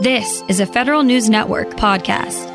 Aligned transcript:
This 0.00 0.44
is 0.46 0.60
a 0.60 0.66
Federal 0.66 1.02
News 1.02 1.28
Network 1.28 1.70
podcast. 1.70 2.46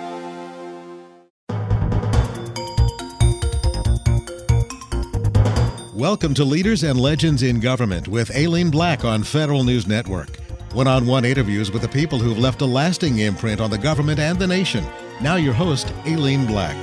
Welcome 5.93 6.33
to 6.35 6.45
Leaders 6.45 6.83
and 6.83 6.97
Legends 6.97 7.43
in 7.43 7.59
Government 7.59 8.07
with 8.07 8.33
Aileen 8.33 8.71
Black 8.71 9.03
on 9.03 9.23
Federal 9.23 9.65
News 9.65 9.87
Network. 9.87 10.37
One 10.71 10.87
on 10.87 11.05
one 11.05 11.25
interviews 11.25 11.69
with 11.69 11.81
the 11.81 11.89
people 11.89 12.17
who've 12.17 12.39
left 12.39 12.61
a 12.61 12.65
lasting 12.65 13.17
imprint 13.17 13.59
on 13.59 13.69
the 13.69 13.77
government 13.77 14.19
and 14.19 14.39
the 14.39 14.47
nation. 14.47 14.85
Now, 15.19 15.35
your 15.35 15.53
host, 15.53 15.91
Aileen 16.07 16.45
Black. 16.45 16.77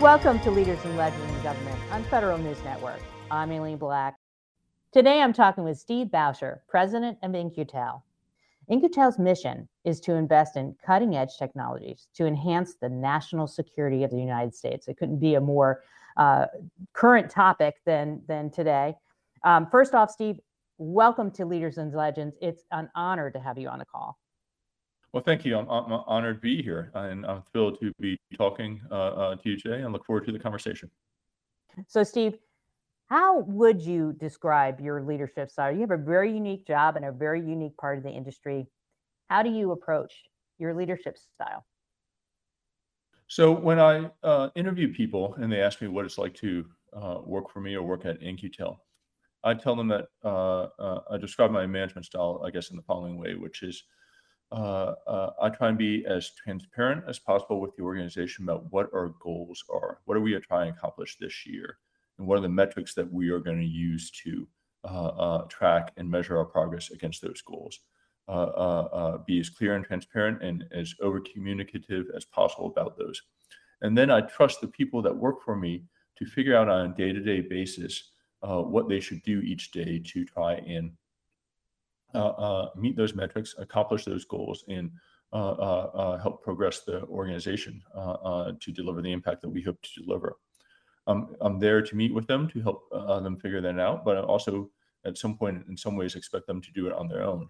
Welcome 0.00 0.40
to 0.40 0.50
Leaders 0.50 0.82
and 0.86 0.96
Legends 0.96 1.30
in 1.30 1.42
Government 1.42 1.78
on 1.90 2.02
Federal 2.04 2.38
News 2.38 2.64
Network. 2.64 3.02
I'm 3.30 3.52
Aileen 3.52 3.76
Black. 3.76 4.16
Today, 4.90 5.20
I'm 5.20 5.34
talking 5.34 5.64
with 5.64 5.78
Steve 5.78 6.06
Bowsher, 6.06 6.60
president 6.66 7.18
of 7.22 7.34
In-Q-Tel. 7.34 8.02
In-Q-Tel's 8.70 9.18
mission 9.18 9.68
is 9.84 9.98
to 10.02 10.14
invest 10.14 10.56
in 10.56 10.76
cutting 10.86 11.16
edge 11.16 11.36
technologies 11.36 12.06
to 12.14 12.24
enhance 12.24 12.76
the 12.80 12.88
national 12.88 13.48
security 13.48 14.04
of 14.04 14.12
the 14.12 14.18
United 14.18 14.54
States. 14.54 14.86
It 14.86 14.96
couldn't 14.96 15.18
be 15.18 15.34
a 15.34 15.40
more 15.40 15.82
uh, 16.16 16.46
current 16.92 17.28
topic 17.28 17.74
than, 17.84 18.22
than 18.28 18.48
today. 18.48 18.94
Um, 19.42 19.66
first 19.72 19.92
off, 19.92 20.12
Steve, 20.12 20.38
welcome 20.78 21.32
to 21.32 21.44
Leaders 21.44 21.78
and 21.78 21.92
Legends. 21.92 22.36
It's 22.40 22.62
an 22.70 22.88
honor 22.94 23.28
to 23.32 23.40
have 23.40 23.58
you 23.58 23.68
on 23.68 23.80
the 23.80 23.84
call. 23.84 24.16
Well, 25.12 25.24
thank 25.24 25.44
you. 25.44 25.58
I'm, 25.58 25.68
I'm 25.68 26.04
honored 26.06 26.36
to 26.36 26.40
be 26.40 26.62
here, 26.62 26.92
and 26.94 27.26
I'm 27.26 27.42
thrilled 27.50 27.80
to 27.80 27.92
be 27.98 28.16
talking 28.36 28.80
uh, 28.88 28.94
uh, 28.94 29.34
to 29.34 29.50
you 29.50 29.56
today, 29.58 29.82
and 29.82 29.92
look 29.92 30.06
forward 30.06 30.26
to 30.26 30.32
the 30.32 30.38
conversation. 30.38 30.88
So, 31.88 32.04
Steve, 32.04 32.38
how 33.10 33.40
would 33.40 33.82
you 33.82 34.14
describe 34.18 34.80
your 34.80 35.02
leadership 35.02 35.50
style? 35.50 35.72
You 35.72 35.80
have 35.80 35.90
a 35.90 35.96
very 35.96 36.32
unique 36.32 36.64
job 36.66 36.94
and 36.94 37.04
a 37.04 37.10
very 37.10 37.40
unique 37.40 37.76
part 37.76 37.98
of 37.98 38.04
the 38.04 38.10
industry. 38.10 38.68
How 39.28 39.42
do 39.42 39.50
you 39.50 39.72
approach 39.72 40.14
your 40.58 40.74
leadership 40.74 41.18
style? 41.18 41.66
So 43.26 43.52
when 43.52 43.80
I 43.80 44.10
uh, 44.22 44.50
interview 44.54 44.92
people 44.92 45.34
and 45.34 45.50
they 45.50 45.60
ask 45.60 45.80
me 45.82 45.88
what 45.88 46.04
it's 46.04 46.18
like 46.18 46.34
to 46.34 46.64
uh, 46.92 47.18
work 47.24 47.50
for 47.50 47.60
me 47.60 47.74
or 47.74 47.82
work 47.82 48.04
at 48.04 48.22
In-Q-Tel, 48.22 48.80
I 49.42 49.54
tell 49.54 49.74
them 49.74 49.88
that 49.88 50.06
uh, 50.24 50.68
uh, 50.78 51.00
I 51.10 51.16
describe 51.16 51.50
my 51.50 51.66
management 51.66 52.06
style, 52.06 52.42
I 52.44 52.50
guess, 52.50 52.70
in 52.70 52.76
the 52.76 52.82
following 52.82 53.18
way, 53.18 53.34
which 53.34 53.62
is 53.62 53.82
uh, 54.52 54.94
uh, 55.06 55.30
I 55.40 55.48
try 55.48 55.68
and 55.68 55.78
be 55.78 56.04
as 56.06 56.32
transparent 56.34 57.04
as 57.08 57.18
possible 57.18 57.60
with 57.60 57.74
the 57.76 57.82
organization 57.82 58.44
about 58.44 58.70
what 58.72 58.90
our 58.92 59.14
goals 59.20 59.64
are. 59.72 59.98
What 60.04 60.16
are 60.16 60.20
we 60.20 60.38
trying 60.40 60.72
to 60.72 60.78
accomplish 60.78 61.16
this 61.16 61.46
year? 61.46 61.78
And 62.20 62.28
what 62.28 62.38
are 62.38 62.42
the 62.42 62.48
metrics 62.48 62.94
that 62.94 63.12
we 63.12 63.30
are 63.30 63.40
going 63.40 63.58
to 63.58 63.66
use 63.66 64.10
to 64.10 64.46
uh, 64.84 65.08
uh, 65.08 65.42
track 65.48 65.92
and 65.96 66.10
measure 66.10 66.38
our 66.38 66.44
progress 66.44 66.90
against 66.90 67.20
those 67.20 67.42
goals. 67.42 67.80
Uh, 68.28 68.32
uh, 68.32 68.88
uh, 68.92 69.18
be 69.26 69.40
as 69.40 69.50
clear 69.50 69.74
and 69.74 69.84
transparent 69.84 70.40
and 70.40 70.64
as 70.70 70.94
over 71.02 71.20
communicative 71.20 72.06
as 72.14 72.24
possible 72.24 72.68
about 72.68 72.96
those. 72.96 73.20
And 73.82 73.98
then 73.98 74.08
I 74.08 74.20
trust 74.20 74.60
the 74.60 74.68
people 74.68 75.02
that 75.02 75.16
work 75.16 75.42
for 75.42 75.56
me 75.56 75.82
to 76.16 76.24
figure 76.24 76.56
out 76.56 76.68
on 76.68 76.92
a 76.92 76.94
day 76.94 77.12
to 77.12 77.20
day 77.20 77.40
basis 77.40 78.12
what 78.40 78.88
they 78.88 79.00
should 79.00 79.22
do 79.22 79.40
each 79.40 79.72
day 79.72 79.98
to 79.98 80.24
try 80.24 80.54
and 80.54 80.92
meet 82.76 82.96
those 82.96 83.14
metrics, 83.14 83.54
accomplish 83.58 84.04
those 84.04 84.24
goals, 84.24 84.64
and 84.68 84.92
help 85.32 86.44
progress 86.44 86.80
the 86.80 87.02
organization 87.06 87.82
to 88.60 88.72
deliver 88.72 89.02
the 89.02 89.10
impact 89.12 89.42
that 89.42 89.48
we 89.48 89.60
hope 89.60 89.82
to 89.82 90.02
deliver. 90.02 90.36
I'm, 91.10 91.36
I'm 91.40 91.58
there 91.58 91.82
to 91.82 91.96
meet 91.96 92.14
with 92.14 92.26
them 92.26 92.48
to 92.50 92.62
help 92.62 92.84
uh, 92.92 93.20
them 93.20 93.36
figure 93.36 93.60
that 93.60 93.80
out, 93.80 94.04
but 94.04 94.16
I 94.16 94.20
also 94.20 94.70
at 95.04 95.18
some 95.18 95.36
point 95.36 95.64
in 95.68 95.76
some 95.76 95.96
ways 95.96 96.14
expect 96.14 96.46
them 96.46 96.60
to 96.60 96.72
do 96.72 96.86
it 96.86 96.92
on 96.92 97.08
their 97.08 97.22
own. 97.22 97.48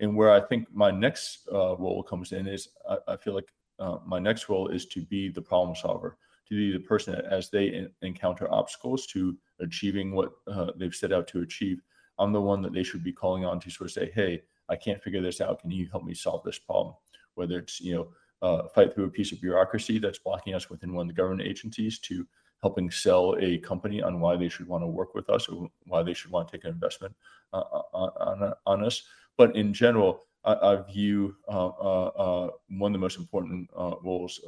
And 0.00 0.16
where 0.16 0.32
I 0.32 0.40
think 0.40 0.68
my 0.72 0.90
next 0.90 1.46
uh, 1.52 1.76
role 1.76 2.02
comes 2.02 2.32
in 2.32 2.46
is 2.46 2.68
I, 2.88 2.96
I 3.08 3.16
feel 3.16 3.34
like 3.34 3.52
uh, 3.78 3.98
my 4.06 4.18
next 4.18 4.48
role 4.48 4.68
is 4.68 4.86
to 4.86 5.02
be 5.02 5.28
the 5.28 5.42
problem 5.42 5.76
solver, 5.76 6.16
to 6.48 6.54
be 6.56 6.72
the 6.72 6.84
person 6.84 7.14
that 7.14 7.26
as 7.26 7.50
they 7.50 7.66
in, 7.66 7.90
encounter 8.02 8.52
obstacles 8.52 9.06
to 9.08 9.36
achieving 9.60 10.14
what 10.14 10.32
uh, 10.46 10.70
they've 10.76 10.94
set 10.94 11.12
out 11.12 11.28
to 11.28 11.42
achieve, 11.42 11.82
I'm 12.18 12.32
the 12.32 12.40
one 12.40 12.62
that 12.62 12.72
they 12.72 12.84
should 12.84 13.04
be 13.04 13.12
calling 13.12 13.44
on 13.44 13.60
to 13.60 13.70
sort 13.70 13.90
of 13.90 13.92
say, 13.92 14.10
hey, 14.14 14.42
I 14.68 14.76
can't 14.76 15.02
figure 15.02 15.20
this 15.20 15.40
out. 15.40 15.60
Can 15.60 15.70
you 15.70 15.88
help 15.90 16.04
me 16.04 16.14
solve 16.14 16.42
this 16.42 16.58
problem? 16.58 16.94
Whether 17.34 17.58
it's, 17.58 17.80
you 17.80 17.94
know, 17.94 18.08
uh, 18.40 18.68
fight 18.68 18.94
through 18.94 19.04
a 19.04 19.10
piece 19.10 19.32
of 19.32 19.40
bureaucracy 19.40 19.98
that's 19.98 20.18
blocking 20.18 20.54
us 20.54 20.70
within 20.70 20.94
one 20.94 21.08
of 21.08 21.14
the 21.14 21.20
government 21.20 21.48
agencies 21.48 21.98
to 22.00 22.26
helping 22.64 22.90
sell 22.90 23.36
a 23.40 23.58
company 23.58 24.00
on 24.00 24.20
why 24.20 24.36
they 24.36 24.48
should 24.48 24.66
want 24.66 24.82
to 24.82 24.86
work 24.86 25.14
with 25.14 25.28
us 25.28 25.48
or 25.48 25.68
why 25.86 26.02
they 26.02 26.14
should 26.14 26.30
want 26.30 26.48
to 26.48 26.52
take 26.56 26.64
an 26.64 26.70
investment 26.70 27.14
uh, 27.52 27.58
uh 27.58 27.82
on, 27.92 28.10
on, 28.42 28.52
on, 28.72 28.84
us. 28.84 29.02
But 29.36 29.54
in 29.54 29.74
general, 29.74 30.12
I, 30.44 30.54
I 30.70 30.72
view 30.90 31.36
uh, 31.46 31.72
uh, 31.90 32.10
uh 32.24 32.50
one 32.84 32.90
of 32.92 32.98
the 32.98 33.06
most 33.06 33.18
important 33.18 33.68
uh, 33.76 33.96
roles 34.02 34.40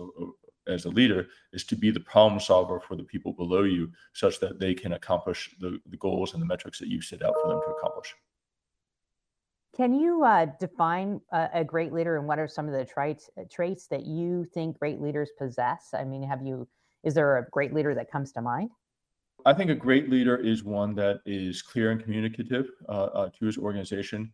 as 0.66 0.86
a 0.86 0.88
leader 0.88 1.26
is 1.52 1.64
to 1.64 1.76
be 1.76 1.90
the 1.90 2.06
problem 2.14 2.40
solver 2.40 2.80
for 2.80 2.96
the 2.96 3.08
people 3.12 3.32
below 3.32 3.64
you 3.64 3.92
such 4.14 4.40
that 4.40 4.58
they 4.58 4.72
can 4.82 4.94
accomplish 4.94 5.54
the, 5.60 5.78
the 5.92 5.98
goals 5.98 6.32
and 6.32 6.40
the 6.42 6.46
metrics 6.46 6.78
that 6.78 6.88
you 6.88 7.02
set 7.02 7.22
out 7.22 7.34
for 7.42 7.48
them 7.50 7.60
to 7.64 7.70
accomplish. 7.76 8.14
Can 9.76 9.92
you 9.94 10.24
uh, 10.24 10.46
define 10.58 11.20
a, 11.32 11.48
a, 11.60 11.64
great 11.64 11.92
leader 11.92 12.16
and 12.16 12.26
what 12.26 12.38
are 12.38 12.48
some 12.48 12.66
of 12.66 12.72
the 12.72 12.86
traits 13.56 13.86
that 13.88 14.06
you 14.06 14.46
think 14.54 14.78
great 14.78 15.00
leaders 15.02 15.30
possess? 15.38 15.90
I 15.92 16.02
mean, 16.02 16.22
have 16.22 16.42
you 16.42 16.66
is 17.06 17.14
there 17.14 17.38
a 17.38 17.46
great 17.50 17.72
leader 17.72 17.94
that 17.94 18.10
comes 18.10 18.32
to 18.32 18.42
mind? 18.42 18.68
I 19.46 19.54
think 19.54 19.70
a 19.70 19.76
great 19.76 20.10
leader 20.10 20.36
is 20.36 20.64
one 20.64 20.92
that 20.96 21.20
is 21.24 21.62
clear 21.62 21.92
and 21.92 22.02
communicative 22.02 22.68
uh, 22.88 23.04
uh, 23.04 23.28
to 23.38 23.46
his 23.46 23.56
organization, 23.56 24.32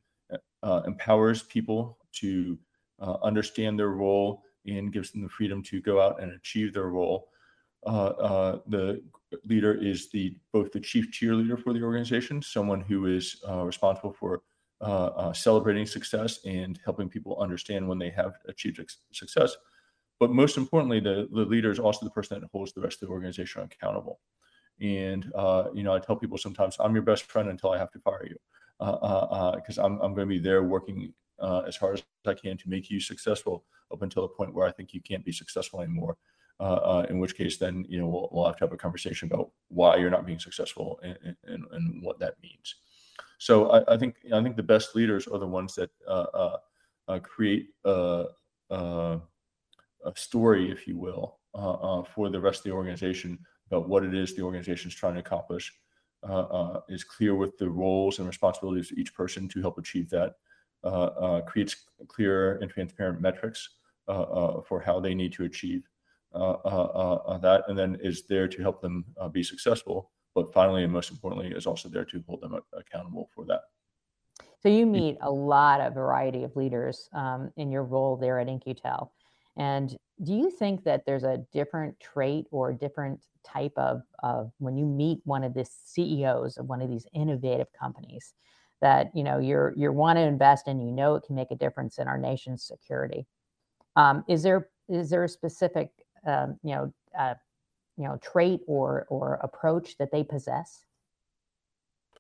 uh, 0.63 0.81
empowers 0.87 1.43
people 1.43 1.99
to 2.13 2.59
uh, 2.99 3.19
understand 3.23 3.79
their 3.79 3.91
role, 3.91 4.43
and 4.67 4.91
gives 4.91 5.11
them 5.11 5.23
the 5.23 5.29
freedom 5.29 5.63
to 5.65 5.83
go 5.83 6.01
out 6.01 6.23
and 6.23 6.33
achieve 6.33 6.73
their 6.73 6.89
role. 6.89 7.29
Uh, 7.85 8.07
uh, 8.07 8.59
the 8.69 9.03
leader 9.45 9.75
is 9.75 10.09
the 10.11 10.35
both 10.53 10.73
the 10.73 10.81
chief 10.81 11.11
cheerleader 11.11 11.63
for 11.63 11.75
the 11.75 11.83
organization, 11.83 12.41
someone 12.41 12.81
who 12.81 13.05
is 13.07 13.43
responsible 13.65 14.15
for 14.15 14.41
celebrating 15.35 15.85
success 15.85 16.39
and 16.47 16.81
helping 16.85 17.09
people 17.09 17.39
understand 17.39 17.87
when 17.87 17.99
they 17.99 18.11
have 18.11 18.35
achieved 18.49 18.81
success 19.13 19.57
but 20.21 20.31
most 20.31 20.57
importantly, 20.57 21.01
the, 21.01 21.29
the 21.33 21.45
leader 21.45 21.71
is 21.71 21.79
also 21.79 22.05
the 22.05 22.11
person 22.11 22.41
that 22.41 22.49
holds 22.53 22.73
the 22.73 22.81
rest 22.81 23.03
of 23.03 23.09
the 23.09 23.13
organization 23.13 23.63
accountable. 23.63 24.21
And, 24.81 25.31
uh, 25.35 25.65
you 25.75 25.83
know, 25.83 25.95
I 25.95 25.99
tell 25.99 26.17
people 26.17 26.39
sometimes 26.39 26.77
I'm 26.81 26.95
your 26.95 27.03
best 27.03 27.25
friend 27.25 27.49
until 27.49 27.71
I 27.71 27.79
have 27.79 27.91
to 27.93 27.99
fire 28.01 28.27
you 28.27 28.37
because 28.79 29.79
uh, 29.79 29.83
uh, 29.83 29.85
uh 29.85 29.87
I'm, 29.87 30.01
I'm 30.01 30.15
going 30.15 30.29
to 30.29 30.35
be 30.35 30.39
there 30.39 30.63
working 30.63 31.13
uh, 31.41 31.63
as 31.67 31.77
hard 31.77 31.95
as 31.95 32.05
I 32.27 32.35
can 32.35 32.57
to 32.59 32.69
make 32.69 32.91
you 32.91 33.01
successful 33.01 33.65
up 33.93 34.03
until 34.03 34.23
the 34.23 34.29
point 34.29 34.55
where 34.55 34.67
I 34.67 34.73
think 34.73 34.95
you 34.95 35.01
can't 35.01 35.25
be 35.25 35.33
successful 35.33 35.81
anymore. 35.81 36.17
Uh, 36.61 37.05
in 37.09 37.19
which 37.19 37.37
case, 37.37 37.57
then 37.57 37.85
you 37.89 37.99
know 37.99 38.07
we'll, 38.07 38.29
we'll, 38.31 38.47
have 38.47 38.57
to 38.57 38.65
have 38.65 38.73
a 38.73 38.77
conversation 38.77 39.29
about 39.33 39.51
why 39.67 39.97
you're 39.97 40.11
not 40.11 40.25
being 40.25 40.39
successful 40.39 41.01
and, 41.03 41.35
and, 41.45 41.65
and 41.73 42.01
what 42.05 42.21
that 42.21 42.37
means. 42.41 42.77
So 43.39 43.71
I, 43.71 43.95
I, 43.95 43.97
think 43.97 44.15
I 44.33 44.41
think 44.41 44.55
the 44.55 44.63
best 44.63 44.95
leaders 44.95 45.27
are 45.27 45.41
the 45.41 45.47
ones 45.47 45.75
that 45.75 45.91
create 47.25 47.71
a 50.05 50.13
story, 50.17 50.71
if 50.71 50.87
you 50.87 50.97
will, 50.99 51.39
uh, 51.55 51.73
uh, 51.73 52.03
for 52.03 52.29
the 52.29 52.41
rest 52.41 52.61
of 52.61 52.65
the 52.65 52.71
organization 52.71 53.39
about 53.67 53.89
what 53.89 54.05
it 54.05 54.15
is 54.15 54.35
the 54.35 54.43
organization 54.43 54.89
is 54.89 54.95
trying 54.95 55.15
to 55.15 55.21
accomplish. 55.21 55.73
Uh, 56.25 56.43
uh, 56.43 56.81
is 56.89 57.03
clear 57.03 57.35
with 57.35 57.59
the 57.59 57.69
roles 57.69 58.21
and 58.21 58.29
responsibilities 58.29 58.93
of 58.93 58.99
each 58.99 59.13
person 59.13 59.49
to 59.49 59.61
help 59.61 59.77
achieve 59.77 60.09
that. 60.09 60.35
Uh, 60.85 61.41
creates 61.41 61.87
clear 62.07 62.59
and 62.59 62.71
transparent 62.71 63.21
metrics 63.21 63.71
for 64.07 64.81
how 64.85 65.01
they 65.01 65.15
need 65.15 65.33
to 65.33 65.43
achieve 65.45 65.83
that, 66.33 67.65
and 67.67 67.77
then 67.77 67.99
is 68.01 68.25
there 68.27 68.47
to 68.47 68.63
help 68.63 68.81
them 68.81 69.05
be 69.33 69.43
successful. 69.43 70.13
But 70.33 70.53
finally, 70.53 70.85
and 70.85 70.93
most 70.93 71.11
importantly, 71.11 71.49
is 71.49 71.67
also 71.67 71.89
there 71.89 72.05
to 72.05 72.23
hold 72.29 72.41
them 72.41 72.57
accountable 72.73 73.29
for 73.35 73.45
that. 73.47 73.63
So 74.63 74.69
you 74.69 74.87
meet 74.87 75.19
a 75.23 75.31
lot 75.31 75.81
of 75.81 75.93
variety 75.95 76.45
of 76.45 76.55
leaders 76.55 77.09
um, 77.13 77.51
in 77.57 77.73
your 77.73 77.83
role 77.83 78.17
there 78.17 78.39
at 78.39 78.49
In-Q-Tel. 78.49 79.13
And 79.57 79.97
do 80.23 80.33
you 80.33 80.51
think 80.51 80.85
that 80.85 81.05
there's 81.05 81.25
a 81.25 81.45
different 81.53 81.99
trait 82.01 82.47
or 82.51 82.73
different 82.73 83.21
type 83.45 83.73
of, 83.77 84.03
of 84.23 84.53
when 84.59 84.77
you 84.77 84.87
meet 84.87 85.21
one 85.25 85.45
of 85.45 85.55
the 85.55 85.65
CEOs 85.65 86.57
of 86.57 86.67
one 86.67 86.81
of 86.81 86.89
these 86.89 87.07
innovative 87.13 87.69
companies 87.79 88.35
that 88.81 89.15
you 89.15 89.23
know 89.23 89.39
you're 89.39 89.73
you 89.77 89.93
want 89.93 90.17
to 90.17 90.23
invest 90.23 90.69
in, 90.69 90.81
you 90.81 90.93
know 90.93 91.15
it 91.15 91.23
can 91.25 91.37
make 91.37 91.51
a 91.51 91.57
difference 91.57 91.99
in 91.99 92.09
our 92.09 92.19
nation's 92.19 92.65
security? 92.65 93.27
Um, 93.97 94.25
is 94.29 94.43
there 94.43 94.69
is 94.89 95.11
there 95.11 95.25
a 95.25 95.29
specific 95.29 95.91
um, 96.27 96.59
you 96.63 96.75
know 96.75 96.93
uh, 97.19 97.35
you 97.97 98.05
know 98.05 98.19
trait 98.21 98.61
or 98.67 99.07
or 99.09 99.39
approach 99.43 99.97
that 99.99 100.11
they 100.11 100.25
possess? 100.25 100.85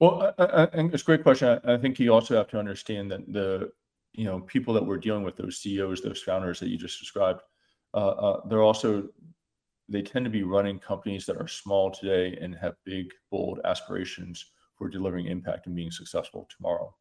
Well, 0.00 0.34
I, 0.38 0.44
I, 0.44 0.62
I 0.64 0.68
it's 0.72 1.02
a 1.02 1.06
great 1.06 1.22
question. 1.22 1.60
I, 1.64 1.74
I 1.74 1.78
think 1.78 1.98
you 1.98 2.12
also 2.12 2.36
have 2.36 2.48
to 2.48 2.58
understand 2.58 3.10
that 3.10 3.32
the 3.32 3.72
you 4.12 4.24
know 4.24 4.40
people 4.40 4.74
that 4.74 4.84
we're 4.84 4.98
dealing 4.98 5.22
with 5.22 5.36
those 5.36 5.58
ceos 5.58 6.00
those 6.02 6.22
founders 6.22 6.60
that 6.60 6.68
you 6.68 6.78
just 6.78 7.00
described 7.00 7.40
uh, 7.94 8.08
uh, 8.08 8.40
they're 8.48 8.62
also 8.62 9.08
they 9.88 10.02
tend 10.02 10.24
to 10.24 10.30
be 10.30 10.42
running 10.42 10.78
companies 10.78 11.26
that 11.26 11.36
are 11.36 11.48
small 11.48 11.90
today 11.90 12.38
and 12.40 12.54
have 12.54 12.74
big 12.84 13.06
bold 13.30 13.60
aspirations 13.64 14.52
for 14.76 14.88
delivering 14.88 15.26
impact 15.26 15.66
and 15.66 15.76
being 15.76 15.90
successful 15.90 16.48
tomorrow 16.56 16.94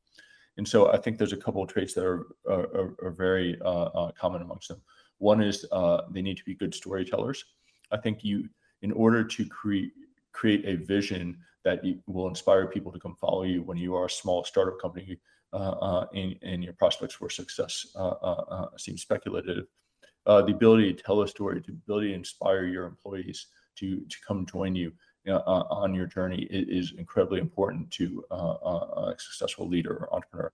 And 0.58 0.68
so 0.68 0.92
I 0.92 0.98
think 0.98 1.18
there's 1.18 1.34
a 1.34 1.38
couple 1.38 1.64
of 1.64 1.70
traits 1.70 1.94
that 1.94 2.06
are 2.06 2.28
are, 2.50 2.96
are 3.04 3.12
very 3.12 3.58
uh, 3.62 3.90
uh, 4.00 4.12
common 4.12 4.42
amongst 4.42 4.68
them. 4.70 4.82
One 5.18 5.42
is 5.42 5.66
uh, 5.72 6.02
they 6.12 6.22
need 6.22 6.38
to 6.38 6.46
be 6.46 6.56
good 6.56 6.74
storytellers. 6.74 7.46
I 7.92 7.98
think 7.98 8.24
you, 8.24 8.50
in 8.82 8.92
order 8.92 9.24
to 9.24 9.46
create 9.46 9.92
create 10.34 10.66
a 10.66 10.76
vision 10.76 11.38
that 11.64 11.82
will 12.08 12.28
inspire 12.28 12.68
people 12.68 12.92
to 12.92 13.00
come 13.00 13.16
follow 13.16 13.44
you 13.44 13.62
when 13.64 13.78
you 13.78 13.96
are 13.96 14.06
a 14.06 14.10
small 14.10 14.44
startup 14.44 14.80
company 14.80 15.20
Uh, 15.54 15.58
uh, 15.58 16.08
and, 16.16 16.38
and, 16.44 16.64
your 16.64 16.72
prospects 16.72 17.14
for 17.14 17.30
success 17.30 17.88
uh, 17.96 18.08
uh 18.08 18.68
seem 18.78 18.98
speculative. 18.98 19.66
the 20.26 20.46
ability 20.46 20.94
to 20.94 21.04
tell 21.04 21.22
a 21.24 21.28
story, 21.28 21.60
the 21.60 21.74
ability 21.74 22.08
to 22.08 22.14
inspire 22.14 22.64
your 22.64 22.86
employees 22.86 23.48
to 23.76 24.00
to 24.08 24.18
come 24.26 24.46
join 24.46 24.74
you 24.76 24.94
on 25.28 25.94
your 25.94 26.06
journey 26.06 26.48
is 26.50 26.94
incredibly 26.98 27.42
important 27.42 27.92
to 27.92 28.24
a 28.32 29.14
successful 29.18 29.68
leader 29.68 29.92
or 29.92 30.16
entrepreneur. 30.16 30.54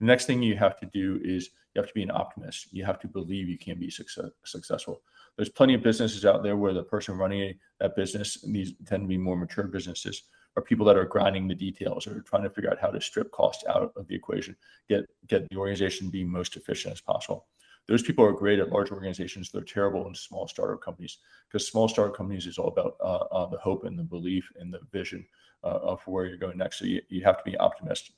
The 0.00 0.06
next 0.06 0.26
thing 0.26 0.42
you 0.42 0.56
have 0.56 0.78
to 0.80 0.86
do 0.86 1.20
is 1.24 1.48
you 1.74 1.80
have 1.80 1.88
to 1.88 1.94
be 1.94 2.02
an 2.02 2.10
optimist. 2.10 2.68
You 2.70 2.84
have 2.84 3.00
to 3.00 3.08
believe 3.08 3.48
you 3.48 3.58
can 3.58 3.78
be 3.78 3.90
success, 3.90 4.30
successful. 4.44 5.00
There's 5.36 5.48
plenty 5.48 5.74
of 5.74 5.82
businesses 5.82 6.24
out 6.24 6.42
there 6.42 6.56
where 6.56 6.74
the 6.74 6.82
person 6.82 7.16
running 7.16 7.54
that 7.80 7.96
business, 7.96 8.44
and 8.44 8.54
these 8.54 8.74
tend 8.86 9.04
to 9.04 9.08
be 9.08 9.18
more 9.18 9.36
mature 9.36 9.64
businesses, 9.64 10.24
are 10.56 10.62
people 10.62 10.86
that 10.86 10.96
are 10.96 11.04
grinding 11.04 11.46
the 11.46 11.54
details 11.54 12.06
or 12.06 12.20
trying 12.20 12.42
to 12.42 12.50
figure 12.50 12.70
out 12.70 12.80
how 12.80 12.90
to 12.90 13.00
strip 13.00 13.30
cost 13.30 13.64
out 13.68 13.92
of 13.96 14.06
the 14.08 14.14
equation, 14.14 14.56
get 14.88 15.06
get 15.26 15.48
the 15.48 15.56
organization 15.56 16.10
being 16.10 16.30
most 16.30 16.56
efficient 16.56 16.92
as 16.92 17.00
possible. 17.00 17.46
Those 17.88 18.02
people 18.02 18.24
are 18.24 18.32
great 18.32 18.58
at 18.58 18.70
large 18.70 18.90
organizations. 18.90 19.50
They're 19.50 19.62
terrible 19.62 20.06
in 20.08 20.14
small 20.14 20.46
startup 20.46 20.82
companies 20.82 21.18
because 21.48 21.66
small 21.66 21.88
startup 21.88 22.14
companies 22.14 22.46
is 22.46 22.58
all 22.58 22.68
about 22.68 22.96
uh, 23.00 23.24
uh, 23.34 23.46
the 23.46 23.58
hope 23.58 23.84
and 23.84 23.98
the 23.98 24.02
belief 24.02 24.52
and 24.60 24.72
the 24.72 24.80
vision 24.92 25.24
uh, 25.64 25.78
of 25.82 26.02
where 26.06 26.26
you're 26.26 26.36
going 26.36 26.58
next. 26.58 26.78
So 26.78 26.84
you, 26.84 27.00
you 27.08 27.24
have 27.24 27.38
to 27.38 27.50
be 27.50 27.58
optimistic. 27.58 28.14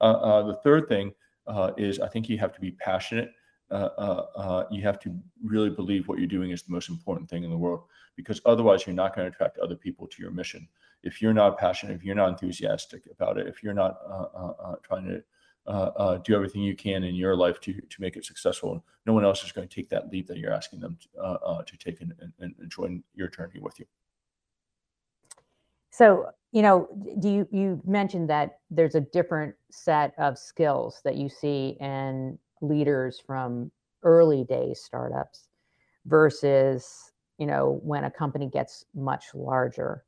Uh, 0.00 0.12
uh, 0.14 0.42
the 0.42 0.56
third 0.56 0.88
thing 0.88 1.14
uh, 1.46 1.70
is 1.76 2.00
I 2.00 2.08
think 2.08 2.28
you 2.28 2.38
have 2.38 2.52
to 2.54 2.60
be 2.60 2.72
passionate. 2.72 3.30
you 3.70 4.82
have 4.82 4.98
to 5.00 5.16
really 5.44 5.70
believe 5.70 6.08
what 6.08 6.18
you're 6.18 6.26
doing 6.26 6.50
is 6.50 6.62
the 6.62 6.72
most 6.72 6.88
important 6.88 7.30
thing 7.30 7.44
in 7.44 7.50
the 7.50 7.56
world 7.56 7.84
because 8.16 8.40
otherwise 8.46 8.86
you're 8.86 8.94
not 8.94 9.14
going 9.14 9.30
to 9.30 9.32
attract 9.32 9.58
other 9.58 9.76
people 9.76 10.06
to 10.08 10.22
your 10.22 10.30
mission. 10.32 10.68
If 11.04 11.22
you're 11.22 11.34
not 11.34 11.58
passionate, 11.58 11.94
if 11.94 12.02
you're 12.02 12.14
not 12.14 12.30
enthusiastic 12.30 13.02
about 13.10 13.38
it, 13.38 13.46
if 13.46 13.62
you're 13.62 13.74
not 13.74 13.98
trying 14.82 15.04
to 15.06 15.22
uh, 15.66 15.90
uh, 15.96 16.18
do 16.18 16.34
everything 16.34 16.62
you 16.62 16.76
can 16.76 17.04
in 17.04 17.14
your 17.14 17.34
life 17.34 17.58
to 17.58 17.72
to 17.72 18.00
make 18.00 18.16
it 18.16 18.24
successful. 18.26 18.84
No 19.06 19.14
one 19.14 19.24
else 19.24 19.42
is 19.44 19.50
going 19.50 19.66
to 19.66 19.74
take 19.74 19.88
that 19.88 20.10
leap 20.12 20.26
that 20.26 20.36
you're 20.36 20.52
asking 20.52 20.80
them 20.80 20.98
to, 21.00 21.22
uh, 21.22 21.62
to 21.62 21.76
take 21.78 22.02
and, 22.02 22.12
and, 22.38 22.54
and, 22.58 22.70
join 22.70 23.02
your 23.14 23.28
journey 23.28 23.60
with 23.60 23.80
you. 23.80 23.86
So, 25.88 26.26
you 26.52 26.60
know, 26.60 26.86
do 27.18 27.30
you 27.30 27.48
you 27.50 27.80
mentioned 27.86 28.28
that 28.28 28.58
there's 28.70 28.94
a 28.94 29.00
different 29.00 29.54
set 29.70 30.12
of 30.18 30.36
skills 30.36 31.00
that 31.02 31.16
you 31.16 31.30
see 31.30 31.78
in 31.80 32.38
leaders 32.60 33.18
from 33.18 33.70
early 34.02 34.44
days 34.44 34.82
startups 34.84 35.48
versus, 36.04 37.10
you 37.38 37.46
know, 37.46 37.80
when 37.82 38.04
a 38.04 38.10
company 38.10 38.50
gets 38.52 38.84
much 38.94 39.34
larger. 39.34 40.04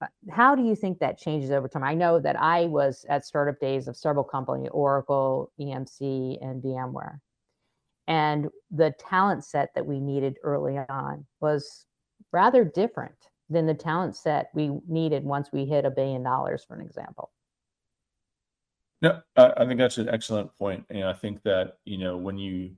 Uh, 0.00 0.06
how 0.30 0.54
do 0.54 0.62
you 0.62 0.74
think 0.74 0.98
that 0.98 1.18
changes 1.18 1.50
over 1.50 1.68
time? 1.68 1.84
I 1.84 1.94
know 1.94 2.18
that 2.20 2.40
I 2.40 2.66
was 2.66 3.04
at 3.08 3.24
startup 3.24 3.60
days 3.60 3.88
of 3.88 3.96
several 3.96 4.24
companies, 4.24 4.70
Oracle, 4.72 5.52
EMC, 5.60 6.38
and 6.42 6.62
VMware. 6.62 7.18
And 8.06 8.48
the 8.70 8.92
talent 8.98 9.44
set 9.44 9.70
that 9.74 9.86
we 9.86 10.00
needed 10.00 10.36
early 10.42 10.78
on 10.78 11.26
was 11.40 11.86
rather 12.32 12.64
different 12.64 13.14
than 13.48 13.66
the 13.66 13.74
talent 13.74 14.16
set 14.16 14.50
we 14.54 14.70
needed 14.88 15.24
once 15.24 15.50
we 15.52 15.64
hit 15.64 15.84
a 15.84 15.90
billion 15.90 16.22
dollars, 16.22 16.64
for 16.66 16.74
an 16.74 16.84
example. 16.84 17.30
No, 19.02 19.20
I 19.36 19.64
think 19.64 19.78
that's 19.78 19.98
an 19.98 20.08
excellent 20.10 20.54
point, 20.58 20.84
and 20.90 21.04
I 21.04 21.14
think 21.14 21.42
that 21.44 21.78
you 21.86 21.96
know 21.96 22.18
when 22.18 22.36
you 22.36 22.72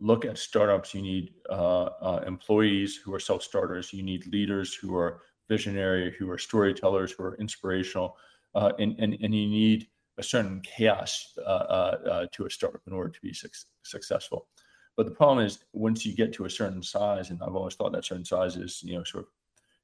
look 0.00 0.24
at 0.24 0.38
startups, 0.38 0.94
you 0.94 1.02
need 1.02 1.34
uh, 1.50 1.90
uh, 2.00 2.24
employees 2.26 2.96
who 2.96 3.12
are 3.14 3.20
self 3.20 3.42
starters. 3.42 3.92
You 3.92 4.02
need 4.02 4.26
leaders 4.26 4.74
who 4.74 4.96
are 4.96 5.20
visionary, 5.48 6.14
who 6.18 6.30
are 6.30 6.38
storytellers, 6.38 7.12
who 7.12 7.24
are 7.24 7.36
inspirational, 7.36 8.16
uh, 8.54 8.72
and, 8.78 8.94
and 8.98 9.14
and 9.22 9.34
you 9.34 9.48
need 9.48 9.88
a 10.18 10.22
certain 10.22 10.60
chaos 10.62 11.34
uh, 11.38 11.40
uh, 11.40 11.98
uh, 12.10 12.26
to 12.32 12.46
a 12.46 12.50
startup 12.50 12.82
in 12.86 12.92
order 12.92 13.08
to 13.08 13.20
be 13.20 13.32
su- 13.32 13.48
successful. 13.82 14.48
But 14.96 15.06
the 15.06 15.12
problem 15.12 15.46
is 15.46 15.60
once 15.72 16.04
you 16.04 16.14
get 16.14 16.32
to 16.34 16.44
a 16.44 16.50
certain 16.50 16.82
size, 16.82 17.30
and 17.30 17.40
I've 17.42 17.54
always 17.54 17.74
thought 17.74 17.92
that 17.92 18.04
certain 18.04 18.24
size 18.24 18.56
is 18.56 18.82
you 18.82 18.96
know 18.96 19.04
sort 19.04 19.24
of 19.24 19.30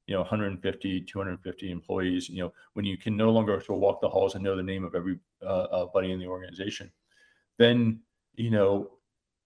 you 0.06 0.14
know 0.14 0.20
150 0.20 1.00
250 1.00 1.70
employees 1.70 2.28
you 2.28 2.43
know 2.43 2.52
when 2.75 2.84
you 2.84 2.96
can 2.96 3.16
no 3.16 3.31
longer 3.31 3.61
sort 3.61 3.76
of 3.78 3.81
walk 3.81 4.00
the 4.00 4.08
halls 4.08 4.34
and 4.34 4.44
know 4.44 4.56
the 4.56 4.62
name 4.62 4.84
of 4.84 4.94
every 4.94 5.19
uh, 5.43 5.66
uh, 5.72 5.87
buddy 5.87 6.12
in 6.12 6.20
the 6.20 6.26
organization 6.26 6.90
then 7.58 8.00
you 8.34 8.50
know 8.50 8.90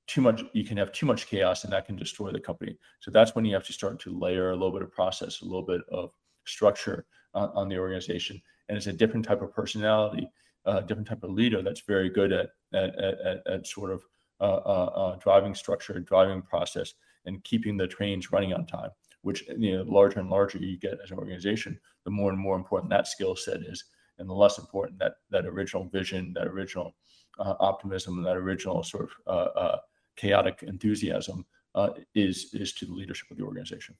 too 0.08 0.20
much 0.20 0.43
you 0.52 0.64
can 0.64 0.76
have 0.76 0.90
too 0.90 1.06
much 1.06 1.28
chaos 1.28 1.64
and 1.64 1.72
that 1.72 1.87
can 1.87 1.94
destroy 1.94 2.32
the 2.32 2.40
company. 2.40 2.76
So 3.00 3.10
that's 3.10 3.34
when 3.34 3.44
you 3.44 3.55
have 3.55 3.66
to 3.66 3.72
start 3.72 4.00
to 4.00 4.19
layer 4.19 4.50
a 4.50 4.56
little 4.56 4.72
bit 4.72 4.82
of 4.82 4.90
process 4.90 5.43
a 5.43 5.44
little 5.44 5.62
bit 5.62 5.82
of 5.93 6.10
structure 6.44 7.06
on, 7.34 7.50
on 7.55 7.69
the 7.69 7.78
organization. 7.78 8.40
And 8.69 8.76
it's 8.76 8.88
a 8.88 8.93
different 8.93 9.25
type 9.25 9.43
of 9.43 9.52
personality 9.52 10.28
a 10.66 10.70
uh, 10.70 10.81
different 10.81 11.08
type 11.08 11.22
of 11.22 11.31
leader 11.31 11.62
that's 11.62 11.82
very 11.82 12.10
good 12.10 12.32
at 12.32 12.50
at, 12.75 12.90
at, 12.99 13.46
at 13.46 13.66
sort 13.66 13.93
of 13.93 14.02
uh, 14.40 14.60
uh, 14.75 14.90
uh, 15.02 15.16
driving 15.16 15.55
structure 15.55 16.00
driving 16.00 16.43
process 16.43 16.94
and 17.26 17.43
keeping 17.44 17.76
the 17.76 17.87
trains 17.87 18.32
running 18.32 18.52
on 18.52 18.66
time 18.66 18.90
which 19.22 19.44
you 19.56 19.76
know 19.76 19.82
larger 19.82 20.20
and 20.20 20.31
larger 20.31 20.58
you 20.58 20.78
get 20.78 20.99
as 21.02 21.10
an 21.10 21.19
organization, 21.19 21.78
the 22.05 22.10
more 22.10 22.31
and 22.31 22.38
more 22.38 22.56
important 22.56 22.90
that 22.90 23.08
skill 23.08 23.37
set 23.37 23.60
is, 23.62 23.84
and 24.19 24.28
the 24.28 24.34
less 24.34 24.58
important 24.58 24.99
that 24.99 25.14
that 25.31 25.46
original 25.46 25.84
vision, 25.88 26.32
that 26.34 26.46
original 26.46 26.94
uh, 27.38 27.55
optimism, 27.60 28.22
that 28.22 28.37
original 28.37 28.82
sort 28.82 29.05
of 29.05 29.10
uh, 29.26 29.76
chaotic 30.19 30.62
enthusiasm 30.67 31.47
uh, 31.75 31.91
is 32.15 32.50
is 32.53 32.73
to 32.75 32.87
the 32.87 32.93
leadership 32.93 33.31
of 33.31 33.37
the 33.38 33.44
organization. 33.44 33.94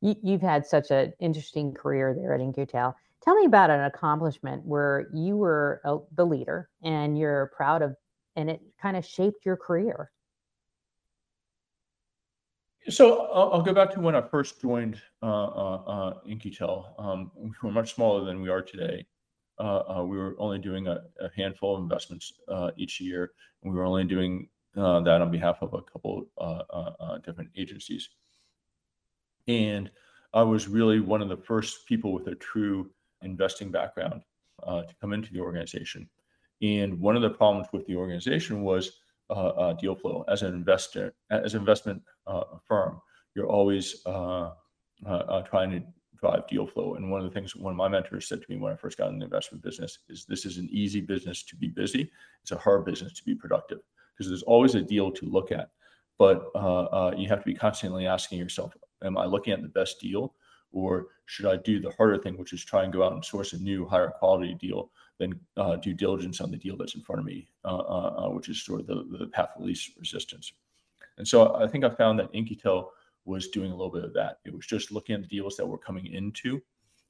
You, 0.00 0.14
have 0.32 0.42
had 0.42 0.66
such 0.66 0.92
an 0.92 1.12
interesting 1.18 1.74
career 1.74 2.14
there 2.14 2.32
at 2.32 2.40
In-Q-Tel. 2.40 2.94
Tell 3.20 3.34
me 3.34 3.46
about 3.46 3.70
an 3.70 3.80
accomplishment 3.80 4.64
where 4.64 5.08
you 5.12 5.36
were 5.36 5.82
the 6.14 6.24
leader 6.24 6.70
and 6.84 7.18
you're 7.18 7.50
proud 7.56 7.82
of, 7.82 7.96
and 8.36 8.48
it 8.48 8.60
kind 8.80 8.96
of 8.96 9.04
shaped 9.04 9.44
your 9.44 9.56
career. 9.56 10.12
So 12.88 13.26
I'll, 13.32 13.54
I'll, 13.54 13.62
go 13.62 13.74
back 13.74 13.90
to 13.94 14.00
when 14.00 14.14
I 14.14 14.20
first 14.22 14.60
joined 14.62 15.00
uh, 15.20 15.26
uh, 15.26 16.14
uh 16.24 16.92
Um, 16.98 17.32
we 17.34 17.50
were 17.62 17.72
much 17.72 17.94
smaller 17.94 18.24
than 18.24 18.40
we 18.40 18.48
are 18.48 18.62
today. 18.62 19.04
Uh, 19.58 19.82
uh, 19.98 20.04
we 20.04 20.16
were 20.16 20.36
only 20.38 20.58
doing 20.58 20.86
a, 20.86 21.00
a 21.20 21.28
handful 21.36 21.76
of 21.76 21.82
investments 21.82 22.32
uh, 22.48 22.70
each 22.76 23.00
year, 23.00 23.32
and 23.62 23.72
we 23.72 23.78
were 23.78 23.84
only 23.84 24.04
doing 24.04 24.48
Uh, 24.78 25.00
that 25.00 25.20
on 25.20 25.30
behalf 25.30 25.58
of 25.60 25.74
a 25.74 25.82
couple 25.82 26.28
uh, 26.38 26.62
uh, 26.70 27.18
different 27.18 27.50
agencies. 27.56 28.10
And 29.48 29.90
I 30.32 30.42
was 30.42 30.68
really 30.68 31.00
one 31.00 31.20
of 31.20 31.28
the 31.28 31.36
first 31.36 31.84
people 31.86 32.12
with 32.12 32.28
a 32.28 32.36
true 32.36 32.88
investing 33.22 33.72
background 33.72 34.22
to 34.64 34.94
come 35.00 35.12
into 35.12 35.32
the 35.32 35.40
organization. 35.40 36.08
And 36.62 37.00
one 37.00 37.16
of 37.16 37.22
the 37.22 37.30
problems 37.30 37.66
with 37.72 37.86
the 37.86 37.96
organization 37.96 38.62
was 38.62 39.00
uh, 39.30 39.32
uh, 39.32 39.72
deal 39.72 39.96
flow 39.96 40.24
as 40.28 40.42
an 40.42 40.54
investor, 40.54 41.12
as 41.30 41.54
an 41.54 41.60
investment 41.60 42.00
uh, 42.28 42.44
firm. 42.64 43.00
You're 43.34 43.48
always 43.48 44.02
trying 44.04 44.52
to 45.04 45.82
drive 46.20 46.46
deal 46.46 46.68
flow. 46.68 46.94
And 46.94 47.10
one 47.10 47.20
of 47.20 47.26
the 47.26 47.34
things 47.34 47.56
one 47.56 47.72
of 47.72 47.76
my 47.76 47.88
mentors 47.88 48.28
said 48.28 48.42
to 48.42 48.46
me 48.48 48.58
when 48.58 48.72
I 48.72 48.76
first 48.76 48.96
got 48.96 49.10
in 49.10 49.18
the 49.18 49.24
investment 49.24 49.64
business 49.64 49.98
is 50.08 50.24
this 50.24 50.44
is 50.44 50.56
an 50.58 50.68
easy 50.70 51.00
business 51.00 51.42
to 51.44 51.56
be 51.56 51.68
busy. 51.68 52.12
It's 52.42 52.52
a 52.52 52.58
hard 52.58 52.84
business 52.84 53.12
to 53.14 53.24
be 53.24 53.34
productive 53.34 53.80
because 54.18 54.28
there's 54.28 54.42
always 54.42 54.74
a 54.74 54.82
deal 54.82 55.10
to 55.12 55.26
look 55.26 55.52
at. 55.52 55.70
But 56.18 56.50
uh, 56.54 56.84
uh, 56.84 57.14
you 57.16 57.28
have 57.28 57.38
to 57.38 57.44
be 57.44 57.54
constantly 57.54 58.06
asking 58.06 58.38
yourself, 58.38 58.76
am 59.04 59.16
I 59.16 59.24
looking 59.24 59.52
at 59.52 59.62
the 59.62 59.68
best 59.68 60.00
deal? 60.00 60.34
Or 60.72 61.06
should 61.26 61.46
I 61.46 61.56
do 61.56 61.80
the 61.80 61.92
harder 61.92 62.18
thing, 62.18 62.36
which 62.36 62.52
is 62.52 62.64
try 62.64 62.82
and 62.82 62.92
go 62.92 63.04
out 63.04 63.12
and 63.12 63.24
source 63.24 63.52
a 63.52 63.58
new, 63.58 63.86
higher 63.86 64.08
quality 64.08 64.54
deal 64.54 64.90
then 65.18 65.38
uh, 65.56 65.76
due 65.76 65.94
diligence 65.94 66.40
on 66.40 66.50
the 66.50 66.56
deal 66.56 66.76
that's 66.76 66.94
in 66.94 67.02
front 67.02 67.18
of 67.18 67.26
me, 67.26 67.48
uh, 67.64 67.76
uh, 67.76 68.26
uh, 68.26 68.30
which 68.30 68.48
is 68.48 68.62
sort 68.62 68.80
of 68.80 68.86
the, 68.86 69.18
the 69.18 69.26
path 69.26 69.50
of 69.56 69.64
least 69.64 69.92
resistance. 69.98 70.52
And 71.18 71.26
so 71.26 71.56
I 71.56 71.66
think 71.66 71.84
I 71.84 71.90
found 71.90 72.18
that 72.20 72.30
In-Q-Tel 72.32 72.92
was 73.24 73.48
doing 73.48 73.72
a 73.72 73.74
little 73.74 73.90
bit 73.90 74.04
of 74.04 74.14
that. 74.14 74.38
It 74.44 74.54
was 74.54 74.66
just 74.66 74.92
looking 74.92 75.16
at 75.16 75.22
the 75.22 75.28
deals 75.28 75.56
that 75.56 75.66
were 75.66 75.78
coming 75.78 76.06
into 76.06 76.62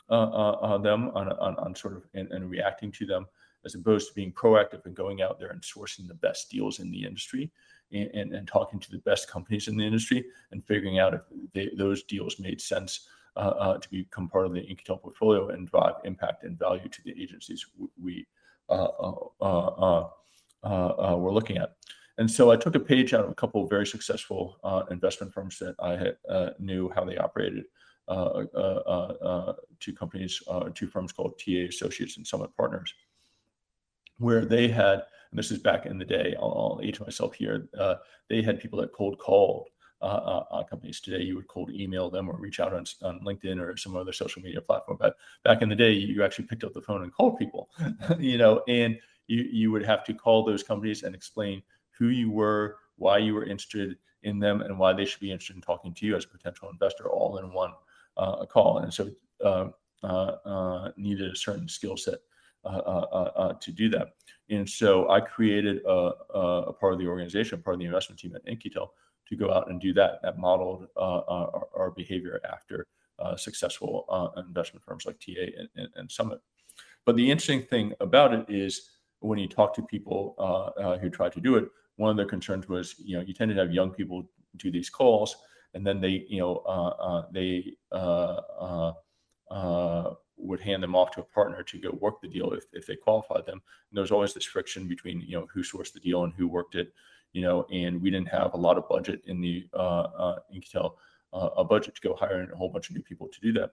uh, 0.09 0.79
them 0.79 1.11
on, 1.15 1.31
on, 1.33 1.57
on, 1.57 1.75
sort 1.75 1.95
of 1.95 2.05
and, 2.15 2.33
and, 2.33 2.49
reacting 2.49 2.91
to 2.91 3.05
them 3.05 3.27
as 3.69 3.75
opposed 3.75 4.09
to 4.09 4.15
being 4.15 4.33
proactive 4.33 4.85
and 4.87 4.95
going 4.95 5.21
out 5.21 5.39
there 5.39 5.51
and 5.51 5.61
sourcing 5.61 6.09
the 6.09 6.15
best 6.15 6.51
deals 6.51 6.79
in 6.79 6.91
the 6.91 7.05
industry 7.05 7.51
and, 7.93 8.11
and, 8.15 8.35
and 8.35 8.49
talking 8.49 8.81
to 8.81 8.91
the 8.91 8.99
best 8.99 9.31
companies 9.31 9.69
in 9.69 9.77
the 9.77 9.85
industry 9.85 10.25
and 10.53 10.65
figuring 10.65 10.99
out 10.99 11.13
if 11.13 11.21
they, 11.53 11.71
those 11.77 12.03
deals 12.05 12.41
made 12.41 12.61
sense 12.63 13.09
uh, 13.37 13.55
uh, 13.61 13.79
to 13.79 13.91
become 13.91 14.27
part 14.27 14.47
of 14.47 14.55
the 14.55 14.61
In-Q-Tel 14.61 14.97
portfolio 14.97 15.51
and 15.51 15.69
drive 15.69 15.97
impact 16.05 16.45
and 16.45 16.59
value 16.59 16.89
to 16.89 17.03
the 17.05 17.15
agencies 17.23 17.67
we 18.03 18.27
uh, 18.71 18.89
were 20.63 21.33
looking 21.33 21.59
at. 21.59 21.75
And 22.17 22.31
so 22.31 22.51
I 22.51 22.57
took 22.57 22.75
a 22.75 22.81
page 22.81 23.13
out 23.13 23.25
of 23.25 23.31
a 23.31 23.35
couple 23.35 23.63
of 23.63 23.71
very 23.71 23.87
successful 23.87 24.57
investment 24.91 25.35
firms 25.35 25.59
that 25.59 25.75
I 25.79 25.93
had, 25.97 26.17
knew 26.59 26.91
how 26.95 27.05
they 27.05 27.19
operated. 27.19 27.65
Uh, 28.09 28.45
uh, 28.55 29.15
uh, 29.23 29.53
two 29.81 29.93
companies, 29.93 30.43
two 30.75 30.87
firms 30.87 31.13
called 31.13 31.39
TA 31.39 31.69
Associates 31.69 32.17
and 32.17 32.27
Summit 32.27 32.51
Partners. 32.57 32.95
Where 34.19 34.45
they 34.45 34.69
had, 34.69 35.03
and 35.31 35.39
this 35.39 35.51
is 35.51 35.59
back 35.59 35.87
in 35.87 35.99
the 35.99 36.05
day, 36.05 36.35
I'll, 36.39 36.79
I'll 36.79 36.81
age 36.83 37.01
myself 37.01 37.35
here, 37.35 37.69
uh, 37.79 37.97
they 38.29 38.43
had 38.43 38.61
people 38.61 38.81
that 38.81 38.93
cold 38.93 39.19
called 39.19 39.69
uh, 40.01 40.05
uh, 40.05 40.45
uh, 40.53 40.63
companies 40.63 41.01
today. 41.01 41.23
You 41.23 41.35
would 41.37 41.49
cold 41.49 41.71
email 41.71 42.09
them 42.09 42.29
or 42.29 42.37
reach 42.37 42.61
out 42.61 42.73
on, 42.73 42.85
on 43.03 43.21
LinkedIn 43.21 43.61
or 43.61 43.77
some 43.77 43.97
other 43.97 44.13
social 44.13 44.41
media 44.43 44.61
platform. 44.61 44.97
But 45.01 45.17
back 45.43 45.61
in 45.61 45.69
the 45.69 45.75
day, 45.75 45.93
you 45.93 46.23
actually 46.23 46.47
picked 46.47 46.63
up 46.63 46.73
the 46.73 46.81
phone 46.81 47.03
and 47.03 47.13
called 47.13 47.37
people, 47.37 47.69
you 48.19 48.39
know, 48.39 48.63
and 48.69 48.97
you, 49.27 49.43
you 49.51 49.73
would 49.73 49.85
have 49.85 50.05
to 50.05 50.15
call 50.15 50.45
those 50.45 50.63
companies 50.63 51.03
and 51.03 51.15
explain 51.15 51.63
who 51.91 52.09
you 52.09 52.31
were, 52.31 52.77
why 52.97 53.19
you 53.19 53.35
were 53.35 53.45
interested 53.45 53.97
in 54.23 54.39
them, 54.39 54.61
and 54.61 54.79
why 54.79 54.93
they 54.93 55.05
should 55.05 55.21
be 55.21 55.33
interested 55.33 55.57
in 55.57 55.63
talking 55.63 55.93
to 55.95 56.07
you 56.07 56.15
as 56.15 56.25
a 56.25 56.29
potential 56.29 56.71
investor 56.71 57.09
all 57.11 57.39
in 57.39 57.53
one 57.53 57.73
uh, 58.17 58.47
call. 58.47 58.79
And 58.79 58.95
so 58.95 59.11
uh, 59.45 59.69
uh, 60.05 60.93
needed 60.97 61.33
a 61.33 61.37
certain 61.37 61.69
skill 61.69 61.97
set 61.97 62.21
to 63.61 63.73
do 63.73 63.89
that. 63.91 64.15
And 64.51 64.69
so 64.69 65.11
I 65.11 65.21
created 65.21 65.83
a, 65.87 66.11
a, 66.35 66.73
part 66.73 66.95
of 66.95 66.99
the 66.99 67.07
organization, 67.07 67.63
part 67.63 67.75
of 67.75 67.81
the 67.81 67.87
investment 67.87 68.19
team 68.19 68.35
at 68.35 68.43
In-Q-Tel 68.47 68.93
to 69.29 69.37
go 69.37 69.53
out 69.53 69.71
and 69.71 69.81
do 69.81 69.93
that. 69.95 70.21
That 70.23 70.39
modeled 70.39 70.87
our, 70.97 71.69
our, 71.77 71.91
behavior 71.91 72.41
after 72.51 72.87
successful 73.37 74.07
investment 74.37 74.85
firms 74.85 75.07
like 75.07 75.19
TA 75.19 75.43
and, 75.59 75.69
and, 75.77 75.89
and 75.97 76.11
Summit. 76.11 76.41
But 77.05 77.17
the 77.17 77.31
interesting 77.31 77.63
thing 77.63 77.95
about 78.01 78.35
it 78.35 78.45
is 78.49 78.91
when 79.21 79.39
you 79.39 79.49
talk 79.49 79.75
to 79.75 79.83
people 79.83 80.35
uh, 80.39 80.81
uh, 80.81 80.99
who 80.99 81.11
try 81.11 81.29
to 81.29 81.41
do 81.41 81.57
it, 81.57 81.69
one 81.97 82.11
of 82.11 82.17
their 82.17 82.27
concerns 82.27 82.69
was, 82.69 82.95
you 82.99 83.17
know, 83.17 83.23
you 83.23 83.35
tend 83.35 83.51
to 83.51 83.57
have 83.57 83.73
young 83.73 83.91
people 83.91 84.29
do 84.57 84.71
these 84.71 84.89
calls, 84.91 85.37
and 85.75 85.87
then 85.87 86.01
they, 86.01 86.27
you 86.29 86.39
know, 86.39 86.63
uh, 86.67 86.89
uh 86.89 87.23
they 87.33 87.75
uh, 87.93 88.93
uh, 89.51 90.15
would 90.39 90.61
hand 90.61 90.83
them 90.83 90.95
off 90.95 91.11
to 91.13 91.21
a 91.21 91.25
partner 91.25 91.63
to 91.63 91.79
go 91.79 91.91
work 92.01 92.21
the 92.21 92.29
deal 92.29 92.53
if, 92.53 92.65
if 92.73 92.87
they 92.87 92.97
qualified 92.97 93.45
them. 93.47 93.61
And 93.91 93.97
there 93.97 94.03
was 94.03 94.11
always 94.11 94.35
this 94.35 94.45
friction 94.45 94.87
between, 94.87 95.21
you 95.21 95.39
know, 95.39 95.47
who 95.53 95.63
sourced 95.63 95.93
the 95.93 96.01
deal 96.01 96.25
and 96.25 96.33
who 96.33 96.49
worked 96.49 96.75
it, 96.75 96.93
you 97.33 97.43
know, 97.43 97.67
and 97.73 98.01
we 98.01 98.11
didn't 98.11 98.29
have 98.29 98.55
a 98.55 98.59
lot 98.59 98.79
of 98.79 98.89
budget 98.89 99.23
in 99.27 99.41
the 99.41 99.67
uh, 99.75 100.37
In-Q-Tel 100.53 100.97
a 101.35 101.63
budget 101.63 101.95
to 101.95 102.01
go 102.01 102.15
hire 102.15 102.49
a 102.51 102.57
whole 102.57 102.71
bunch 102.71 102.89
of 102.89 102.97
new 102.97 103.03
people 103.03 103.29
to 103.29 103.41
do 103.41 103.53
that. 103.53 103.73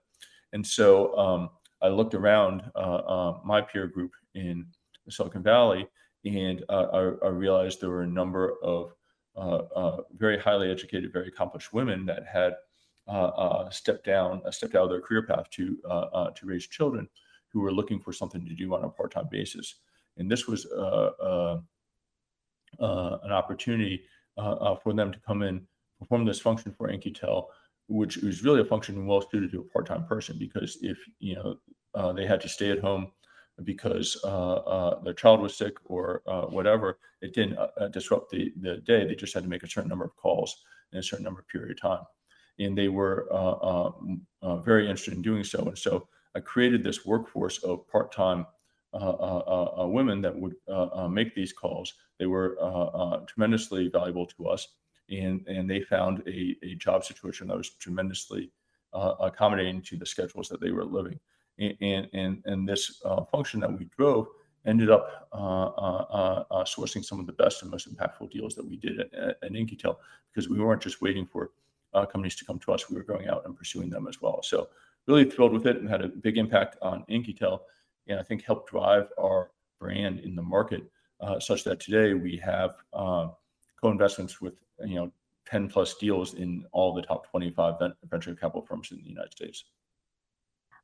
And 0.52 0.66
so 0.66 1.18
um, 1.18 1.50
I 1.82 1.88
looked 1.88 2.14
around 2.14 2.64
my 3.46 3.62
peer 3.62 3.88
group 3.88 4.12
in 4.34 4.66
Silicon 5.10 5.42
Valley, 5.42 5.88
and 6.26 6.64
uh, 6.70 6.88
I, 6.92 7.28
I, 7.28 7.30
realized 7.30 7.80
there 7.80 7.90
were 7.90 8.02
a 8.02 8.08
number 8.08 8.56
of 8.64 8.94
uh, 9.38 9.64
uh, 9.76 9.98
very 10.18 10.40
highly 10.40 10.72
educated, 10.72 11.14
very 11.14 11.28
accomplished 11.28 11.74
women 11.74 12.06
that 12.08 12.26
had 12.26 12.54
uh, 12.54 12.56
uh, 12.56 12.75
Uh, 13.08 13.28
uh, 13.38 13.70
stepped 13.70 14.04
down, 14.04 14.42
uh, 14.48 14.52
stepped 14.52 14.74
out 14.74 14.86
of 14.86 14.90
their 14.90 15.00
career 15.00 15.22
path 15.22 15.48
to 15.52 15.78
to 16.36 16.46
raise 16.46 16.66
children, 16.68 17.08
who 17.50 17.60
were 17.62 17.72
looking 17.72 18.00
for 18.00 18.12
something 18.12 18.44
to 18.46 18.56
do 18.56 18.74
on 18.74 18.84
a 18.84 18.90
part-time 18.90 19.28
basis, 19.30 19.76
and 20.18 20.30
this 20.30 20.48
was 20.48 20.66
an 22.80 23.32
opportunity 23.32 24.04
for 24.36 24.94
them 24.94 25.12
to 25.12 25.20
come 25.20 25.44
in, 25.44 25.68
perform 26.00 26.26
this 26.26 26.40
function 26.40 26.74
for 26.74 26.90
In-Q-Tel, 26.90 27.50
which 27.88 28.18
was 28.18 28.44
really 28.44 28.62
a 28.62 28.66
function 28.66 29.06
well 29.06 29.22
suited 29.30 29.52
to 29.52 29.62
a 29.62 29.66
part-time 29.66 30.06
person 30.06 30.38
because 30.40 30.80
if 30.82 30.98
you 31.20 31.36
know 31.36 32.14
they 32.14 32.26
had 32.26 32.42
to 32.42 32.50
stay 32.50 32.72
at 32.72 32.80
home 32.80 33.12
because 33.64 34.20
uh, 34.24 34.56
uh, 34.56 35.02
their 35.02 35.14
child 35.14 35.42
was 35.42 35.56
sick 35.56 35.76
or 35.86 36.22
uh, 36.28 36.42
whatever, 36.42 37.00
it 37.22 37.34
didn't 37.34 37.58
uh, 37.58 37.68
uh, 37.80 37.88
disrupt 37.88 38.30
the, 38.30 38.52
the 38.60 38.78
day. 38.78 39.06
They 39.06 39.16
just 39.16 39.34
had 39.34 39.44
to 39.44 39.50
make 39.50 39.64
a 39.64 39.70
certain 39.70 39.90
number 39.90 40.06
of 40.06 40.16
calls 40.18 40.64
in 40.92 41.00
a 41.00 41.04
certain 41.04 41.24
number 41.24 41.40
of 41.40 41.48
period 41.48 41.72
of 41.72 41.82
time. 41.82 42.04
And 42.60 42.78
they 42.78 42.88
were 42.88 43.28
uh, 43.32 43.36
uh, 43.36 43.92
uh, 44.42 44.58
very 44.58 44.86
interested 44.86 45.14
in 45.14 45.22
doing 45.22 45.44
so. 45.44 45.60
And 45.66 45.78
so 45.78 46.08
I 46.36 46.40
created 46.40 46.84
this 46.84 47.06
workforce 47.06 47.58
of 47.60 47.88
part 47.88 48.12
time 48.12 48.46
uh, 48.94 49.86
women 49.88 50.22
that 50.22 50.34
would 50.36 50.56
make 51.12 51.36
these 51.36 51.52
calls. 51.52 51.94
They 52.18 52.28
were 52.28 52.58
tremendously 53.28 53.90
valuable 53.90 54.26
to 54.28 54.48
us. 54.48 54.68
And, 55.10 55.46
and 55.48 55.70
they 55.70 55.82
found 55.82 56.24
a, 56.28 56.56
a 56.64 56.76
job 56.76 57.04
situation 57.04 57.48
that 57.50 57.58
was 57.58 57.72
tremendously 57.72 58.52
accommodating 58.94 59.82
to 59.84 59.98
the 59.98 60.06
schedules 60.06 60.48
that 60.50 60.62
they 60.62 60.72
were 60.72 60.86
living 60.86 61.20
and 61.60 62.08
and 62.14 62.42
and 62.46 62.68
this 62.68 63.02
uh, 63.06 63.24
function 63.26 63.60
that 63.62 63.72
we 63.72 63.86
drove 63.98 64.28
ended 64.66 64.90
up 64.90 65.28
uh, 65.32 65.66
uh, 65.68 66.44
uh, 66.50 66.64
sourcing 66.64 67.06
some 67.06 67.20
of 67.20 67.28
the 67.28 67.34
best 67.34 67.62
and 67.62 67.70
most 67.70 67.94
impactful 67.94 68.32
deals 68.32 68.56
that 68.56 68.68
we 68.68 68.78
did 68.78 69.00
at, 69.00 69.38
at 69.44 69.56
In-Q-Tel 69.56 70.00
because 70.34 70.50
we 70.50 70.60
weren't 70.60 70.82
just 70.82 71.04
waiting 71.04 71.26
for 71.26 71.52
Uh, 71.96 72.06
companies 72.06 72.36
to 72.36 72.46
come 72.46 72.60
to 72.60 72.74
us; 72.74 72.90
we 72.90 72.96
were 72.98 73.04
going 73.04 73.28
out 73.28 73.44
and 73.46 73.56
pursuing 73.56 73.90
them 73.90 74.08
as 74.08 74.22
well. 74.22 74.44
So 74.44 74.68
really 75.08 75.24
thrilled 75.24 75.54
with 75.54 75.66
it 75.66 75.78
and 75.78 75.90
had 75.90 76.02
a 76.02 76.10
big 76.10 76.38
impact 76.38 76.78
on 76.82 77.06
In-Q-Tel, 77.08 77.66
and 78.08 78.20
I 78.20 78.24
think 78.24 78.44
helped 78.44 78.70
drive 78.70 79.08
our 79.20 79.52
brand 79.80 80.20
in 80.20 80.36
the 80.36 80.42
market 80.42 80.84
uh, 81.22 81.40
such 81.40 81.64
that 81.64 81.80
today 81.80 82.14
we 82.14 82.38
have 82.38 82.76
um, 82.94 83.34
co-investments 83.82 84.42
with 84.42 84.56
you 84.86 84.96
know 84.96 85.12
10 85.48 85.70
plus 85.70 85.96
deals 85.96 86.34
in 86.34 86.66
all 86.72 86.94
the 86.94 87.02
top 87.02 87.30
25 87.30 87.76
venture 88.10 88.36
capital 88.36 88.62
firms 88.62 88.92
in 88.92 88.98
the 88.98 89.04
United 89.04 89.32
States. 89.32 89.66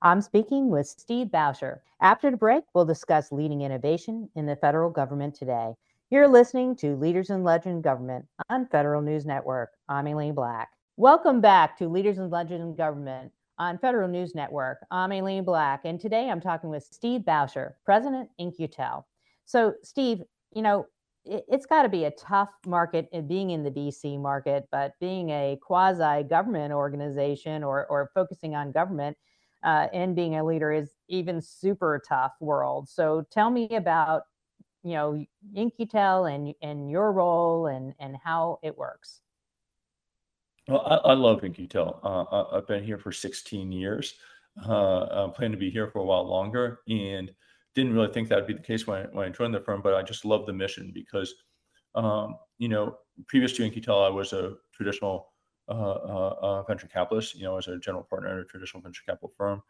I'm 0.03 0.21
speaking 0.21 0.69
with 0.69 0.87
Steve 0.87 1.27
Bowsher. 1.27 1.79
After 1.99 2.31
the 2.31 2.37
break, 2.37 2.63
we'll 2.73 2.85
discuss 2.85 3.31
leading 3.31 3.61
innovation 3.61 4.29
in 4.35 4.45
the 4.45 4.55
federal 4.55 4.89
government 4.89 5.35
today. 5.35 5.73
You're 6.09 6.27
listening 6.27 6.75
to 6.77 6.95
Leaders 6.95 7.29
in 7.29 7.43
Legend 7.43 7.83
Government 7.83 8.25
on 8.49 8.67
Federal 8.67 9.01
News 9.01 9.25
Network. 9.25 9.71
I'm 9.87 10.07
Aileen 10.07 10.33
Black. 10.33 10.69
Welcome 10.97 11.39
back 11.39 11.77
to 11.77 11.87
Leaders 11.87 12.17
in 12.17 12.29
Legend 12.29 12.61
in 12.61 12.75
Government 12.75 13.31
on 13.57 13.77
Federal 13.77 14.09
News 14.09 14.35
Network. 14.35 14.79
I'm 14.91 15.13
Aileen 15.13 15.45
Black, 15.45 15.85
and 15.85 15.97
today 15.97 16.29
I'm 16.29 16.41
talking 16.41 16.69
with 16.69 16.83
Steve 16.83 17.21
Bowsher, 17.21 17.75
President 17.85 18.29
In-Q-Tel. 18.37 19.07
So, 19.45 19.73
Steve, 19.83 20.21
you 20.53 20.61
know, 20.61 20.85
it, 21.23 21.45
has 21.49 21.65
got 21.65 21.83
to 21.83 21.89
be 21.89 22.03
a 22.03 22.11
tough 22.11 22.49
market 22.67 23.07
uh, 23.13 23.21
being 23.21 23.51
in 23.51 23.63
the 23.63 23.71
VC 23.71 24.19
market, 24.19 24.67
but 24.69 24.91
being 24.99 25.29
a 25.29 25.57
quasi 25.61 26.23
government 26.23 26.73
organization 26.73 27.63
or, 27.63 27.87
or 27.87 28.11
focusing 28.13 28.53
on 28.53 28.73
government, 28.73 29.15
uh, 29.63 29.87
and 29.93 30.13
being 30.13 30.35
a 30.35 30.43
leader 30.43 30.73
is 30.73 30.91
even 31.07 31.41
super 31.41 32.01
tough 32.05 32.33
world. 32.41 32.89
So 32.89 33.25
tell 33.31 33.49
me 33.49 33.69
about 33.77 34.23
you 34.83 34.91
know 34.91 35.25
In-Q-Tel 35.55 36.25
and 36.25 36.53
and 36.61 36.91
your 36.91 37.13
role 37.13 37.67
and 37.67 37.93
and 37.97 38.17
how 38.21 38.59
it 38.61 38.77
works. 38.77 39.21
Well, 40.67 40.81
I, 40.85 41.11
I 41.11 41.13
love 41.13 41.43
In-Q-Tel. 41.43 41.99
Uh, 42.03 42.57
I've 42.57 42.67
been 42.67 42.83
here 42.83 42.97
for 42.97 43.11
16 43.11 43.71
years. 43.71 44.15
Uh, 44.67 45.27
I 45.27 45.31
plan 45.35 45.51
to 45.51 45.57
be 45.57 45.69
here 45.69 45.87
for 45.87 45.99
a 45.99 46.05
while 46.05 46.27
longer, 46.27 46.79
and 46.87 47.31
didn't 47.73 47.93
really 47.93 48.11
think 48.11 48.29
that 48.29 48.35
would 48.35 48.47
be 48.47 48.53
the 48.53 48.59
case 48.61 48.85
when 48.85 49.03
I, 49.03 49.05
when 49.11 49.27
I 49.27 49.31
joined 49.31 49.53
the 49.53 49.61
firm. 49.61 49.81
But 49.81 49.95
I 49.95 50.03
just 50.03 50.25
love 50.25 50.45
the 50.45 50.53
mission 50.53 50.91
because, 50.93 51.33
um, 51.95 52.35
you 52.57 52.67
know, 52.67 52.97
previous 53.27 53.53
to 53.53 53.63
In-Q-Tel, 53.63 54.03
I 54.03 54.09
was 54.09 54.33
a 54.33 54.53
traditional 54.73 55.31
uh, 55.69 55.73
uh, 55.73 56.35
uh, 56.41 56.63
venture 56.63 56.87
capitalist, 56.87 57.35
you 57.35 57.43
know, 57.43 57.57
as 57.57 57.67
a 57.67 57.77
general 57.77 58.03
partner 58.03 58.29
at 58.29 58.39
a 58.39 58.45
traditional 58.45 58.81
venture 58.81 59.03
capital 59.07 59.31
firm. 59.37 59.61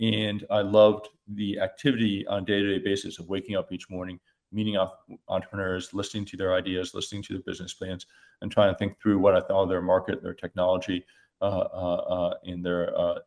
And 0.00 0.46
I 0.50 0.60
loved 0.60 1.08
the 1.34 1.58
activity 1.58 2.24
on 2.28 2.44
day-to-day 2.44 2.84
basis 2.84 3.18
of 3.18 3.28
waking 3.28 3.56
up 3.56 3.72
each 3.72 3.90
morning, 3.90 4.20
meeting 4.52 4.76
entrepreneurs, 5.28 5.92
listening 5.92 6.24
to 6.26 6.36
their 6.36 6.54
ideas, 6.54 6.94
listening 6.94 7.22
to 7.22 7.34
their 7.34 7.42
business 7.42 7.74
plans, 7.74 8.06
and 8.40 8.50
trying 8.50 8.72
to 8.72 8.78
think 8.78 9.00
through 9.00 9.18
what 9.18 9.34
I 9.34 9.40
thought 9.40 9.64
of 9.64 9.68
their 9.68 9.82
market, 9.82 10.22
their 10.22 10.34
technology, 10.34 11.04
uh, 11.40 11.44
uh, 11.44 12.34
in 12.42 12.62
their 12.62 12.98
uh, 12.98 13.18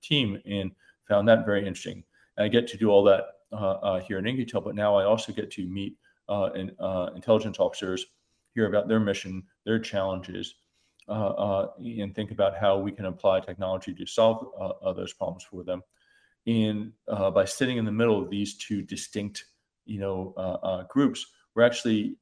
team, 0.00 0.40
and 0.46 0.72
found 1.06 1.28
that 1.28 1.44
very 1.44 1.60
interesting. 1.60 2.02
And 2.36 2.44
I 2.44 2.48
get 2.48 2.66
to 2.68 2.78
do 2.78 2.88
all 2.88 3.04
that 3.04 3.24
here 4.06 4.18
in 4.18 4.26
In-Q-Tel, 4.26 4.62
but 4.62 4.74
now 4.74 4.96
I 4.96 5.04
also 5.04 5.32
get 5.32 5.50
to 5.52 5.66
meet 5.68 5.94
in, 6.54 6.70
intelligence 7.14 7.58
officers, 7.58 8.06
hear 8.54 8.66
about 8.66 8.88
their 8.88 9.00
mission, 9.00 9.42
their 9.66 9.78
challenges, 9.78 10.54
uh, 11.08 11.12
uh, 11.12 11.72
and 11.78 12.14
think 12.14 12.30
about 12.30 12.56
how 12.56 12.78
we 12.78 12.92
can 12.92 13.06
apply 13.06 13.40
technology 13.40 13.94
to 13.94 14.06
solve 14.06 14.46
uh, 14.60 14.92
those 14.92 15.12
problems 15.12 15.44
for 15.44 15.62
them. 15.62 15.82
And 16.46 16.92
by 17.06 17.44
sitting 17.44 17.76
in 17.76 17.84
the 17.84 17.92
middle 17.92 18.22
of 18.22 18.30
these 18.30 18.56
two 18.56 18.80
distinct, 18.80 19.44
you 19.88 19.98
know, 19.98 20.86
groups, 20.88 21.26
we're 21.54 21.62
actually 21.62 22.16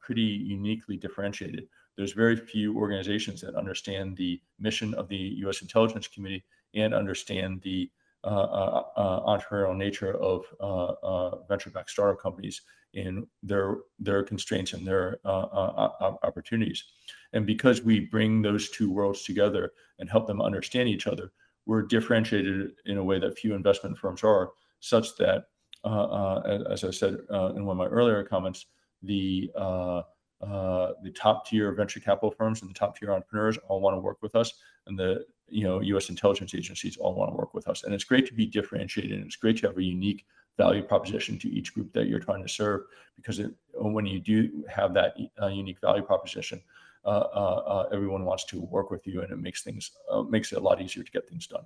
pretty 0.00 0.22
uniquely 0.22 0.96
differentiated. 0.96 1.68
There's 1.96 2.12
very 2.12 2.36
few 2.36 2.76
organizations 2.76 3.40
that 3.42 3.54
understand 3.54 4.16
the 4.16 4.40
mission 4.58 4.94
of 4.94 5.08
the 5.08 5.16
U.S. 5.44 5.60
intelligence 5.60 6.08
community 6.08 6.44
and 6.74 6.94
understand 6.94 7.60
the 7.62 7.90
uh, 8.24 8.28
uh, 8.28 8.82
uh, 8.96 9.36
entrepreneurial 9.36 9.76
nature 9.76 10.14
of 10.14 10.44
venture-backed 11.48 11.90
startup 11.90 12.20
companies 12.20 12.62
in 12.94 13.26
their 13.42 13.78
their 13.98 14.22
constraints 14.22 14.74
and 14.74 14.86
their 14.86 15.18
opportunities. 16.22 16.84
And 17.32 17.44
because 17.46 17.82
we 17.82 17.98
bring 17.98 18.40
those 18.40 18.70
two 18.70 18.92
worlds 18.92 19.24
together 19.24 19.72
and 19.98 20.08
help 20.08 20.28
them 20.28 20.40
understand 20.40 20.88
each 20.88 21.08
other, 21.08 21.32
we're 21.66 21.82
differentiated 21.82 22.72
in 22.86 22.98
a 22.98 23.04
way 23.04 23.18
that 23.18 23.38
few 23.38 23.54
investment 23.54 23.98
firms 23.98 24.22
are, 24.22 24.50
such 24.78 25.16
that, 25.16 25.26
uh, 25.26 25.36
uh, 25.36 25.42
as 25.84 26.84
I 26.84 26.90
said 26.90 27.18
uh, 27.32 27.52
in 27.54 27.64
one 27.64 27.74
of 27.74 27.78
my 27.78 27.86
earlier 27.86 28.22
comments, 28.22 28.66
the 29.02 29.50
uh, 29.56 30.02
uh, 30.40 30.92
the 31.02 31.10
top 31.10 31.46
tier 31.46 31.72
venture 31.72 32.00
capital 32.00 32.30
firms 32.30 32.62
and 32.62 32.70
the 32.70 32.74
top 32.74 32.98
tier 32.98 33.12
entrepreneurs 33.12 33.58
all 33.68 33.80
want 33.80 33.94
to 33.94 34.00
work 34.00 34.18
with 34.22 34.34
us, 34.34 34.52
and 34.86 34.98
the 34.98 35.24
you 35.48 35.64
know 35.64 35.80
U.S. 35.80 36.08
intelligence 36.08 36.54
agencies 36.54 36.96
all 36.96 37.14
want 37.14 37.30
to 37.30 37.36
work 37.36 37.54
with 37.54 37.68
us. 37.68 37.84
And 37.84 37.94
it's 37.94 38.04
great 38.04 38.26
to 38.26 38.34
be 38.34 38.46
differentiated, 38.46 39.12
and 39.12 39.26
it's 39.26 39.36
great 39.36 39.58
to 39.58 39.68
have 39.68 39.78
a 39.78 39.82
unique 39.82 40.24
value 40.58 40.82
proposition 40.82 41.38
to 41.38 41.48
each 41.48 41.72
group 41.72 41.92
that 41.92 42.06
you're 42.06 42.20
trying 42.20 42.42
to 42.42 42.48
serve. 42.48 42.82
Because 43.16 43.38
it, 43.38 43.52
when 43.74 44.06
you 44.06 44.20
do 44.20 44.64
have 44.68 44.94
that 44.94 45.16
uh, 45.40 45.46
unique 45.46 45.80
value 45.80 46.02
proposition, 46.02 46.60
uh, 47.04 47.08
uh, 47.08 47.62
uh, 47.66 47.88
everyone 47.92 48.24
wants 48.24 48.44
to 48.46 48.60
work 48.60 48.90
with 48.90 49.06
you, 49.06 49.22
and 49.22 49.32
it 49.32 49.38
makes 49.38 49.62
things 49.62 49.90
makes 50.28 50.52
it 50.52 50.58
a 50.58 50.60
lot 50.60 50.80
easier 50.80 51.02
to 51.02 51.10
get 51.10 51.28
things 51.28 51.46
done. 51.46 51.64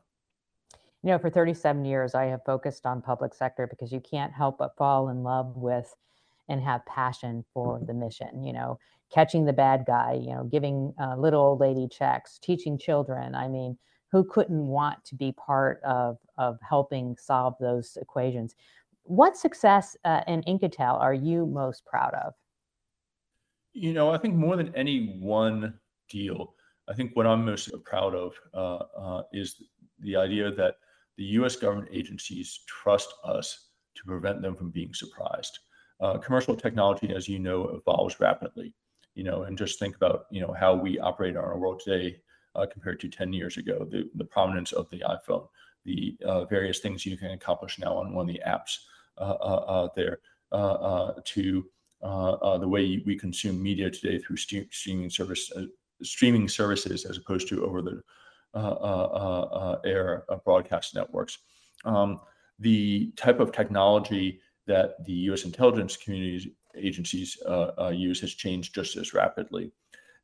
You 1.02 1.10
know, 1.12 1.18
for 1.18 1.30
37 1.30 1.84
years, 1.84 2.14
I 2.14 2.24
have 2.26 2.40
focused 2.44 2.86
on 2.86 3.02
public 3.02 3.34
sector 3.34 3.66
because 3.66 3.92
you 3.92 4.00
can't 4.00 4.32
help 4.32 4.58
but 4.58 4.76
fall 4.76 5.08
in 5.08 5.22
love 5.22 5.56
with 5.56 5.94
and 6.48 6.60
have 6.62 6.84
passion 6.86 7.44
for 7.52 7.80
the 7.86 7.94
mission. 7.94 8.42
You 8.42 8.52
know, 8.52 8.78
catching 9.12 9.44
the 9.44 9.52
bad 9.52 9.84
guy. 9.86 10.18
You 10.20 10.34
know, 10.34 10.44
giving 10.44 10.92
little 11.16 11.42
old 11.42 11.60
lady 11.60 11.88
checks, 11.88 12.38
teaching 12.38 12.78
children. 12.78 13.34
I 13.34 13.48
mean, 13.48 13.78
who 14.12 14.24
couldn't 14.24 14.66
want 14.66 15.04
to 15.04 15.14
be 15.14 15.32
part 15.32 15.80
of 15.84 16.18
of 16.38 16.58
helping 16.66 17.16
solve 17.18 17.54
those 17.60 17.96
equations? 18.00 18.54
What 19.04 19.36
success 19.36 19.96
uh, 20.04 20.22
in 20.26 20.42
In-Q-Tel 20.42 20.96
are 20.96 21.14
you 21.14 21.46
most 21.46 21.84
proud 21.86 22.12
of? 22.14 22.34
You 23.72 23.92
know, 23.92 24.10
I 24.10 24.18
think 24.18 24.34
more 24.34 24.56
than 24.56 24.74
any 24.74 25.16
one 25.20 25.74
deal, 26.08 26.54
I 26.88 26.94
think 26.94 27.14
what 27.14 27.26
I'm 27.26 27.44
most 27.44 27.70
proud 27.84 28.14
of 28.14 28.32
uh, 28.54 28.84
uh, 28.98 29.22
is 29.32 29.62
the 30.00 30.16
idea 30.16 30.50
that 30.52 30.76
the 31.16 31.24
U.S. 31.24 31.56
government 31.56 31.88
agencies 31.92 32.60
trust 32.66 33.14
us 33.24 33.68
to 33.94 34.04
prevent 34.04 34.42
them 34.42 34.54
from 34.54 34.70
being 34.70 34.92
surprised. 34.92 35.58
Uh, 36.00 36.18
commercial 36.18 36.54
technology, 36.54 37.14
as 37.14 37.28
you 37.28 37.38
know, 37.38 37.68
evolves 37.68 38.20
rapidly. 38.20 38.74
You 39.14 39.24
know, 39.24 39.44
and 39.44 39.56
just 39.56 39.78
think 39.78 39.96
about 39.96 40.26
you 40.30 40.42
know 40.42 40.52
how 40.52 40.74
we 40.74 40.98
operate 40.98 41.30
in 41.30 41.36
our 41.38 41.58
world 41.58 41.80
today 41.82 42.18
uh, 42.54 42.66
compared 42.70 43.00
to 43.00 43.08
10 43.08 43.32
years 43.32 43.56
ago. 43.56 43.86
The, 43.90 44.10
the 44.14 44.24
prominence 44.24 44.72
of 44.72 44.90
the 44.90 45.02
iPhone, 45.08 45.48
the 45.84 46.16
uh, 46.24 46.44
various 46.44 46.80
things 46.80 47.06
you 47.06 47.16
can 47.16 47.30
accomplish 47.30 47.78
now 47.78 47.96
on 47.96 48.12
one 48.12 48.28
of 48.28 48.34
the 48.34 48.42
apps 48.46 48.76
uh, 49.16 49.88
there, 49.96 50.18
to 51.24 51.66
uh, 52.02 52.32
uh, 52.32 52.58
the 52.58 52.68
way 52.68 53.02
we 53.06 53.16
consume 53.16 53.62
media 53.62 53.90
today 53.90 54.18
through 54.18 54.36
streaming 54.36 55.10
service 55.10 55.50
streaming 56.02 56.46
services 56.46 57.06
as 57.06 57.16
opposed 57.16 57.48
to 57.48 57.64
over 57.64 57.80
the 57.80 58.02
air 58.54 60.24
broadcast 60.44 60.94
networks. 60.94 61.38
Um, 61.84 62.20
the 62.58 63.12
type 63.16 63.40
of 63.40 63.52
technology 63.52 64.40
that 64.66 65.04
the 65.04 65.12
U.S. 65.12 65.44
intelligence 65.44 65.96
community 65.96 66.54
agencies 66.76 67.36
use 67.92 68.20
has 68.20 68.34
changed 68.34 68.74
just 68.74 68.96
as 68.96 69.14
rapidly. 69.14 69.72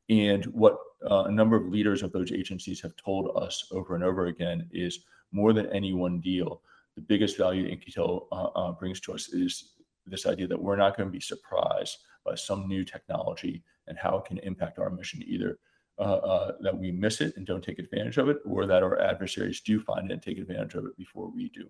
And 0.09 0.45
what 0.47 0.77
uh, 1.09 1.23
a 1.25 1.31
number 1.31 1.55
of 1.55 1.67
leaders 1.67 2.03
of 2.03 2.11
those 2.11 2.31
agencies 2.31 2.81
have 2.81 2.95
told 2.95 3.31
us 3.35 3.67
over 3.71 3.95
and 3.95 4.03
over 4.03 4.27
again 4.27 4.69
is 4.71 4.99
more 5.31 5.53
than 5.53 5.67
any 5.67 5.93
one 5.93 6.19
deal, 6.19 6.61
the 6.95 7.01
biggest 7.01 7.37
value 7.37 7.65
In-Q-Tel 7.65 8.27
uh, 8.31 8.35
uh, 8.35 8.71
brings 8.73 8.99
to 9.01 9.13
us 9.13 9.29
is 9.29 9.73
this 10.05 10.25
idea 10.25 10.47
that 10.47 10.61
we're 10.61 10.75
not 10.75 10.97
going 10.97 11.07
to 11.07 11.13
be 11.13 11.21
surprised 11.21 11.97
by 12.25 12.35
some 12.35 12.67
new 12.67 12.83
technology 12.83 13.63
and 13.87 13.97
how 13.97 14.17
it 14.17 14.25
can 14.25 14.37
impact 14.39 14.79
our 14.79 14.89
mission 14.89 15.21
either 15.25 15.51
uh, 15.51 15.51
uh, 15.51 15.57
that 15.97 16.77
we 16.77 16.91
miss 16.91 17.21
it 17.21 17.35
and 17.37 17.45
don't 17.45 17.63
take 17.63 17.79
advantage 17.79 18.17
of 18.17 18.29
it 18.29 18.37
or 18.45 18.65
that 18.65 18.83
our 18.83 18.99
adversaries 18.99 19.61
do 19.61 19.79
find 19.79 20.09
it 20.09 20.13
and 20.13 20.21
take 20.21 20.37
advantage 20.37 20.75
of 20.75 20.85
it 20.85 20.97
before 20.97 21.29
we 21.29 21.49
do 21.49 21.69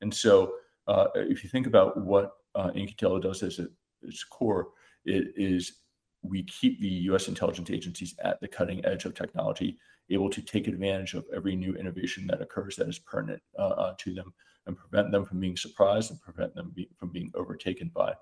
and 0.00 0.12
so 0.12 0.52
uh, 0.86 1.06
if 1.14 1.44
you 1.44 1.50
think 1.50 1.66
about 1.66 1.96
what 1.96 2.32
uh, 2.54 2.70
does 3.20 3.42
as 3.42 3.60
its 4.02 4.24
core 4.24 4.68
it 5.04 5.32
is 5.36 5.80
we 6.22 6.42
keep 6.44 6.80
the 6.80 6.88
us 6.88 7.28
intelligence 7.28 7.70
agencies 7.70 8.14
at 8.22 8.40
the 8.40 8.48
cutting 8.48 8.84
edge 8.84 9.04
of 9.04 9.14
technology 9.14 9.78
able 10.10 10.28
to 10.28 10.42
take 10.42 10.66
advantage 10.66 11.14
of 11.14 11.24
every 11.34 11.56
new 11.56 11.74
innovation 11.74 12.26
that 12.26 12.42
occurs 12.42 12.76
that 12.76 12.88
is 12.88 12.98
pertinent 12.98 13.40
uh, 13.58 13.68
uh, 13.68 13.94
to 13.98 14.12
them 14.12 14.32
and 14.66 14.76
prevent 14.76 15.10
them 15.10 15.24
from 15.24 15.40
being 15.40 15.56
surprised 15.56 16.10
and 16.10 16.20
prevent 16.20 16.54
them 16.54 16.72
be, 16.74 16.88
from 16.98 17.10
being 17.10 17.30
overtaken 17.34 17.90
by 17.94 18.12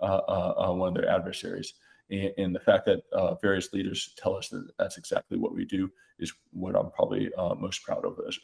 uh, 0.00 0.20
uh, 0.28 0.68
uh 0.68 0.72
one 0.72 0.88
of 0.88 0.94
their 0.94 1.10
adversaries. 1.10 1.74
And, 2.10 2.32
and 2.38 2.54
the 2.54 2.60
fact 2.60 2.86
that 2.86 3.02
uh, 3.12 3.34
various 3.36 3.72
leaders 3.72 4.14
tell 4.16 4.36
us 4.36 4.48
that 4.48 4.68
that's 4.78 4.98
exactly 4.98 5.38
what 5.38 5.54
we 5.54 5.64
do 5.64 5.90
is 6.18 6.32
what 6.52 6.76
I'm 6.76 6.90
probably 6.90 7.30
most 7.58 7.82
proud 7.84 8.04
of 8.04 8.18
as, 8.26 8.38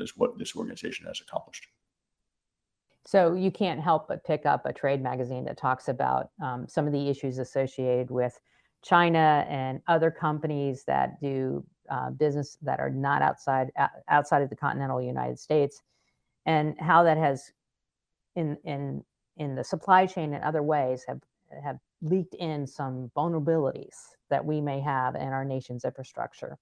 as 0.00 0.16
what 0.16 0.38
this 0.38 0.56
organization 0.56 1.06
has 1.06 1.20
accomplished. 1.20 1.66
So 3.04 3.34
you 3.34 3.52
can't 3.52 3.80
help 3.80 4.08
but 4.08 4.24
pick 4.24 4.46
up 4.46 4.66
a 4.66 4.72
trade 4.72 5.00
magazine 5.00 5.44
that 5.44 5.56
talks 5.56 5.88
about 5.88 6.30
um, 6.42 6.66
some 6.68 6.86
of 6.86 6.92
the 6.92 7.08
issues 7.08 7.38
associated 7.38 8.10
with 8.10 8.38
China 8.82 9.46
and 9.48 9.80
other 9.86 10.10
companies 10.10 10.84
that 10.84 11.20
do 11.20 11.64
uh, 11.88 12.10
business 12.10 12.58
that 12.62 12.80
are 12.80 12.90
not 12.90 13.22
outside 13.22 13.70
outside 14.08 14.42
of 14.42 14.50
the 14.50 14.56
continental 14.56 15.00
United 15.00 15.38
States 15.38 15.82
and 16.46 16.74
how 16.80 17.04
that 17.04 17.16
has 17.16 17.52
in 18.34 18.56
in 18.64 19.04
in 19.36 19.54
the 19.54 19.62
supply 19.62 20.04
chain 20.06 20.34
and 20.34 20.42
other 20.42 20.62
ways 20.62 21.04
have 21.06 21.20
have 21.62 21.78
leaked 22.02 22.34
in 22.34 22.66
some 22.66 23.10
vulnerabilities 23.16 23.96
that 24.30 24.44
we 24.44 24.60
may 24.60 24.80
have 24.80 25.14
in 25.14 25.28
our 25.28 25.44
nation's 25.44 25.84
infrastructure. 25.84 26.58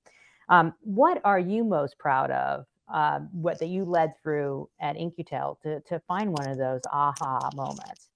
Um, 0.48 0.74
what 0.80 1.20
are 1.24 1.38
you 1.38 1.64
most 1.64 1.98
proud 1.98 2.30
of? 2.30 2.66
Uh, 2.92 3.20
what 3.32 3.58
that 3.58 3.68
you 3.68 3.84
led 3.84 4.12
through 4.22 4.68
at 4.78 4.96
In-Q-Tel 4.96 5.58
to 5.62 5.80
to 5.80 5.98
find 6.00 6.30
one 6.30 6.48
of 6.48 6.58
those 6.58 6.82
aha 6.92 7.50
moments? 7.54 8.10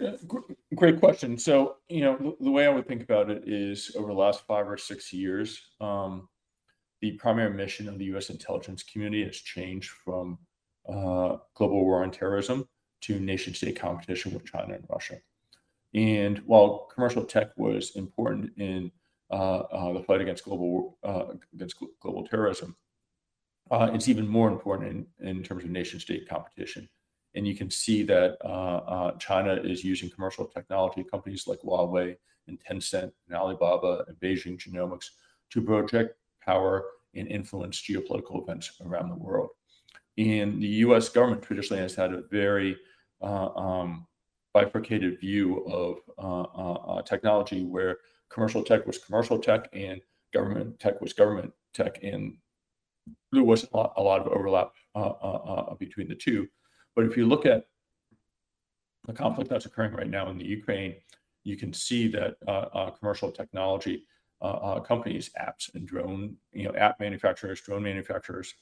Yeah, 0.00 0.16
great 0.74 0.98
question. 0.98 1.38
So, 1.38 1.76
you 1.88 2.00
know, 2.00 2.36
the 2.40 2.50
way 2.50 2.66
I 2.66 2.70
would 2.70 2.88
think 2.88 3.04
about 3.04 3.30
it 3.30 3.44
is 3.46 3.94
over 3.96 4.08
the 4.08 4.18
last 4.18 4.44
five 4.46 4.68
or 4.68 4.76
six 4.76 5.12
years, 5.12 5.60
um, 5.80 6.28
the 7.00 7.12
primary 7.12 7.54
mission 7.54 7.88
of 7.88 7.98
the 7.98 8.06
U.S. 8.06 8.30
intelligence 8.30 8.82
community 8.82 9.24
has 9.24 9.36
changed 9.36 9.90
from 9.90 10.38
uh, 10.88 11.36
global 11.54 11.84
war 11.84 12.02
on 12.02 12.10
terrorism 12.10 12.68
to 13.02 13.20
nation 13.20 13.54
state 13.54 13.78
competition 13.78 14.32
with 14.32 14.44
China 14.44 14.74
and 14.74 14.84
Russia. 14.88 15.16
And 15.94 16.38
while 16.38 16.88
commercial 16.92 17.24
tech 17.24 17.50
was 17.56 17.94
important 17.96 18.52
in 18.56 18.90
uh, 19.30 19.60
uh, 19.60 19.92
the 19.92 20.02
fight 20.02 20.20
against 20.20 20.44
global 20.44 20.98
uh, 21.04 21.26
against 21.54 21.76
global 22.00 22.26
terrorism, 22.26 22.76
uh, 23.70 23.90
it's 23.92 24.08
even 24.08 24.26
more 24.26 24.48
important 24.48 25.06
in, 25.20 25.28
in 25.28 25.42
terms 25.42 25.64
of 25.64 25.70
nation 25.70 26.00
state 26.00 26.28
competition. 26.28 26.88
And 27.34 27.46
you 27.46 27.56
can 27.56 27.70
see 27.70 28.02
that 28.04 28.36
uh, 28.44 29.12
China 29.18 29.54
is 29.54 29.82
using 29.82 30.10
commercial 30.10 30.46
technology 30.46 31.04
companies 31.04 31.46
like 31.46 31.60
Huawei 31.60 32.16
and 32.46 32.58
Tencent 32.60 33.12
and 33.26 33.36
Alibaba 33.36 34.04
and 34.06 34.16
Beijing 34.20 34.58
Genomics 34.58 35.10
to 35.50 35.62
project 35.62 36.16
power 36.44 36.84
and 37.14 37.28
influence 37.28 37.82
geopolitical 37.82 38.42
events 38.42 38.72
around 38.84 39.08
the 39.08 39.16
world. 39.16 39.50
And 40.18 40.62
the 40.62 40.68
US 40.86 41.08
government 41.08 41.42
traditionally 41.42 41.82
has 41.82 41.94
had 41.94 42.12
a 42.12 42.22
very 42.30 42.76
uh, 43.20 43.48
um, 43.56 44.06
bifurcated 44.54 45.20
view 45.20 45.64
of 45.66 45.98
uh, 46.16 46.42
uh, 46.42 46.72
uh, 46.72 47.02
technology 47.02 47.64
where 47.64 47.98
commercial 48.30 48.62
tech 48.62 48.86
was 48.86 48.98
commercial 48.98 49.38
tech 49.38 49.68
and 49.72 50.00
government 50.32 50.78
tech 50.80 51.00
was 51.00 51.12
government 51.12 51.52
tech. 51.74 51.98
And 52.02 52.38
there 53.32 53.42
was 53.42 53.64
a 53.64 53.76
lot, 53.76 53.92
a 53.96 54.02
lot 54.02 54.20
of 54.20 54.28
overlap 54.28 54.72
uh, 54.94 55.08
uh, 55.08 55.74
between 55.74 56.08
the 56.08 56.14
two. 56.14 56.48
But 56.96 57.04
if 57.04 57.16
you 57.16 57.26
look 57.26 57.44
at 57.44 57.64
the 59.06 59.12
conflict 59.12 59.50
that's 59.50 59.66
occurring 59.66 59.92
right 59.92 60.08
now 60.08 60.30
in 60.30 60.38
the 60.38 60.46
Ukraine, 60.46 60.94
you 61.42 61.56
can 61.56 61.74
see 61.74 62.08
that 62.08 62.36
commercial 62.98 63.30
technology 63.30 64.06
uh, 64.40 64.46
uh, 64.46 64.80
companies, 64.80 65.30
apps 65.40 65.74
and 65.74 65.86
drone, 65.86 66.36
you 66.52 66.64
know, 66.64 66.74
app 66.76 67.00
manufacturers, 67.00 67.62
drone 67.62 67.82
manufacturers 67.82 68.54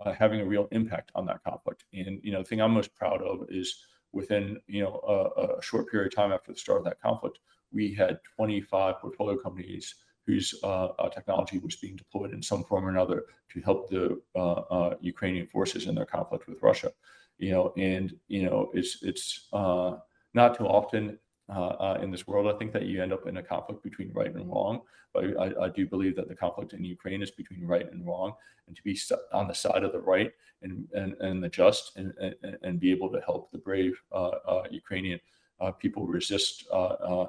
uh, 0.00 0.12
having 0.12 0.40
a 0.40 0.44
real 0.44 0.68
impact 0.72 1.10
on 1.14 1.26
that 1.26 1.42
conflict. 1.44 1.84
And 1.92 2.20
you 2.22 2.32
know, 2.32 2.38
the 2.38 2.44
thing 2.44 2.60
I'm 2.60 2.72
most 2.72 2.94
proud 2.94 3.22
of 3.22 3.46
is 3.50 3.86
within 4.12 4.58
you 4.66 4.82
know 4.82 5.00
a, 5.06 5.58
a 5.58 5.62
short 5.62 5.90
period 5.90 6.12
of 6.12 6.16
time 6.16 6.32
after 6.32 6.52
the 6.52 6.58
start 6.58 6.78
of 6.78 6.84
that 6.84 7.00
conflict, 7.00 7.38
we 7.72 7.94
had 7.94 8.18
25 8.36 8.98
portfolio 9.00 9.36
companies 9.36 9.94
whose 10.26 10.54
uh, 10.62 10.86
uh, 10.98 11.08
technology 11.08 11.58
was 11.58 11.76
being 11.76 11.96
deployed 11.96 12.32
in 12.32 12.42
some 12.42 12.62
form 12.64 12.86
or 12.86 12.90
another 12.90 13.24
to 13.52 13.60
help 13.60 13.88
the 13.88 14.20
uh, 14.36 14.94
Ukrainian 15.00 15.46
forces 15.46 15.86
in 15.86 15.94
their 15.94 16.06
conflict 16.06 16.46
with 16.46 16.62
Russia. 16.62 16.92
You 17.38 17.52
know, 17.52 17.72
and 17.76 18.14
you 18.28 18.44
know, 18.44 18.70
it's 18.74 19.02
it's 19.02 19.48
not 19.52 20.56
too 20.56 20.66
often 20.66 21.18
uh, 21.50 21.74
uh, 21.80 21.98
in 22.00 22.12
this 22.12 22.28
world. 22.28 22.46
I 22.46 22.56
think 22.56 22.72
that 22.72 22.86
you 22.86 23.02
end 23.02 23.12
up 23.12 23.26
in 23.26 23.38
a 23.38 23.42
conflict 23.42 23.82
between 23.82 24.12
right 24.12 24.32
and 24.32 24.48
wrong. 24.48 24.82
But 25.12 25.36
I, 25.36 25.64
I, 25.64 25.68
do 25.68 25.84
believe 25.84 26.14
that 26.14 26.28
the 26.28 26.34
conflict 26.36 26.74
in 26.74 26.84
Ukraine 26.84 27.22
is 27.22 27.32
between 27.32 27.66
right 27.66 27.90
and 27.90 28.06
wrong, 28.06 28.34
and 28.68 28.76
to 28.76 28.82
be 28.84 28.96
on 29.32 29.48
the 29.48 29.54
side 29.54 29.82
of 29.82 29.90
the 29.90 30.00
right 30.00 30.30
and 30.62 30.86
and, 30.94 31.14
and 31.14 31.42
the 31.42 31.48
just, 31.48 31.96
and, 31.96 32.14
and, 32.20 32.56
and 32.62 32.78
be 32.78 32.92
able 32.92 33.10
to 33.10 33.20
help 33.22 33.50
the 33.50 33.58
brave 33.58 34.00
uh, 34.12 34.34
uh 34.46 34.62
Ukrainian 34.70 35.18
uh, 35.60 35.72
people 35.72 36.06
resist 36.06 36.66
uh, 36.72 37.26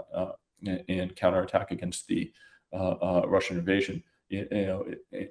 and 0.87 1.15
counterattack 1.15 1.71
against 1.71 2.07
the 2.07 2.31
Russian 2.71 3.57
invasion. 3.57 4.03
You 4.29 4.47
know, 4.51 4.85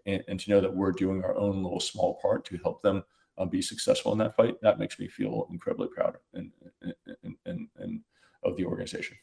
and, 0.06 0.24
and, 0.26 0.40
to 0.40 0.50
know 0.50 0.60
that 0.60 0.74
we're 0.74 0.90
doing 0.90 1.22
our 1.22 1.36
own 1.36 1.62
little 1.62 1.78
small 1.78 2.18
part 2.20 2.44
to 2.46 2.58
help 2.64 2.82
them 2.82 3.04
be 3.50 3.62
successful 3.62 4.10
in 4.12 4.18
that 4.18 4.36
fight, 4.36 4.60
that 4.62 4.80
makes 4.80 4.98
me 4.98 5.06
feel 5.06 5.46
incredibly 5.50 5.88
proud 5.88 6.16
and 6.34 6.50
and 6.82 7.36
and, 7.46 7.68
and 7.76 8.00
of 8.42 8.56
the 8.56 8.64
organization. 8.64 9.16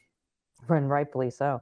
And 0.69 0.89
rightfully 0.89 1.29
so. 1.29 1.61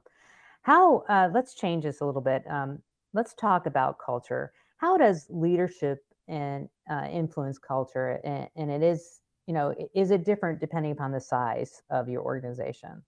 How, 0.62 1.04
uh, 1.08 1.30
let's 1.32 1.54
change 1.54 1.84
this 1.84 2.00
a 2.00 2.06
little 2.06 2.20
bit. 2.20 2.42
Um, 2.50 2.80
let's 3.12 3.34
talk 3.34 3.66
about 3.66 3.98
culture. 4.04 4.52
How 4.78 4.96
does 4.96 5.26
leadership 5.30 6.04
and 6.28 6.68
uh, 6.90 7.06
influence 7.10 7.58
culture, 7.58 8.20
and, 8.24 8.48
and 8.56 8.70
it 8.70 8.82
is 8.82 9.20
you 9.46 9.54
know 9.54 9.74
is 9.94 10.10
it 10.10 10.24
different 10.24 10.60
depending 10.60 10.92
upon 10.92 11.12
the 11.12 11.20
size 11.20 11.82
of 11.90 12.08
your 12.08 12.22
organization? 12.22 13.02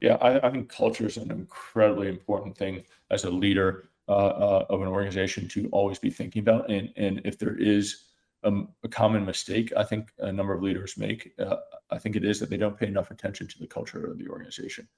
Yeah, 0.00 0.14
I, 0.14 0.46
I 0.46 0.50
think 0.50 0.68
culture 0.68 1.06
is 1.06 1.16
an 1.16 1.30
incredibly 1.30 2.08
important 2.08 2.56
thing 2.56 2.84
as 3.10 3.24
a 3.24 3.30
leader 3.30 3.88
uh, 4.08 4.12
uh, 4.12 4.66
of 4.70 4.80
an 4.82 4.88
organization 4.88 5.46
to 5.48 5.68
always 5.72 5.98
be 5.98 6.10
thinking 6.10 6.40
about. 6.40 6.70
And 6.70 6.92
and 6.96 7.20
if 7.24 7.38
there 7.38 7.56
is 7.56 8.04
a, 8.42 8.52
a 8.84 8.88
common 8.88 9.24
mistake, 9.24 9.72
I 9.76 9.84
think 9.84 10.10
a 10.18 10.32
number 10.32 10.52
of 10.52 10.62
leaders 10.62 10.96
make, 10.96 11.32
uh, 11.38 11.56
I 11.90 11.98
think 11.98 12.16
it 12.16 12.24
is 12.24 12.40
that 12.40 12.50
they 12.50 12.56
don't 12.56 12.78
pay 12.78 12.86
enough 12.86 13.10
attention 13.10 13.46
to 13.48 13.58
the 13.58 13.66
culture 13.66 14.06
of 14.06 14.18
the 14.18 14.28
organization. 14.28 14.88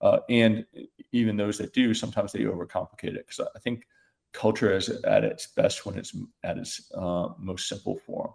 Uh, 0.00 0.18
and 0.28 0.66
even 1.12 1.36
those 1.36 1.58
that 1.58 1.72
do, 1.72 1.94
sometimes 1.94 2.32
they 2.32 2.40
overcomplicate 2.40 3.14
it 3.16 3.26
because 3.26 3.48
I 3.54 3.58
think 3.58 3.86
culture 4.32 4.74
is 4.76 4.88
at 4.88 5.24
its 5.24 5.46
best 5.48 5.86
when 5.86 5.96
it's 5.96 6.14
at 6.42 6.58
its 6.58 6.90
uh, 6.94 7.28
most 7.38 7.68
simple 7.68 7.96
form. 7.96 8.32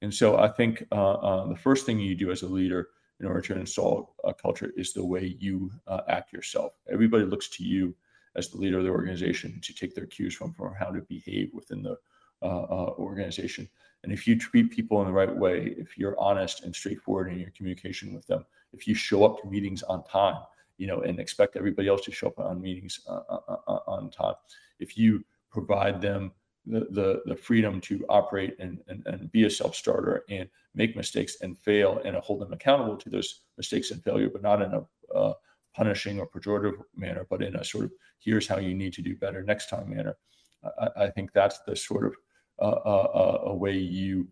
And 0.00 0.12
so 0.12 0.38
I 0.38 0.48
think 0.48 0.84
uh, 0.92 1.46
the 1.46 1.56
first 1.56 1.86
thing 1.86 1.98
you 1.98 2.14
do 2.14 2.30
as 2.30 2.42
a 2.42 2.48
leader 2.48 2.88
in 3.20 3.26
order 3.26 3.40
to 3.40 3.58
install 3.58 4.14
a 4.24 4.34
culture 4.34 4.72
is 4.76 4.92
the 4.92 5.04
way 5.04 5.36
you 5.38 5.70
uh, 5.86 6.00
act 6.08 6.32
yourself. 6.32 6.72
Everybody 6.90 7.24
looks 7.24 7.48
to 7.50 7.64
you 7.64 7.94
as 8.34 8.48
the 8.48 8.58
leader 8.58 8.78
of 8.78 8.84
the 8.84 8.90
organization 8.90 9.60
to 9.62 9.74
take 9.74 9.94
their 9.94 10.06
cues 10.06 10.34
from 10.34 10.52
from 10.54 10.74
how 10.74 10.86
to 10.86 11.02
behave 11.02 11.50
within 11.52 11.82
the 11.82 11.96
uh, 12.42 12.62
uh, 12.62 12.94
organization. 12.98 13.68
And 14.02 14.12
if 14.12 14.26
you 14.26 14.36
treat 14.38 14.70
people 14.70 15.00
in 15.00 15.06
the 15.06 15.12
right 15.12 15.34
way, 15.34 15.74
if 15.78 15.96
you're 15.96 16.18
honest 16.18 16.64
and 16.64 16.74
straightforward 16.74 17.32
in 17.32 17.38
your 17.38 17.52
communication 17.56 18.12
with 18.12 18.26
them, 18.26 18.44
if 18.72 18.86
you 18.86 18.94
show 18.94 19.24
up 19.24 19.40
to 19.40 19.48
meetings 19.48 19.82
on 19.82 20.04
time, 20.04 20.42
you 20.78 20.86
know, 20.86 21.02
and 21.02 21.20
expect 21.20 21.56
everybody 21.56 21.88
else 21.88 22.02
to 22.02 22.12
show 22.12 22.28
up 22.28 22.38
on 22.38 22.60
meetings 22.60 23.00
uh, 23.08 23.20
uh, 23.28 23.56
uh, 23.68 23.78
on 23.86 24.10
time, 24.10 24.34
if 24.80 24.98
you 24.98 25.24
provide 25.50 26.00
them 26.00 26.32
the, 26.66 26.86
the, 26.90 27.22
the 27.26 27.36
freedom 27.36 27.80
to 27.80 28.04
operate 28.08 28.56
and, 28.58 28.78
and, 28.88 29.02
and 29.06 29.30
be 29.32 29.44
a 29.44 29.50
self-starter 29.50 30.24
and 30.28 30.48
make 30.74 30.96
mistakes 30.96 31.36
and 31.42 31.58
fail 31.58 32.00
and 32.04 32.16
hold 32.16 32.40
them 32.40 32.52
accountable 32.52 32.96
to 32.96 33.10
those 33.10 33.40
mistakes 33.56 33.90
and 33.90 34.02
failure, 34.02 34.30
but 34.30 34.42
not 34.42 34.62
in 34.62 34.72
a 34.72 35.14
uh, 35.14 35.34
punishing 35.74 36.18
or 36.18 36.28
pejorative 36.28 36.76
manner, 36.96 37.26
but 37.28 37.42
in 37.42 37.56
a 37.56 37.64
sort 37.64 37.84
of 37.84 37.92
here's 38.18 38.46
how 38.46 38.58
you 38.58 38.74
need 38.74 38.92
to 38.92 39.02
do 39.02 39.16
better 39.16 39.42
next 39.42 39.68
time 39.68 39.90
manner. 39.90 40.16
I, 40.80 41.04
I 41.04 41.10
think 41.10 41.32
that's 41.32 41.60
the 41.60 41.74
sort 41.74 42.06
of 42.06 42.12
uh, 42.12 42.14
uh, 42.14 42.14
uh 42.14 42.31
a 42.66 43.54
way 43.54 43.76
you 43.76 44.28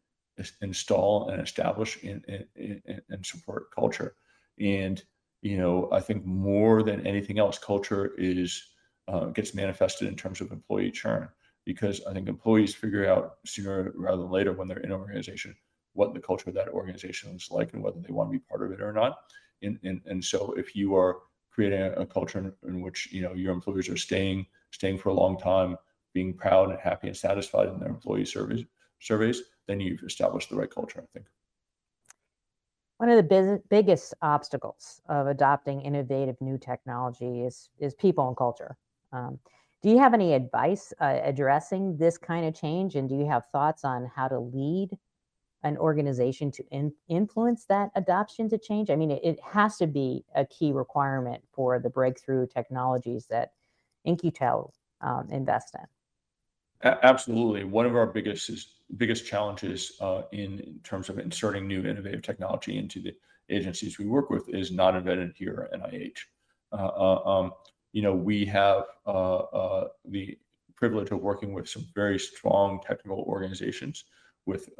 install 0.63 1.29
and 1.29 1.43
establish 1.43 2.03
and, 2.03 2.25
and, 2.57 3.03
and 3.09 3.27
support 3.27 3.71
culture. 3.75 4.15
And 4.59 5.03
you 5.43 5.57
know, 5.57 5.89
I 5.91 6.01
think 6.01 6.25
more 6.25 6.83
than 6.83 7.07
anything 7.07 7.39
else, 7.39 7.59
culture 7.59 8.13
is 8.19 8.63
uh, 9.09 9.27
gets 9.27 9.55
manifested 9.55 10.09
in 10.09 10.17
terms 10.17 10.41
of 10.41 10.53
employee 10.53 10.91
churn 10.91 11.29
because 11.65 12.01
I 12.09 12.13
think 12.13 12.29
employees 12.29 12.75
figure 12.75 13.11
out 13.11 13.37
sooner 13.45 13.93
rather 13.97 14.23
than 14.23 14.31
later 14.31 14.53
when 14.53 14.69
they're 14.69 14.79
in 14.79 14.93
an 14.93 14.99
organization 14.99 15.55
what 15.95 16.15
the 16.15 16.21
culture 16.21 16.49
of 16.49 16.55
that 16.55 16.69
organization 16.69 17.35
is 17.35 17.49
like 17.51 17.73
and 17.73 17.83
whether 17.83 18.01
they 18.01 18.13
want 18.13 18.31
to 18.31 18.39
be 18.39 18.45
part 18.49 18.63
of 18.63 18.73
it 18.73 18.81
or 18.81 18.93
not. 18.93 19.19
And, 19.63 19.79
and, 19.83 20.01
and 20.07 20.25
so 20.25 20.53
if 20.57 20.75
you 20.75 20.95
are 20.97 21.19
creating 21.51 21.83
a, 21.83 21.93
a 21.93 22.07
culture 22.07 22.39
in, 22.39 22.53
in, 22.69 22.81
which 22.81 23.13
you 23.13 23.23
know 23.23 23.35
your 23.35 23.53
employees 23.53 23.89
are 23.89 23.97
staying 23.97 24.47
staying 24.71 24.99
for 24.99 25.09
a 25.09 25.15
long 25.15 25.37
time, 25.39 25.77
being 26.13 26.35
proud 26.35 26.71
and 26.71 26.79
happy 26.81 27.07
and 27.07 27.17
satisfied 27.17 27.69
in 27.69 27.79
their 27.79 27.89
employee 27.89 28.25
surveys 28.25 28.65
surveys, 29.01 29.43
then 29.67 29.81
you've 29.81 30.03
established 30.03 30.51
the 30.51 30.57
right 30.57 30.71
culture, 30.71 31.01
I 31.03 31.07
think. 31.13 31.27
One 32.99 33.09
of 33.09 33.17
the 33.17 33.23
biz- 33.23 33.61
biggest 33.71 34.15
obstacles 34.21 35.01
of 35.09 35.27
adopting 35.27 35.81
innovative 35.81 36.37
new 36.41 36.59
technology 36.59 37.43
is 37.45 37.71
is 37.79 37.95
people 37.95 38.29
and 38.29 38.37
culture. 38.37 38.77
Um, 39.13 39.39
do 39.83 39.89
you 39.89 39.99
have 39.99 40.13
any 40.13 40.35
advice 40.35 40.93
uh, 41.01 41.21
addressing 41.23 41.97
this 41.97 42.19
kind 42.19 42.45
of 42.45 42.55
change? 42.55 42.97
And 42.97 43.09
do 43.09 43.15
you 43.15 43.27
have 43.27 43.47
thoughts 43.47 43.85
on 43.85 44.11
how 44.15 44.29
to 44.29 44.39
lead 44.39 44.91
an 45.63 45.79
organization 45.79 46.51
to 46.51 46.65
in, 46.71 46.93
influence 47.09 47.65
that 47.67 47.91
adoption 47.95 48.51
to 48.51 48.59
change? 48.59 48.91
I 48.91 48.97
mean, 48.97 49.11
it, 49.11 49.21
it, 49.25 49.41
has 49.43 49.79
to 49.79 49.87
be 49.87 50.25
a 50.35 50.45
key 50.45 50.73
requirement 50.73 51.43
for 51.53 51.79
the 51.79 51.89
breakthrough 51.89 52.47
technologies 52.47 53.27
that 53.31 53.53
In-Q-Tel 54.05 54.75
um, 55.01 55.29
invest 55.31 55.75
in. 55.75 55.87
Absolutely. 56.83 57.65
One 57.65 57.87
of 57.87 57.95
our 57.95 58.07
biggest 58.07 58.51
biggest 58.97 59.27
challenges 59.27 59.93
uh, 60.01 60.23
in, 60.33 60.81
terms 60.83 61.09
of 61.09 61.19
inserting 61.19 61.69
new 61.69 61.85
innovative 61.87 62.23
technology 62.23 62.79
into 62.79 63.01
the 63.01 63.15
agencies 63.51 63.99
we 63.99 64.07
work 64.07 64.31
with 64.31 64.49
is 64.49 64.73
not 64.73 64.97
invented 64.97 65.33
here 65.37 65.69
at 65.73 65.81
NIH. 65.81 66.19
Uh, 66.73 66.77
uh, 66.77 67.29
um, 67.29 67.53
you 67.93 68.03
know, 68.03 68.15
we 68.15 68.45
have 68.47 68.85
the 69.07 70.39
privilege 70.77 71.11
of 71.11 71.21
working 71.21 71.53
with 71.53 71.69
some 71.69 71.87
very 71.95 72.19
strong 72.19 72.81
technical 72.85 73.25
organizations 73.29 74.05
with 74.47 74.71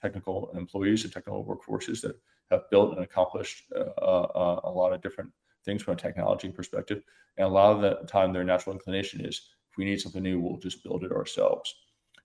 technical 0.00 0.50
employees 0.54 1.04
and 1.04 1.12
technical 1.12 1.44
workforces 1.44 2.00
that 2.00 2.16
have 2.50 2.68
built 2.70 2.94
and 2.94 3.04
accomplished 3.04 3.70
a 3.76 4.70
lot 4.74 4.92
of 4.92 5.00
different 5.02 5.30
things 5.64 5.82
from 5.82 5.94
a 5.94 5.96
technology 5.96 6.48
perspective. 6.48 7.02
And 7.36 7.46
a 7.46 7.50
lot 7.50 7.72
of 7.74 7.80
the 7.80 8.06
time, 8.06 8.32
their 8.32 8.44
natural 8.44 8.74
inclination 8.74 9.24
is 9.24 9.50
if 9.72 9.78
we 9.78 9.86
need 9.86 10.00
something 10.00 10.22
new, 10.22 10.38
we'll 10.38 10.58
just 10.58 10.84
build 10.84 11.02
it 11.02 11.12
ourselves. 11.12 11.74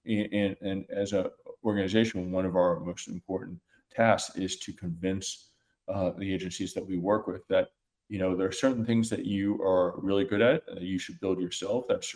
And, 0.06 0.56
and, 0.62 0.86
as 0.90 1.14
an 1.14 1.28
organization, 1.64 2.32
one 2.32 2.46
of 2.46 2.56
our 2.56 2.80
most 2.80 3.08
important 3.08 3.60
tasks 3.94 4.36
is 4.36 4.60
to 4.60 4.74
convince 4.74 5.50
uh, 5.88 6.12
the 6.18 6.34
agencies 6.34 6.74
that 6.74 6.86
we 6.86 6.98
work 6.98 7.28
with 7.28 7.48
that 7.48 7.70
you 8.10 8.20
know 8.20 8.36
there 8.36 8.48
are 8.48 8.54
certain 8.54 8.86
things 8.86 9.10
that 9.10 9.26
you 9.26 9.62
are 9.62 10.00
really 10.00 10.24
good 10.24 10.42
at 10.42 10.66
that 10.68 10.82
you 10.82 11.00
should 11.00 11.20
build 11.20 11.42
yourself 11.42 11.86
that's 11.88 12.14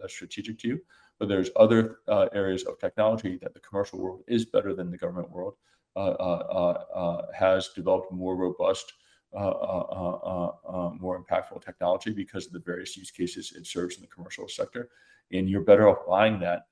that's 0.00 0.12
strategic 0.12 0.58
to 0.58 0.68
you 0.68 0.80
but 1.18 1.28
there's 1.28 1.50
other 1.56 1.98
uh, 2.08 2.26
areas 2.34 2.64
of 2.64 2.78
technology 2.78 3.38
that 3.40 3.54
the 3.54 3.60
commercial 3.60 3.98
world 3.98 4.22
is 4.26 4.44
better 4.44 4.74
than 4.74 4.90
the 4.90 4.98
government 4.98 5.30
world 5.30 5.54
uh, 5.96 6.10
uh, 6.10 6.82
uh, 6.94 6.98
uh 6.98 7.26
has 7.34 7.68
developed 7.74 8.12
more 8.12 8.36
robust 8.36 8.92
uh, 8.92 9.09
Uh, 9.32 9.38
uh, 9.38 10.52
uh, 10.66 10.90
more 10.98 11.22
impactful 11.22 11.64
technology 11.64 12.10
because 12.10 12.46
of 12.46 12.52
the 12.52 12.58
various 12.58 12.96
use 12.96 13.12
cases 13.12 13.52
it 13.56 13.64
serves 13.64 13.94
in 13.94 14.00
the 14.02 14.08
commercial 14.08 14.48
sector 14.48 14.88
and 15.30 15.48
you're 15.48 15.60
better 15.60 15.88
off 15.88 16.04
buying 16.08 16.40
that 16.40 16.66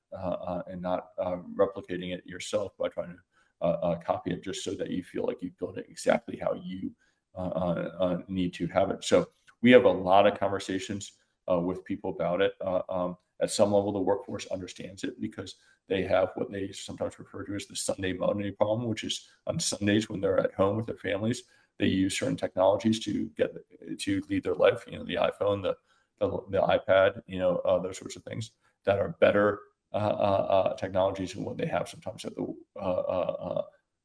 and 0.67 0.81
not 0.81 1.15
replicating 1.55 2.13
it 2.13 2.25
yourself 2.25 2.73
by 2.77 2.89
trying 2.89 3.15
to 3.61 3.99
copy 4.05 4.31
it 4.31 4.43
just 4.43 4.61
so 4.61 4.71
that 4.71 4.91
you 4.91 5.01
feel 5.03 5.25
like 5.25 5.41
you 5.41 5.51
built 5.57 5.77
it 5.77 5.85
exactly 5.89 6.35
how 6.35 6.53
you 6.53 6.91
uh, 7.37 7.41
uh, 7.41 7.91
uh, 7.99 8.17
need 8.27 8.53
to 8.53 8.67
have 8.67 8.89
it. 8.89 9.03
So 9.03 9.29
we 9.61 9.71
have 9.71 9.85
a 9.85 9.89
lot 9.89 10.27
of 10.27 10.37
conversations 10.39 11.13
with 11.47 11.85
people 11.85 12.11
about 12.11 12.41
it. 12.41 12.53
Um, 12.89 13.17
at 13.41 13.49
some 13.49 13.71
level, 13.71 13.93
the 13.93 13.99
workforce 13.99 14.45
understands 14.47 15.03
it 15.03 15.19
because 15.21 15.55
they 15.87 16.03
have 16.03 16.31
what 16.35 16.51
they 16.51 16.71
sometimes 16.71 17.17
refer 17.17 17.43
to 17.45 17.55
as 17.55 17.65
the 17.65 17.75
Sunday 17.75 18.13
Monday 18.13 18.51
problem, 18.51 18.87
which 18.87 19.03
is 19.03 19.29
on 19.47 19.59
Sundays 19.59 20.09
when 20.09 20.19
they're 20.19 20.39
at 20.39 20.53
home 20.53 20.75
with 20.75 20.85
their 20.85 20.97
families, 20.97 21.43
they 21.79 21.87
use 21.87 22.17
certain 22.17 22.37
technologies 22.37 22.99
to 23.05 23.29
get 23.37 23.51
to 23.99 24.21
lead 24.29 24.43
their 24.43 24.55
life. 24.55 24.83
You 24.87 24.99
know, 24.99 25.05
the 25.05 25.15
iPhone, 25.15 25.63
the 25.63 25.75
the, 26.19 26.29
the 26.49 26.61
iPad, 26.61 27.21
you 27.27 27.39
know, 27.39 27.57
uh, 27.57 27.79
those 27.79 27.97
sorts 27.97 28.15
of 28.15 28.23
things 28.23 28.51
that 28.85 28.99
are 28.99 29.15
better 29.21 29.59
uh, 29.93 29.97
uh, 29.97 30.75
technologies 30.75 31.33
than 31.33 31.43
what 31.43 31.57
they 31.57 31.65
have 31.65 31.87
sometimes 31.87 32.25
at 32.25 32.35
the 32.35 32.53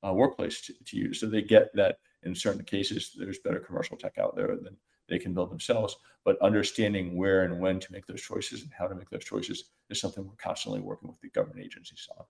workplace 0.03 0.61
to, 0.63 0.75
to, 0.87 0.97
use. 0.97 1.21
So 1.21 1.27
they 1.27 1.43
get 1.43 1.75
that 1.75 1.99
in 2.23 2.35
certain 2.35 2.65
cases, 2.65 3.15
there's 3.19 3.39
better 3.41 3.61
commercial 3.61 3.97
tech 3.97 4.17
out 4.19 4.37
there 4.37 4.57
than 4.57 4.77
they 5.09 5.19
can 5.19 5.35
build 5.35 5.51
themselves. 5.51 5.97
But 6.25 6.41
understanding 6.41 7.17
where 7.17 7.45
and 7.45 7.61
when 7.61 7.81
to 7.81 7.93
make 7.93 8.07
those 8.07 8.23
choices 8.23 8.63
and 8.63 8.71
how 8.77 8.87
to 8.87 8.95
make 8.95 9.11
those 9.11 9.25
choices 9.25 9.65
is 9.91 10.01
something 10.01 10.27
we're 10.27 10.37
constantly 10.37 10.81
working 10.81 11.09
with 11.09 11.21
the 11.21 11.29
government 11.31 11.65
agencies 11.65 12.09
on. 12.17 12.25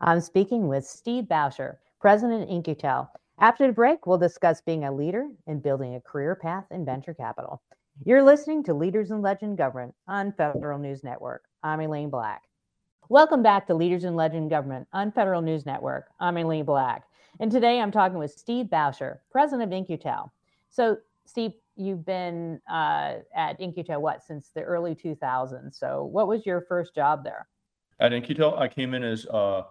I'm 0.00 0.20
speaking 0.20 0.66
with 0.66 0.84
Steve 0.84 1.24
Bowsher, 1.24 1.76
President 2.00 2.48
In-Q-Tel. 2.48 3.12
After 3.42 3.66
the 3.66 3.72
break, 3.72 4.06
we'll 4.06 4.18
discuss 4.18 4.60
being 4.60 4.84
a 4.84 4.92
leader 4.92 5.26
and 5.46 5.62
building 5.62 5.94
a 5.94 6.00
career 6.02 6.34
path 6.34 6.66
in 6.70 6.84
venture 6.84 7.14
capital. 7.14 7.62
You're 8.04 8.22
listening 8.22 8.62
to 8.64 8.74
Leaders 8.74 9.10
in 9.10 9.22
Legend 9.22 9.56
Government 9.56 9.94
on 10.06 10.32
Federal 10.32 10.78
News 10.78 11.02
Network. 11.02 11.44
I'm 11.62 11.80
Aileen 11.80 12.10
Black. 12.10 12.42
Welcome 13.08 13.42
back 13.42 13.66
to 13.68 13.74
Leaders 13.74 14.04
in 14.04 14.14
Legend 14.14 14.50
Government 14.50 14.86
on 14.92 15.10
Federal 15.10 15.40
News 15.40 15.64
Network. 15.64 16.10
I'm 16.20 16.36
Aileen 16.36 16.66
Black. 16.66 17.04
And 17.40 17.50
today 17.50 17.80
I'm 17.80 17.90
talking 17.90 18.18
with 18.18 18.30
Steve 18.30 18.66
Bowsher, 18.66 19.20
president 19.30 19.62
of 19.62 19.72
In-Q-Tel. 19.72 20.30
So, 20.68 20.98
Steve, 21.24 21.52
you've 21.76 22.04
been 22.04 22.60
uh, 22.70 23.20
at 23.34 23.58
In-Q-Tel 23.58 24.02
what 24.02 24.22
since 24.22 24.50
the 24.54 24.60
early 24.60 24.94
2000s. 24.94 25.76
So, 25.76 26.04
what 26.04 26.28
was 26.28 26.44
your 26.44 26.60
first 26.60 26.94
job 26.94 27.24
there? 27.24 27.48
At 28.00 28.12
In-Q-Tel, 28.12 28.58
I 28.58 28.68
came 28.68 28.92
in 28.92 29.02
as 29.02 29.24
uh, 29.28 29.62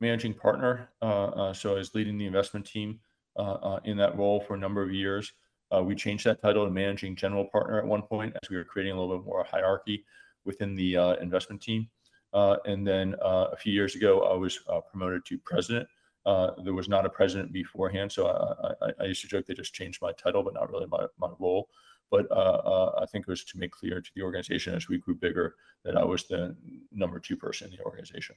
managing 0.00 0.32
partner. 0.32 0.88
Uh, 1.02 1.24
uh, 1.26 1.52
so, 1.52 1.72
I 1.72 1.74
was 1.74 1.94
leading 1.94 2.16
the 2.16 2.24
investment 2.24 2.64
team 2.64 3.00
Uh, 3.38 3.58
uh, 3.62 3.80
in 3.84 3.96
that 3.96 4.16
role 4.16 4.40
for 4.40 4.54
a 4.54 4.58
number 4.58 4.82
of 4.82 4.92
years. 4.92 5.32
Uh, 5.74 5.82
we 5.82 5.94
changed 5.94 6.24
that 6.24 6.42
title 6.42 6.64
to 6.64 6.72
managing 6.72 7.14
general 7.14 7.44
partner 7.44 7.78
at 7.78 7.86
one 7.86 8.02
point 8.02 8.34
as 8.42 8.50
we 8.50 8.56
were 8.56 8.64
creating 8.64 8.92
a 8.92 9.00
little 9.00 9.18
bit 9.18 9.26
more 9.26 9.44
hierarchy 9.44 10.04
within 10.44 10.74
the 10.74 10.94
investment 11.20 11.60
team. 11.62 11.88
and 12.32 12.86
then 12.86 13.14
a 13.22 13.56
few 13.56 13.72
years 13.72 13.94
ago, 13.94 14.22
I 14.22 14.34
was 14.34 14.58
promoted 14.90 15.24
to 15.26 15.38
president 15.38 15.86
uh, 16.28 16.50
there 16.62 16.74
was 16.74 16.90
not 16.90 17.06
a 17.06 17.08
president 17.08 17.52
beforehand, 17.52 18.12
so 18.12 18.26
I, 18.26 18.86
I, 18.86 18.90
I, 19.00 19.04
used 19.04 19.22
to 19.22 19.28
joke 19.28 19.46
they 19.46 19.54
just 19.54 19.72
changed 19.72 20.02
my 20.02 20.12
title, 20.12 20.42
but 20.42 20.52
not 20.52 20.70
really 20.70 20.86
my, 20.86 21.06
my 21.18 21.30
role. 21.38 21.70
But 22.10 22.30
uh, 22.30 22.34
uh, 22.34 22.98
I 23.00 23.06
think 23.06 23.24
it 23.26 23.30
was 23.30 23.44
to 23.44 23.58
make 23.58 23.70
clear 23.70 24.02
to 24.02 24.10
the 24.14 24.20
organization 24.20 24.74
as 24.74 24.88
we 24.88 24.98
grew 24.98 25.14
bigger 25.14 25.54
that 25.84 25.96
I 25.96 26.04
was 26.04 26.24
the 26.24 26.54
number 26.92 27.18
two 27.18 27.36
person 27.36 27.70
in 27.70 27.76
the 27.78 27.82
organization. 27.82 28.36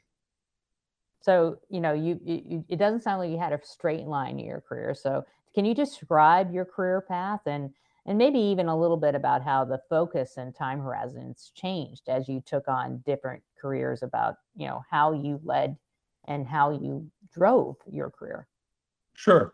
So 1.21 1.60
you 1.69 1.79
know, 1.79 1.93
you, 1.93 2.19
you 2.23 2.65
it 2.67 2.77
doesn't 2.77 3.01
sound 3.01 3.19
like 3.19 3.29
you 3.29 3.38
had 3.38 3.53
a 3.53 3.60
straight 3.63 4.05
line 4.05 4.39
in 4.39 4.45
your 4.45 4.62
career. 4.62 4.93
So 4.93 5.23
can 5.53 5.65
you 5.65 5.75
describe 5.75 6.53
your 6.53 6.65
career 6.65 7.01
path 7.01 7.41
and 7.45 7.71
and 8.07 8.17
maybe 8.17 8.39
even 8.39 8.67
a 8.67 8.77
little 8.77 8.97
bit 8.97 9.13
about 9.13 9.43
how 9.43 9.63
the 9.63 9.79
focus 9.88 10.38
and 10.38 10.55
time 10.55 10.79
horizons 10.79 11.51
changed 11.53 12.10
as 12.10 12.27
you 12.27 12.41
took 12.43 12.67
on 12.67 13.03
different 13.05 13.43
careers 13.60 14.01
about 14.01 14.36
you 14.55 14.67
know 14.67 14.84
how 14.89 15.13
you 15.13 15.39
led 15.43 15.77
and 16.27 16.47
how 16.47 16.71
you 16.71 17.10
drove 17.31 17.75
your 17.89 18.10
career? 18.10 18.47
Sure. 19.13 19.53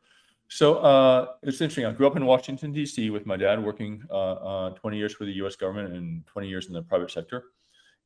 So 0.50 0.76
uh, 0.76 1.34
it's 1.44 1.60
interesting. 1.60 1.86
I 1.86 1.92
grew 1.92 2.08
up 2.08 2.16
in 2.16 2.26
washington 2.26 2.72
d.c 2.72 3.10
with 3.10 3.26
my 3.26 3.36
dad 3.36 3.62
working 3.62 4.02
uh, 4.10 4.34
uh, 4.34 4.70
20 4.72 4.98
years 4.98 5.14
for 5.14 5.26
the 5.26 5.34
u.s 5.34 5.58
government 5.58 5.94
and 5.94 6.26
20 6.28 6.48
years 6.48 6.68
in 6.68 6.74
the 6.74 6.82
private 6.82 7.12
sector 7.12 7.44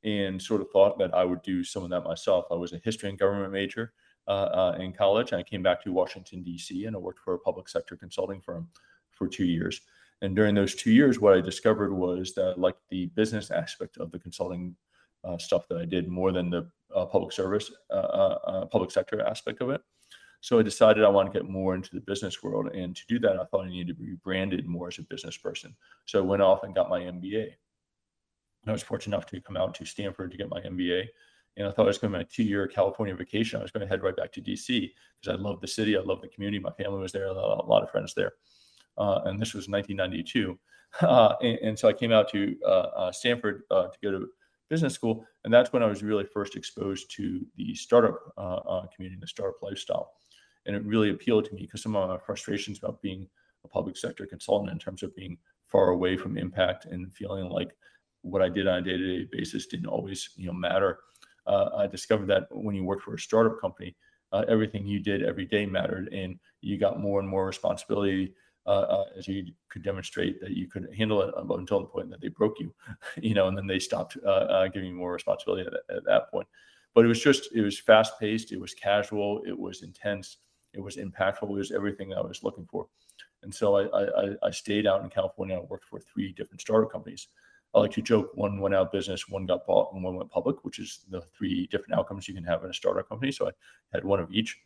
and 0.03 0.41
sort 0.41 0.61
of 0.61 0.69
thought 0.71 0.97
that 0.97 1.13
i 1.13 1.23
would 1.23 1.41
do 1.41 1.63
some 1.63 1.83
of 1.83 1.89
that 1.89 2.03
myself 2.03 2.45
i 2.51 2.55
was 2.55 2.73
a 2.73 2.81
history 2.83 3.09
and 3.09 3.19
government 3.19 3.51
major 3.51 3.93
uh, 4.27 4.31
uh, 4.31 4.77
in 4.79 4.93
college 4.93 5.33
i 5.33 5.43
came 5.43 5.63
back 5.63 5.81
to 5.83 5.91
washington 5.91 6.43
d.c 6.43 6.85
and 6.85 6.95
i 6.95 6.99
worked 6.99 7.19
for 7.19 7.33
a 7.33 7.39
public 7.39 7.67
sector 7.67 7.95
consulting 7.95 8.41
firm 8.41 8.67
for 9.11 9.27
two 9.27 9.45
years 9.45 9.81
and 10.21 10.35
during 10.35 10.53
those 10.53 10.75
two 10.75 10.91
years, 10.91 11.19
what 11.19 11.35
I 11.35 11.41
discovered 11.41 11.93
was 11.93 12.33
that 12.35 12.59
like 12.59 12.75
the 12.89 13.07
business 13.07 13.49
aspect 13.49 13.97
of 13.97 14.11
the 14.11 14.19
consulting 14.19 14.75
uh, 15.23 15.37
stuff 15.37 15.67
that 15.69 15.79
I 15.79 15.85
did 15.85 16.07
more 16.07 16.31
than 16.31 16.49
the 16.49 16.69
uh, 16.95 17.05
public 17.05 17.31
service, 17.31 17.71
uh, 17.89 17.93
uh, 17.93 18.65
public 18.67 18.91
sector 18.91 19.21
aspect 19.21 19.61
of 19.61 19.69
it. 19.71 19.81
So 20.41 20.59
I 20.59 20.63
decided 20.63 21.03
I 21.03 21.09
want 21.09 21.31
to 21.31 21.39
get 21.39 21.49
more 21.49 21.75
into 21.75 21.91
the 21.93 22.01
business 22.01 22.41
world. 22.41 22.67
And 22.73 22.95
to 22.95 23.01
do 23.07 23.19
that, 23.19 23.39
I 23.39 23.45
thought 23.45 23.65
I 23.65 23.69
needed 23.69 23.95
to 23.95 24.03
be 24.03 24.15
branded 24.23 24.65
more 24.65 24.87
as 24.87 24.97
a 24.97 25.03
business 25.03 25.37
person. 25.37 25.75
So 26.05 26.19
I 26.19 26.23
went 26.23 26.41
off 26.41 26.63
and 26.63 26.73
got 26.73 26.89
my 26.89 27.01
MBA. 27.01 27.51
I 28.67 28.71
was 28.71 28.83
fortunate 28.83 29.15
enough 29.15 29.25
to 29.27 29.41
come 29.41 29.57
out 29.57 29.73
to 29.75 29.85
Stanford 29.85 30.31
to 30.31 30.37
get 30.37 30.49
my 30.49 30.61
MBA. 30.61 31.05
And 31.57 31.67
I 31.67 31.71
thought 31.71 31.83
I 31.83 31.87
was 31.87 31.97
going 31.97 32.13
to 32.13 32.19
be 32.19 32.23
my 32.23 32.29
two 32.31 32.43
year 32.43 32.67
California 32.67 33.15
vacation. 33.15 33.59
I 33.59 33.63
was 33.63 33.71
going 33.71 33.81
to 33.81 33.87
head 33.87 34.03
right 34.03 34.15
back 34.15 34.31
to 34.33 34.41
DC 34.41 34.91
because 35.19 35.37
I 35.37 35.41
love 35.41 35.59
the 35.59 35.67
city. 35.67 35.97
I 35.97 36.01
love 36.01 36.21
the 36.21 36.29
community. 36.29 36.59
My 36.59 36.71
family 36.71 36.99
was 36.99 37.11
there, 37.11 37.25
a 37.25 37.33
lot, 37.33 37.83
of 37.83 37.91
friends 37.91 38.13
there 38.13 38.33
uh, 38.97 39.21
and 39.25 39.41
this 39.41 39.53
was 39.53 39.67
1992. 39.67 40.57
Uh, 40.99 41.35
and, 41.41 41.57
and, 41.59 41.79
so 41.79 41.87
I 41.87 41.93
came 41.93 42.11
out 42.11 42.29
to 42.31 42.53
uh, 42.65 42.67
uh, 42.67 43.11
Stanford 43.13 43.61
uh, 43.71 43.87
to 43.87 43.97
go 44.03 44.11
to 44.11 44.27
business 44.69 44.93
school, 44.93 45.25
and 45.45 45.53
that's 45.53 45.71
when 45.71 45.81
I 45.81 45.85
was 45.85 46.03
really 46.03 46.25
first 46.25 46.57
exposed 46.57 47.09
to 47.15 47.39
the 47.55 47.73
startup 47.75 48.19
community, 48.93 49.17
the 49.21 49.25
startup 49.25 49.63
lifestyle, 49.63 50.11
and 50.65 50.75
it 50.75 50.83
really 50.83 51.11
appealed 51.11 51.45
to 51.45 51.53
me 51.53 51.61
because 51.61 51.81
some 51.81 51.95
of 51.95 52.09
my 52.09 52.17
frustrations 52.17 52.79
about 52.79 53.01
being 53.01 53.25
a 53.63 53.69
public 53.69 53.95
sector 53.95 54.25
consultant 54.25 54.69
in 54.69 54.79
terms 54.79 55.01
of 55.01 55.15
being 55.15 55.37
far 55.65 55.91
away 55.91 56.17
from 56.17 56.37
impact 56.37 56.83
and 56.83 57.13
feeling 57.13 57.47
like 57.47 57.71
what 58.21 58.41
I 58.41 58.49
did 58.49 58.67
on 58.67 58.79
a 58.79 58.81
day-to-day 58.81 59.29
basis 59.31 59.67
didn't 59.67 59.87
always, 59.87 60.29
you 60.35 60.47
know, 60.47 60.53
matter. 60.53 60.99
Uh, 61.47 61.69
I 61.75 61.87
discovered 61.87 62.27
that 62.27 62.47
when 62.51 62.75
you 62.75 62.83
work 62.83 63.01
for 63.01 63.15
a 63.15 63.19
startup 63.19 63.59
company, 63.59 63.95
uh, 64.31 64.45
everything 64.47 64.85
you 64.87 64.99
did 64.99 65.23
every 65.23 65.45
day 65.45 65.65
mattered, 65.65 66.07
and 66.13 66.39
you 66.61 66.77
got 66.77 66.99
more 66.99 67.19
and 67.19 67.27
more 67.27 67.45
responsibility 67.45 68.33
uh, 68.67 68.69
uh, 68.69 69.05
as 69.17 69.27
you 69.27 69.51
could 69.69 69.83
demonstrate 69.83 70.39
that 70.39 70.51
you 70.51 70.67
could 70.67 70.87
handle 70.95 71.21
it 71.23 71.33
until 71.49 71.79
the 71.79 71.87
point 71.87 72.09
that 72.11 72.21
they 72.21 72.27
broke 72.27 72.59
you, 72.59 72.73
you 73.21 73.33
know, 73.33 73.47
and 73.47 73.57
then 73.57 73.67
they 73.67 73.79
stopped 73.79 74.17
uh, 74.25 74.29
uh, 74.29 74.67
giving 74.67 74.89
you 74.89 74.95
more 74.95 75.13
responsibility 75.13 75.67
at, 75.67 75.95
at, 75.95 76.05
that 76.05 76.29
point. 76.29 76.47
But 76.93 77.05
it 77.05 77.07
was 77.07 77.21
just, 77.21 77.49
it 77.55 77.61
was 77.61 77.79
fast 77.79 78.19
paced, 78.19 78.51
it 78.51 78.59
was 78.59 78.73
casual, 78.73 79.41
it 79.47 79.57
was 79.57 79.81
intense, 79.81 80.37
it 80.73 80.81
was 80.81 80.97
impactful, 80.97 81.43
it 81.43 81.49
was 81.49 81.71
everything 81.71 82.13
I 82.13 82.21
was 82.21 82.43
looking 82.43 82.67
for. 82.69 82.87
And 83.43 83.53
so 83.53 83.75
I, 83.77 84.03
I, 84.03 84.29
I 84.43 84.51
stayed 84.51 84.85
out 84.85 85.03
in 85.03 85.09
California. 85.09 85.57
I 85.57 85.61
worked 85.61 85.85
for 85.85 85.99
three 85.99 86.31
different 86.31 86.61
startup 86.61 86.91
companies. 86.91 87.27
I 87.73 87.79
like 87.79 87.91
to 87.91 88.01
joke 88.01 88.31
one 88.35 88.59
went 88.59 88.75
out 88.75 88.91
business, 88.91 89.29
one 89.29 89.45
got 89.45 89.65
bought, 89.65 89.93
and 89.93 90.03
one 90.03 90.15
went 90.15 90.29
public, 90.29 90.65
which 90.65 90.79
is 90.79 91.05
the 91.09 91.21
three 91.21 91.67
different 91.67 91.97
outcomes 91.97 92.27
you 92.27 92.33
can 92.33 92.43
have 92.43 92.63
in 92.63 92.69
a 92.69 92.73
startup 92.73 93.07
company. 93.07 93.31
So 93.31 93.47
I 93.47 93.51
had 93.93 94.03
one 94.03 94.19
of 94.19 94.31
each. 94.31 94.59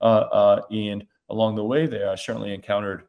Uh, 0.00 0.26
uh, 0.32 0.62
and 0.70 1.06
along 1.28 1.54
the 1.54 1.64
way 1.64 1.86
there, 1.86 2.10
I 2.10 2.16
certainly 2.16 2.52
encountered 2.52 3.04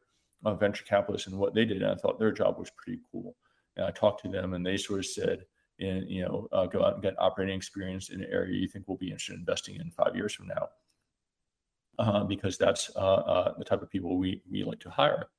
uh, 0.46 0.54
venture 0.54 0.84
capitalists 0.84 1.28
and 1.28 1.38
what 1.38 1.54
they 1.54 1.66
did. 1.66 1.82
And 1.82 1.92
I 1.92 1.96
thought 1.96 2.20
their 2.20 2.32
job 2.32 2.60
was 2.60 2.70
pretty 2.72 3.00
cool. 3.12 3.36
And 3.78 3.86
I 3.86 3.92
talked 3.92 4.22
to 4.24 4.30
them, 4.30 4.54
and 4.54 4.66
they 4.66 4.78
sort 4.78 5.00
of 5.00 5.06
said, 5.06 5.46
and 5.80 6.08
you 6.08 6.22
know, 6.24 6.48
uh, 6.52 6.68
go 6.68 6.84
out 6.86 6.96
and 6.96 7.04
get 7.04 7.16
operating 7.18 7.56
experience 7.56 8.10
in 8.10 8.22
an 8.22 8.30
area 8.32 8.60
you 8.60 8.68
think 8.68 8.88
we'll 8.88 8.98
be 8.98 9.08
interested 9.08 9.34
in 9.34 9.40
investing 9.40 9.76
in 9.76 9.90
five 9.90 10.16
years 10.16 10.34
from 10.34 10.48
now, 10.48 10.68
uh, 11.98 12.24
because 12.26 12.58
that's 12.58 12.88
the 12.88 13.66
type 13.66 13.82
of 13.82 13.90
people 13.90 14.18
we 14.18 14.44
we 14.52 14.64
like 14.64 14.80
to 14.82 14.90
hire. 14.90 15.30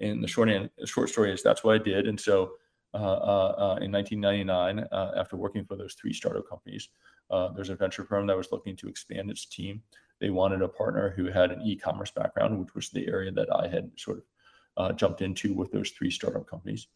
And 0.00 0.24
the 0.24 0.26
short 0.26 0.48
end, 0.48 0.70
the 0.78 0.86
short 0.86 1.10
story 1.10 1.32
is 1.32 1.42
that's 1.42 1.62
what 1.62 1.80
I 1.80 1.84
did. 1.84 2.08
And 2.08 2.18
so 2.18 2.52
in 2.94 3.92
1999, 3.92 4.86
after 5.16 5.36
working 5.36 5.64
for 5.64 5.76
those 5.76 5.94
three 5.94 6.12
startup 6.12 6.48
companies, 6.48 6.88
there's 7.54 7.70
a 7.70 7.76
venture 7.76 8.04
firm 8.04 8.26
that 8.26 8.36
was 8.36 8.52
looking 8.52 8.76
to 8.76 8.88
expand 8.88 9.30
its 9.30 9.46
team. 9.46 9.82
They 10.20 10.30
wanted 10.30 10.62
a 10.62 10.68
partner 10.68 11.10
who 11.16 11.26
had 11.26 11.50
an 11.50 11.62
e-commerce 11.62 12.12
background, 12.12 12.60
which 12.60 12.74
was 12.74 12.90
the 12.90 13.08
area 13.08 13.32
that 13.32 13.48
I 13.52 13.66
had 13.66 13.90
sort 13.96 14.18
of 14.18 14.24
uh, 14.76 14.92
jumped 14.92 15.20
into 15.20 15.52
with 15.52 15.72
those 15.72 15.90
three 15.90 16.10
startup 16.10 16.46
companies. 16.48 16.86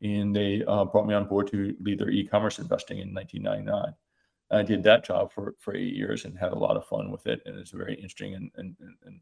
And 0.00 0.34
they 0.34 0.62
uh, 0.66 0.84
brought 0.84 1.06
me 1.06 1.14
on 1.14 1.26
board 1.26 1.48
to 1.48 1.74
lead 1.80 1.98
their 1.98 2.10
e-commerce 2.10 2.58
investing 2.58 2.98
in 2.98 3.12
1999. 3.12 3.94
I 4.50 4.62
did 4.62 4.82
that 4.84 5.04
job 5.04 5.32
for, 5.32 5.56
for 5.58 5.74
eight 5.74 5.94
years 5.94 6.24
and 6.24 6.38
had 6.38 6.52
a 6.52 6.58
lot 6.58 6.76
of 6.76 6.86
fun 6.86 7.10
with 7.10 7.26
it. 7.26 7.42
And 7.44 7.58
it's 7.58 7.72
a 7.72 7.76
very 7.76 7.94
interesting 7.94 8.34
and, 8.34 8.50
and, 8.56 8.76
and 9.04 9.20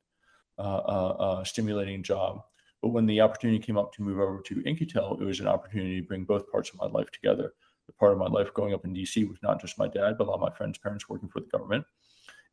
uh, 0.58 0.62
uh, 0.62 1.16
uh, 1.18 1.44
stimulating 1.44 2.02
job. 2.02 2.42
But 2.86 2.92
when 2.92 3.06
the 3.06 3.20
opportunity 3.20 3.58
came 3.58 3.76
up 3.76 3.92
to 3.94 4.02
move 4.02 4.20
over 4.20 4.40
to 4.42 4.62
In-Q-Tel, 4.64 5.18
it 5.20 5.24
was 5.24 5.40
an 5.40 5.48
opportunity 5.48 6.00
to 6.00 6.06
bring 6.06 6.22
both 6.22 6.48
parts 6.52 6.70
of 6.70 6.76
my 6.76 6.86
life 6.86 7.10
together. 7.10 7.52
The 7.88 7.92
part 7.94 8.12
of 8.12 8.18
my 8.18 8.28
life 8.28 8.54
growing 8.54 8.74
up 8.74 8.84
in 8.84 8.94
DC 8.94 9.28
was 9.28 9.38
not 9.42 9.60
just 9.60 9.76
my 9.76 9.88
dad, 9.88 10.16
but 10.16 10.28
a 10.28 10.30
lot 10.30 10.36
of 10.36 10.40
my 10.40 10.56
friends' 10.56 10.78
parents 10.78 11.08
working 11.08 11.28
for 11.28 11.40
the 11.40 11.48
government. 11.48 11.84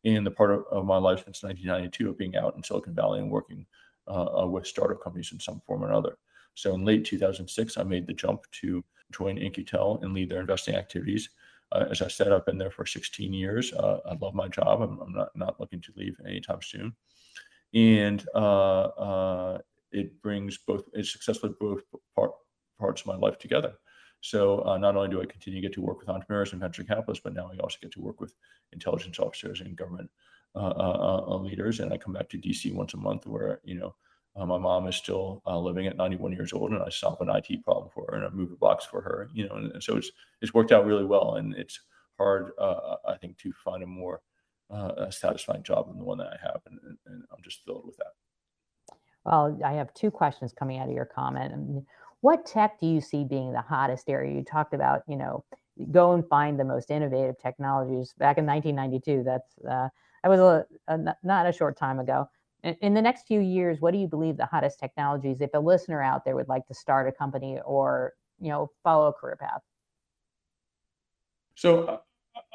And 0.06 0.26
the 0.26 0.32
part 0.32 0.50
of, 0.50 0.64
of 0.72 0.86
my 0.86 0.98
life 0.98 1.24
since 1.24 1.44
1992 1.44 2.10
of 2.10 2.18
being 2.18 2.36
out 2.36 2.56
in 2.56 2.64
Silicon 2.64 2.96
Valley 2.96 3.20
and 3.20 3.30
working 3.30 3.64
uh, 4.08 4.42
uh, 4.42 4.48
with 4.48 4.66
startup 4.66 5.04
companies 5.04 5.32
in 5.32 5.40
some 5.40 5.62
form 5.68 5.84
or 5.84 5.90
another. 5.90 6.18
So 6.56 6.74
in 6.74 6.84
late 6.84 7.06
2006, 7.06 7.78
I 7.78 7.84
made 7.84 8.08
the 8.08 8.14
jump 8.14 8.42
to 8.54 8.84
join 9.12 9.38
In-Q-Tel 9.38 10.00
and 10.02 10.16
lead 10.16 10.32
their 10.32 10.42
investing 10.42 10.74
activities. 10.74 11.30
Uh, 11.72 11.86
as 11.92 12.02
I 12.02 12.08
said, 12.08 12.32
I've 12.32 12.48
been 12.48 12.58
there 12.58 12.72
for 12.72 12.88
16 12.88 13.32
years. 13.32 13.72
Uh, 13.72 14.00
I 14.08 14.16
love 14.20 14.34
my 14.34 14.48
job. 14.48 14.82
I'm, 14.82 15.00
I'm, 15.00 15.14
not, 15.14 15.30
not 15.36 15.60
looking 15.60 15.82
to 15.82 15.94
leave 15.96 16.20
anytime 16.26 16.64
soon. 16.64 16.96
And 17.76 18.26
uh, 18.34 18.38
uh, 18.38 19.58
brings 20.24 20.58
both, 20.58 20.84
it 20.94 21.06
successfully 21.06 21.54
both 21.60 21.82
part, 22.16 22.32
parts 22.80 23.02
of 23.02 23.08
my 23.08 23.16
life 23.16 23.38
together. 23.38 23.74
So 24.22 24.64
not 24.80 24.96
only 24.96 25.10
do 25.10 25.22
I 25.22 25.26
continue 25.26 25.62
to 25.62 25.68
get 25.68 25.74
to 25.74 25.82
work 25.82 26.00
with 26.00 26.08
entrepreneurs 26.08 26.54
and 26.54 26.62
venture 26.62 26.84
capitalists, 26.84 27.22
but 27.24 27.34
now 27.34 27.52
I 27.54 27.58
also 27.58 27.78
get 27.82 27.92
to 27.92 28.02
work 28.02 28.22
with 28.22 28.34
intelligence 28.72 29.20
officers 29.20 29.60
and 29.60 29.76
government 29.76 30.10
uh, 30.56 30.60
uh, 30.60 31.26
uh, 31.30 31.38
leaders, 31.38 31.80
and 31.80 31.92
I 31.92 31.98
come 31.98 32.14
back 32.14 32.30
to 32.30 32.38
DC 32.38 32.72
once 32.76 32.94
a 32.94 32.98
month 32.98 33.26
where 33.26 33.60
you 33.64 33.74
know 33.74 33.96
uh, 34.36 34.46
my 34.46 34.60
mom 34.60 34.88
is 34.88 34.96
still 34.96 35.42
uh, 35.48 35.58
living 35.58 35.88
at 35.88 35.98
91 35.98 36.32
years 36.32 36.54
old, 36.54 36.72
and 36.72 36.84
I 36.84 36.90
solve 36.90 37.20
an 37.22 37.30
IT 37.30 37.64
problem 37.64 37.90
for 37.92 38.06
her 38.08 38.18
and 38.18 38.26
I 38.26 38.30
move 38.30 38.52
a 38.52 38.56
box 38.56 38.86
for 38.86 39.02
her. 39.02 39.30
You 39.34 39.48
know, 39.48 39.56
and, 39.56 39.72
and 39.72 39.84
so 39.84 39.98
it's 39.98 40.12
it's 40.44 40.54
worked 40.54 40.72
out 40.72 40.86
really 40.86 41.06
well, 41.06 41.38
and 41.38 41.56
it's 41.56 41.80
hard, 42.20 42.52
uh, 42.60 42.98
I 43.08 43.18
think, 43.18 43.40
to 43.40 43.52
find 43.52 43.82
a 43.82 43.88
more 43.88 44.22
satisfying 45.10 45.64
job 45.64 45.88
than 45.88 45.98
the 45.98 46.06
one 46.06 46.20
that 46.20 46.28
I 46.28 46.38
have, 46.44 46.62
and, 46.68 46.80
and, 47.08 47.24
I'm 47.32 47.44
just 47.44 47.64
thrilled 47.66 47.86
with 47.88 47.98
that. 47.98 48.13
Well, 49.26 49.58
I 49.64 49.74
have 49.74 49.94
two 49.94 50.12
questions 50.12 50.54
coming 50.54 50.80
out 50.80 50.90
of 50.90 50.94
your 50.94 51.06
comment. 51.06 51.86
What 52.22 52.46
tech 52.46 52.80
do 52.80 52.88
you 52.88 53.02
see 53.02 53.24
being 53.24 53.52
the 53.52 53.62
hottest 53.62 54.10
area? 54.10 54.36
You 54.36 54.44
talked 54.44 54.74
about, 54.74 55.02
you 55.08 55.18
know, 55.18 55.44
go 55.92 56.14
and 56.14 56.28
find 56.28 56.60
the 56.60 56.66
most 56.66 56.92
innovative 56.92 57.36
technologies. 57.40 58.14
Back 58.18 58.38
in 58.38 58.46
1992, 58.46 59.24
that's 59.24 59.58
uh, 59.70 59.90
that 60.24 60.30
was 60.30 60.40
a, 60.40 60.66
a, 60.88 61.16
not 61.24 61.48
a 61.48 61.52
short 61.52 61.78
time 61.78 62.00
ago. 62.00 62.30
In, 62.64 62.76
in 62.82 62.94
the 62.94 63.02
next 63.02 63.28
few 63.28 63.40
years, 63.40 63.82
what 63.82 63.92
do 63.92 63.98
you 63.98 64.08
believe 64.08 64.38
the 64.38 64.46
hottest 64.46 64.80
technologies? 64.80 65.42
If 65.42 65.50
a 65.54 65.60
listener 65.60 66.02
out 66.02 66.26
there 66.26 66.36
would 66.36 66.48
like 66.48 66.66
to 66.68 66.74
start 66.74 67.08
a 67.08 67.12
company 67.12 67.60
or 67.66 68.14
you 68.40 68.50
know 68.50 68.72
follow 68.84 69.08
a 69.08 69.14
career 69.14 69.38
path. 69.38 69.62
So 71.56 71.86
uh, 71.86 71.98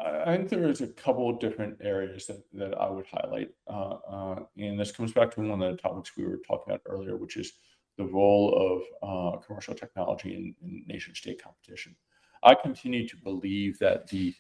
I 0.00 0.36
think 0.36 0.48
there 0.48 0.68
is 0.68 0.80
a 0.80 0.88
couple 0.88 1.30
of 1.30 1.38
different 1.38 1.78
areas 1.80 2.26
that, 2.26 2.42
that 2.54 2.74
I 2.78 2.90
would 2.90 3.06
highlight. 3.06 3.50
Uh, 3.68 3.96
uh, 4.10 4.40
and 4.56 4.78
this 4.78 4.90
comes 4.90 5.12
back 5.12 5.32
to 5.34 5.40
one 5.40 5.62
of 5.62 5.70
the 5.70 5.80
topics 5.80 6.16
we 6.16 6.24
were 6.24 6.40
talking 6.46 6.72
about 6.72 6.82
earlier, 6.86 7.16
which 7.16 7.36
is 7.36 7.52
the 7.96 8.04
role 8.04 8.82
of 9.02 9.36
uh, 9.36 9.38
commercial 9.38 9.74
technology 9.74 10.34
in, 10.34 10.54
in 10.62 10.84
nation 10.86 11.14
state 11.14 11.42
competition. 11.42 11.94
I 12.42 12.54
continue 12.54 13.06
to 13.08 13.16
believe 13.16 13.78
that 13.78 14.08
the 14.08 14.34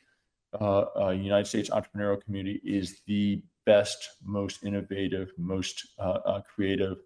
uh, 0.58 0.84
uh, 0.96 1.10
United 1.10 1.46
States 1.46 1.70
entrepreneurial 1.70 2.22
community 2.22 2.60
is 2.64 3.00
the 3.06 3.42
best, 3.66 4.16
most 4.24 4.64
innovative, 4.64 5.30
most 5.36 5.88
uh, 5.98 6.40
creative, 6.42 6.98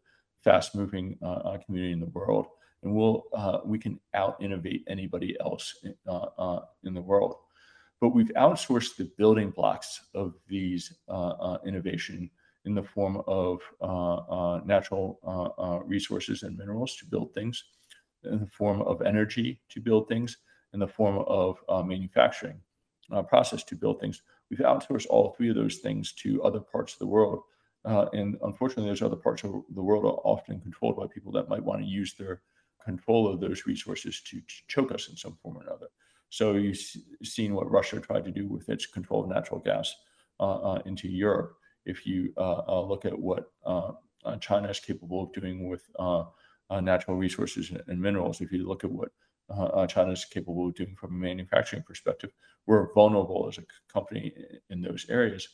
fast-moving 0.44 1.18
uh, 1.22 1.26
uh, 1.26 1.58
community 1.58 1.92
in 1.92 2.00
the 2.00 2.06
world, 2.06 2.46
and 2.82 2.94
we'll 2.94 3.24
we 3.64 3.78
can 3.78 3.98
out 4.14 4.36
innovate 4.40 4.84
anybody 4.88 5.36
else 5.40 5.76
in, 5.82 5.94
in, 6.84 6.94
the 6.94 7.00
world. 7.00 7.36
But 8.02 8.16
we've 8.16 8.32
outsourced 8.36 8.96
the 8.96 9.12
building 9.16 9.50
blocks 9.50 10.06
of 10.12 10.34
these 10.48 10.92
uh, 11.08 11.12
uh, 11.12 11.58
innovation 11.64 12.28
in 12.64 12.74
the 12.74 12.82
form 12.82 13.22
of 13.28 13.60
uh, 13.80 14.58
natural 14.64 15.20
resources 15.86 16.42
and 16.42 16.58
minerals 16.58 16.96
to 16.96 17.06
build 17.06 17.32
things, 17.32 17.62
in 18.24 18.40
the 18.40 18.46
form 18.48 18.82
of 18.82 19.02
energy 19.02 19.60
to 19.68 19.80
build 19.80 20.08
things, 20.08 20.38
in 20.72 20.80
the 20.80 20.88
form 20.88 21.18
of 21.28 21.60
manufacturing 21.86 22.60
uh, 23.12 23.22
process 23.22 23.62
to 23.62 23.76
build 23.76 24.00
things. 24.00 24.22
We've 24.50 24.58
outsourced 24.58 25.06
all 25.08 25.30
three 25.36 25.50
of 25.50 25.54
those 25.54 25.76
things 25.76 26.12
to 26.14 26.42
other 26.42 26.58
parts 26.58 26.94
of 26.94 26.98
the 26.98 27.06
world. 27.06 27.42
Uh, 27.84 28.06
and 28.12 28.36
unfortunately, 28.42 28.90
those 28.90 29.02
other 29.02 29.14
parts 29.14 29.44
of 29.44 29.62
the 29.76 29.82
world 29.82 30.04
are 30.06 30.20
often 30.24 30.60
controlled 30.60 30.96
by 30.96 31.06
people 31.06 31.30
that 31.32 31.48
might 31.48 31.62
want 31.62 31.80
to 31.80 31.86
use 31.86 32.14
their 32.14 32.42
control 32.84 33.28
of 33.28 33.38
those 33.38 33.64
resources 33.64 34.20
to, 34.22 34.40
to 34.40 34.54
choke 34.66 34.90
us 34.90 35.08
in 35.08 35.16
some 35.16 35.38
form 35.40 35.56
or 35.58 35.62
another. 35.62 35.86
So 36.32 36.54
you've 36.54 36.80
seen 37.22 37.52
what 37.52 37.70
Russia 37.70 38.00
tried 38.00 38.24
to 38.24 38.30
do 38.30 38.48
with 38.48 38.70
its 38.70 38.86
control 38.86 39.22
of 39.22 39.28
natural 39.28 39.60
gas 39.60 39.94
uh, 40.40 40.72
uh, 40.72 40.82
into 40.86 41.06
Europe. 41.06 41.58
If 41.84 42.06
you 42.06 42.32
uh, 42.38 42.62
uh, 42.66 42.80
look 42.80 43.04
at 43.04 43.18
what 43.18 43.52
uh, 43.66 43.92
China 44.40 44.70
is 44.70 44.80
capable 44.80 45.24
of 45.24 45.32
doing 45.34 45.68
with 45.68 45.86
natural 46.70 47.18
resources 47.18 47.70
and, 47.86 48.00
minerals, 48.00 48.40
if 48.40 48.50
you 48.50 48.66
look 48.66 48.82
at 48.82 48.90
what 48.90 49.10
China 49.90 50.12
is 50.12 50.24
capable 50.24 50.68
of 50.68 50.74
doing 50.74 50.96
from 50.96 51.10
a 51.10 51.18
manufacturing 51.18 51.82
perspective, 51.82 52.30
we're 52.66 52.94
vulnerable 52.94 53.46
as 53.46 53.58
a 53.58 53.92
company 53.92 54.32
in 54.70 54.80
those 54.80 55.04
areas. 55.10 55.46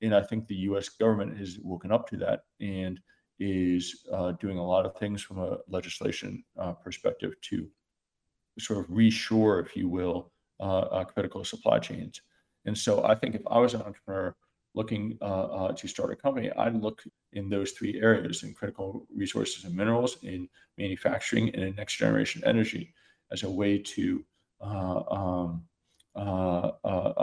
And 0.00 0.14
I 0.14 0.22
think 0.22 0.46
the 0.46 0.62
U.S. 0.70 0.88
government 0.88 1.36
has 1.36 1.58
woken 1.62 1.92
up 1.92 2.08
to 2.08 2.16
that 2.16 2.44
and 2.58 2.98
is 3.38 4.06
uh, 4.10 4.32
doing 4.32 4.56
a 4.56 4.66
lot 4.66 4.86
of 4.86 4.96
things 4.96 5.20
from 5.20 5.40
a 5.40 5.58
legislation 5.68 6.42
uh, 6.58 6.72
perspective 6.72 7.34
to 7.50 7.68
sort 8.58 8.78
of 8.78 8.86
reshore, 8.86 9.64
if 9.64 9.76
you 9.76 9.88
will, 9.88 10.32
uh, 10.60 10.78
uh 10.78 11.04
critical 11.04 11.44
supply 11.44 11.78
chains. 11.78 12.20
And 12.64 12.76
so 12.76 13.04
I 13.04 13.14
think 13.14 13.34
if 13.34 13.42
I 13.46 13.58
was 13.58 13.74
an 13.74 13.82
entrepreneur 13.82 14.34
looking 14.74 15.16
uh, 15.22 15.24
uh, 15.24 15.72
to 15.72 15.88
start 15.88 16.12
a 16.12 16.16
company, 16.16 16.50
I'd 16.52 16.74
look 16.74 17.02
in 17.32 17.48
those 17.48 17.72
three 17.72 18.00
areas 18.00 18.42
in 18.42 18.52
critical 18.52 19.06
resources 19.14 19.64
and 19.64 19.74
minerals, 19.74 20.18
in 20.22 20.48
manufacturing, 20.76 21.48
and 21.54 21.64
in 21.64 21.74
next 21.74 21.96
generation 21.96 22.42
energy 22.44 22.92
as 23.32 23.42
a 23.42 23.50
way 23.50 23.78
to 23.78 24.24
um, 24.60 25.62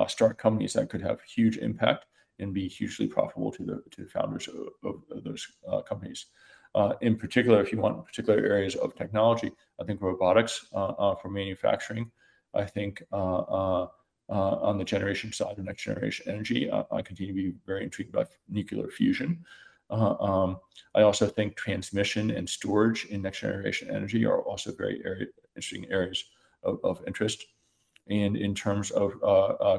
start 0.07 0.37
companies 0.37 0.73
that 0.73 0.89
could 0.89 1.01
have 1.01 1.21
huge 1.21 1.57
impact 1.57 2.05
and 2.39 2.53
be 2.53 2.67
hugely 2.67 3.07
profitable 3.07 3.51
to 3.51 3.63
the 3.63 3.83
to 3.91 4.03
the 4.03 4.09
founders 4.09 4.47
of, 4.47 4.55
of, 4.83 4.95
of 5.11 5.23
those 5.23 5.47
companies. 5.87 6.25
Uh, 6.75 6.93
in 7.01 7.15
particular, 7.15 7.61
if 7.61 7.71
you 7.71 7.79
want 7.79 8.03
particular 8.05 8.39
areas 8.39 8.75
of 8.75 8.95
technology, 8.95 9.51
I 9.79 9.83
think 9.83 10.01
robotics 10.01 10.65
uh, 10.73 10.93
uh 10.97 11.15
for 11.15 11.29
manufacturing. 11.29 12.11
I 12.53 12.65
think 12.65 13.03
uh, 13.11 13.87
on 14.29 14.77
the 14.77 14.83
generation 14.83 15.31
side 15.31 15.57
of 15.57 15.65
next 15.65 15.83
generation 15.83 16.25
energy, 16.27 16.71
I 16.71 17.01
continue 17.01 17.33
to 17.33 17.51
be 17.51 17.57
very 17.65 17.83
intrigued 17.83 18.11
by 18.11 18.25
nuclear 18.49 18.87
fusion. 18.87 19.43
Um, 19.89 20.57
I 20.95 21.01
also 21.01 21.27
think 21.27 21.55
transmission 21.55 22.31
and 22.31 22.49
storage 22.49 23.05
in 23.05 23.21
next 23.21 23.41
generation 23.41 23.91
energy 23.91 24.25
are 24.25 24.41
also 24.41 24.71
very 24.71 25.01
area, 25.05 25.27
interesting 25.55 25.91
areas 25.91 26.23
of, 26.63 26.79
of, 26.83 27.03
interest. 27.05 27.45
And 28.09 28.35
in 28.37 28.55
terms 28.55 28.89
of 28.91 29.13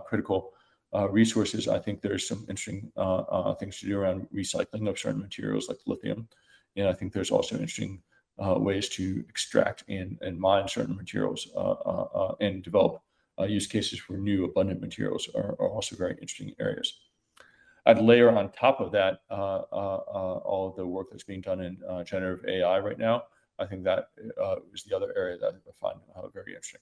critical 0.07 0.53
uh, 0.95 1.09
resources, 1.09 1.67
I 1.67 1.79
think 1.79 2.01
there's 2.01 2.29
some 2.29 2.47
interesting 2.49 2.93
uh, 2.97 3.23
uh, 3.23 3.55
things 3.55 3.81
to 3.81 3.87
do 3.87 3.99
around 3.99 4.29
recycling 4.33 4.89
of 4.89 4.99
certain 4.99 5.21
materials 5.21 5.69
like 5.69 5.79
lithium. 5.87 6.29
And 6.77 6.89
I 6.89 6.93
think 6.93 7.13
there's 7.13 7.31
also 7.31 7.55
interesting 7.57 8.03
uh, 8.43 8.59
ways 8.59 8.89
to 8.91 9.25
extract 9.29 9.85
and, 9.89 10.19
and 10.21 10.39
mine 10.39 10.69
certain 10.69 10.97
materials 10.97 11.49
uh, 11.55 11.59
uh, 11.59 12.09
uh 12.15 12.35
and 12.41 12.63
develop 12.63 13.01
uh, 13.39 13.45
use 13.45 13.67
cases 13.67 13.99
for 13.99 14.17
new 14.17 14.45
abundant 14.45 14.81
materials 14.81 15.29
are, 15.35 15.57
are, 15.59 15.69
also 15.69 15.97
very 15.97 16.13
interesting 16.13 16.55
areas. 16.61 17.01
I'd 17.87 18.01
layer 18.01 18.31
on 18.31 18.51
top 18.53 18.81
of 18.81 18.93
that 18.93 19.21
uh, 19.31 19.35
all 19.35 20.69
of 20.69 20.77
the 20.77 20.87
work 20.87 21.09
that's 21.11 21.25
being 21.25 21.41
done 21.41 21.61
in 21.61 21.77
generative 22.07 22.49
AI 22.49 22.79
right 22.79 22.99
now. 22.99 23.25
I 23.59 23.67
think 23.67 23.85
that 23.85 24.09
is 24.73 24.85
the 24.85 24.97
other 24.97 25.13
area 25.17 25.37
that 25.39 25.49
I 25.49 25.73
find 25.81 25.99
very 26.33 26.55
interesting. 26.55 26.81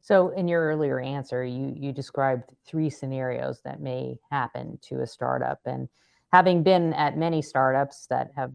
So 0.00 0.30
in 0.30 0.48
your 0.48 0.62
earlier 0.62 0.98
answer, 1.00 1.44
you 1.44 1.74
you 1.76 1.92
described 1.92 2.52
three 2.66 2.88
scenarios 2.88 3.60
that 3.64 3.80
may 3.80 4.18
happen 4.30 4.78
to 4.82 5.02
a 5.02 5.06
startup, 5.06 5.60
and 5.66 5.88
having 6.32 6.62
been 6.62 6.92
at 6.94 7.18
many 7.18 7.42
startups 7.42 8.06
that 8.08 8.30
have 8.36 8.52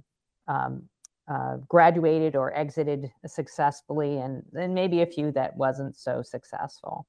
um, 0.47 0.83
uh, 1.27 1.57
graduated 1.67 2.35
or 2.35 2.55
exited 2.55 3.11
successfully, 3.25 4.19
and 4.19 4.43
and 4.53 4.73
maybe 4.73 5.01
a 5.01 5.07
few 5.07 5.31
that 5.31 5.55
wasn't 5.57 5.95
so 5.95 6.21
successful. 6.21 7.07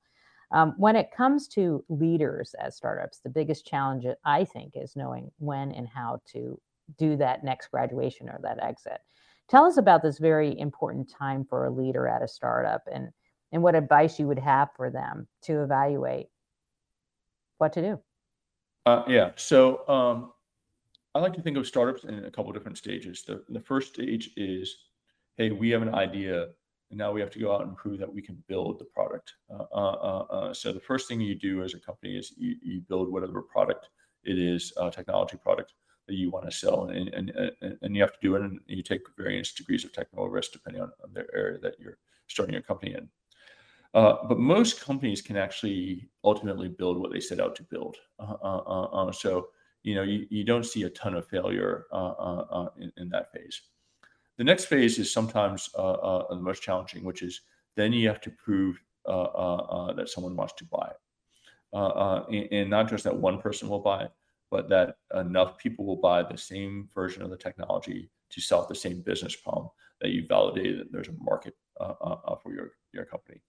Um, 0.52 0.74
when 0.76 0.96
it 0.96 1.10
comes 1.10 1.48
to 1.48 1.84
leaders 1.88 2.54
at 2.60 2.72
startups, 2.72 3.18
the 3.18 3.30
biggest 3.30 3.66
challenge 3.66 4.06
I 4.24 4.44
think 4.44 4.72
is 4.76 4.94
knowing 4.94 5.30
when 5.38 5.72
and 5.72 5.88
how 5.88 6.20
to 6.32 6.60
do 6.98 7.16
that 7.16 7.44
next 7.44 7.68
graduation 7.70 8.28
or 8.28 8.38
that 8.42 8.62
exit. 8.62 9.00
Tell 9.48 9.64
us 9.64 9.76
about 9.76 10.02
this 10.02 10.18
very 10.18 10.58
important 10.58 11.10
time 11.10 11.44
for 11.44 11.66
a 11.66 11.70
leader 11.70 12.06
at 12.08 12.22
a 12.22 12.28
startup 12.28 12.82
and 12.92 13.08
and 13.52 13.62
what 13.62 13.74
advice 13.74 14.18
you 14.18 14.26
would 14.26 14.38
have 14.38 14.68
for 14.76 14.90
them 14.90 15.28
to 15.42 15.62
evaluate 15.62 16.26
what 17.58 17.72
to 17.72 17.82
do. 17.82 18.00
Uh, 18.84 19.02
yeah. 19.08 19.30
So 19.36 19.86
um, 19.88 20.32
I 21.16 21.18
like 21.18 21.32
to 21.32 21.40
think 21.40 21.56
of 21.56 21.66
startups 21.66 22.04
in 22.04 22.26
a 22.26 22.30
couple 22.30 22.52
different 22.52 22.76
stages. 22.76 23.22
The, 23.22 23.42
the 23.48 23.60
first 23.60 23.94
stage 23.94 24.32
is, 24.36 24.76
hey, 25.38 25.50
we 25.50 25.70
have 25.70 25.80
an 25.80 25.94
idea, 25.94 26.48
and 26.90 26.98
now 26.98 27.10
we 27.10 27.22
have 27.22 27.30
to 27.30 27.38
go 27.38 27.54
out 27.54 27.62
and 27.62 27.74
prove 27.74 27.98
that 28.00 28.12
we 28.12 28.20
can 28.20 28.36
build 28.48 28.78
the 28.78 28.84
product. 28.84 29.32
Uh, 29.48 29.64
uh, 29.72 29.96
uh, 30.10 30.24
uh 30.30 30.54
so 30.54 30.74
the 30.74 30.80
first 30.80 31.08
thing 31.08 31.22
you 31.22 31.34
do 31.34 31.62
as 31.62 31.72
a 31.72 31.80
company 31.80 32.18
is 32.18 32.34
you, 32.36 32.56
you 32.60 32.82
build 32.82 33.10
whatever 33.10 33.40
product 33.40 33.88
it 34.24 34.38
is, 34.38 34.74
technology 34.92 35.38
product 35.38 35.72
that 36.06 36.16
you 36.16 36.30
want 36.30 36.44
to 36.44 36.54
sell, 36.54 36.90
and, 36.90 37.08
and, 37.08 37.30
and, 37.30 37.78
and 37.80 37.96
you 37.96 38.02
have 38.02 38.12
to 38.12 38.18
do 38.20 38.36
it, 38.36 38.42
and 38.42 38.60
you 38.66 38.82
take 38.82 39.00
various 39.16 39.54
degrees 39.54 39.86
of 39.86 39.94
technical 39.94 40.28
risk 40.28 40.52
depending 40.52 40.82
on, 40.82 40.92
on 41.02 41.14
the 41.14 41.24
area 41.34 41.58
that 41.58 41.76
you're 41.80 41.96
starting 42.26 42.52
your 42.52 42.62
company 42.62 42.92
in. 42.92 43.08
Uh, 43.94 44.16
but 44.28 44.38
most 44.38 44.82
companies 44.82 45.22
can 45.22 45.38
actually 45.38 46.10
ultimately 46.24 46.68
build 46.68 46.98
what 46.98 47.10
they 47.10 47.20
set 47.20 47.40
out 47.40 47.56
to 47.56 47.62
build. 47.62 47.96
Uh, 48.18 48.34
uh, 48.42 48.62
uh, 48.66 49.08
uh 49.08 49.12
so 49.12 49.48
you 49.86 49.94
know 49.94 50.02
you, 50.02 50.26
you 50.30 50.42
don't 50.42 50.66
see 50.66 50.82
a 50.82 50.90
ton 50.90 51.14
of 51.14 51.28
failure 51.28 51.86
uh, 51.92 52.14
uh, 52.28 52.46
uh, 52.50 52.68
in, 52.76 52.92
in, 52.96 53.08
that 53.10 53.32
phase. 53.32 53.62
The 54.36 54.42
next 54.42 54.64
phase 54.64 54.98
is 54.98 55.12
sometimes 55.12 55.70
the 55.72 56.38
most 56.40 56.60
challenging, 56.60 57.04
which 57.04 57.22
is 57.22 57.42
then 57.76 57.92
you 57.92 58.08
have 58.08 58.20
to 58.22 58.30
prove 58.30 58.82
that 59.06 60.08
someone 60.08 60.34
wants 60.34 60.54
to 60.54 60.64
buy 60.64 60.90
it, 60.90 61.00
and, 61.72 62.48
and 62.52 62.68
not 62.68 62.90
just 62.90 63.04
that 63.04 63.16
one 63.16 63.40
person 63.40 63.68
will 63.68 63.78
buy 63.78 64.02
it, 64.02 64.12
but 64.50 64.68
that 64.68 64.96
enough 65.14 65.56
people 65.56 65.86
will 65.86 66.02
buy 66.10 66.22
the 66.22 66.36
same 66.36 66.88
version 66.92 67.22
of 67.22 67.30
the 67.30 67.36
technology 67.36 68.10
to 68.30 68.40
solve 68.40 68.68
the 68.68 68.74
same 68.74 69.00
business 69.02 69.36
problem 69.36 69.68
that 70.00 70.10
you 70.10 70.26
validated 70.26 70.80
that 70.80 70.92
there's 70.92 71.08
a 71.08 71.14
market 71.20 71.54
uh, 71.80 71.94
uh, 72.00 72.36
for 72.42 72.52
your 72.52 72.72
your 72.92 73.04
company 73.04 73.40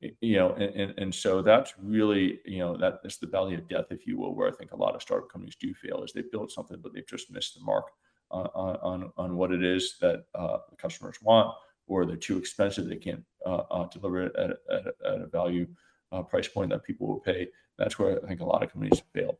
you 0.00 0.36
know 0.36 0.52
and, 0.52 0.74
and, 0.74 0.94
and 0.98 1.14
so 1.14 1.40
that's 1.40 1.74
really 1.82 2.40
you 2.44 2.58
know 2.58 2.76
that 2.76 3.00
is 3.04 3.16
the 3.16 3.26
valley 3.26 3.54
of 3.54 3.68
death 3.68 3.86
if 3.90 4.06
you 4.06 4.18
will 4.18 4.34
where 4.34 4.48
i 4.48 4.52
think 4.52 4.72
a 4.72 4.76
lot 4.76 4.94
of 4.94 5.02
startup 5.02 5.30
companies 5.30 5.56
do 5.56 5.72
fail 5.74 6.02
is 6.02 6.12
they 6.12 6.22
build 6.32 6.50
something 6.50 6.78
but 6.82 6.92
they've 6.92 7.06
just 7.06 7.30
missed 7.30 7.54
the 7.54 7.64
mark 7.64 7.86
on 8.30 8.46
on, 8.54 9.12
on 9.16 9.36
what 9.36 9.52
it 9.52 9.62
is 9.64 9.96
that 10.00 10.24
uh, 10.34 10.58
the 10.70 10.76
customers 10.76 11.16
want 11.22 11.54
or 11.86 12.04
they're 12.04 12.16
too 12.16 12.36
expensive 12.36 12.86
they 12.86 12.96
can't 12.96 13.24
uh, 13.46 13.62
uh, 13.70 13.86
deliver 13.86 14.26
it 14.26 14.36
at, 14.36 14.50
at, 14.70 14.86
at 15.04 15.20
a 15.22 15.26
value 15.26 15.66
uh, 16.12 16.22
price 16.22 16.48
point 16.48 16.70
that 16.70 16.84
people 16.84 17.06
will 17.06 17.20
pay. 17.20 17.48
That's 17.78 17.98
where 17.98 18.22
i 18.24 18.28
think 18.28 18.40
a 18.40 18.44
lot 18.44 18.62
of 18.62 18.72
companies 18.72 19.02
fail. 19.14 19.38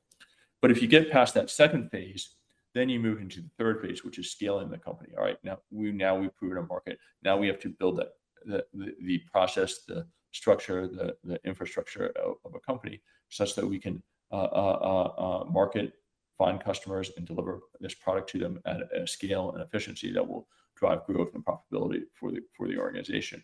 But 0.62 0.70
if 0.70 0.82
you 0.82 0.88
get 0.88 1.10
past 1.10 1.34
that 1.34 1.50
second 1.50 1.90
phase 1.90 2.30
then 2.74 2.90
you 2.90 3.00
move 3.00 3.20
into 3.20 3.40
the 3.40 3.50
third 3.58 3.80
phase 3.80 4.04
which 4.04 4.18
is 4.18 4.30
scaling 4.30 4.70
the 4.70 4.78
company. 4.78 5.12
All 5.16 5.24
right 5.24 5.38
now 5.42 5.58
we 5.70 5.92
now 5.92 6.16
we've 6.16 6.34
proven 6.36 6.58
a 6.58 6.62
market. 6.62 6.98
Now 7.22 7.36
we 7.36 7.46
have 7.48 7.60
to 7.60 7.70
build 7.70 7.98
that 7.98 8.10
the, 8.44 8.64
the, 8.74 8.94
the 9.00 9.18
process 9.30 9.80
the 9.88 10.06
structure, 10.36 10.86
the, 10.86 11.16
the 11.24 11.38
infrastructure 11.44 12.12
of, 12.24 12.36
of 12.44 12.54
a 12.54 12.60
company, 12.60 13.00
such 13.28 13.54
that 13.54 13.66
we 13.66 13.78
can 13.78 14.02
uh, 14.32 14.36
uh, 14.36 15.12
uh, 15.18 15.44
market, 15.50 15.94
find 16.36 16.62
customers, 16.62 17.10
and 17.16 17.26
deliver 17.26 17.60
this 17.80 17.94
product 17.94 18.28
to 18.30 18.38
them 18.38 18.60
at 18.66 18.80
a 18.94 19.06
scale 19.06 19.52
and 19.52 19.62
efficiency 19.62 20.12
that 20.12 20.26
will 20.26 20.46
drive 20.76 21.04
growth 21.06 21.34
and 21.34 21.44
profitability 21.44 22.02
for 22.14 22.30
the 22.30 22.40
for 22.56 22.68
the 22.68 22.76
organization. 22.76 23.42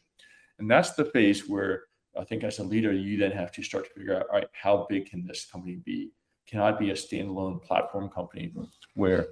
And 0.59 0.71
that's 0.71 0.93
the 0.93 1.07
phase 1.07 1.49
where 1.49 1.85
I 2.19 2.25
think 2.25 2.45
as 2.45 2.59
a 2.59 2.65
leader, 2.65 2.93
you 2.93 3.17
then 3.17 3.33
have 3.33 3.53
to 3.53 3.63
start 3.63 3.85
to 3.87 3.91
figure 3.91 4.17
out, 4.17 4.27
all 4.29 4.37
right, 4.37 4.49
how 4.53 4.87
big 4.91 5.07
can 5.11 5.27
this 5.27 5.47
company 5.47 5.77
be? 5.85 6.13
Can 6.47 6.61
I 6.61 6.73
be 6.73 6.91
a 6.91 6.95
standalone 6.95 7.63
platform 7.63 8.11
company 8.11 8.53
where 8.95 9.29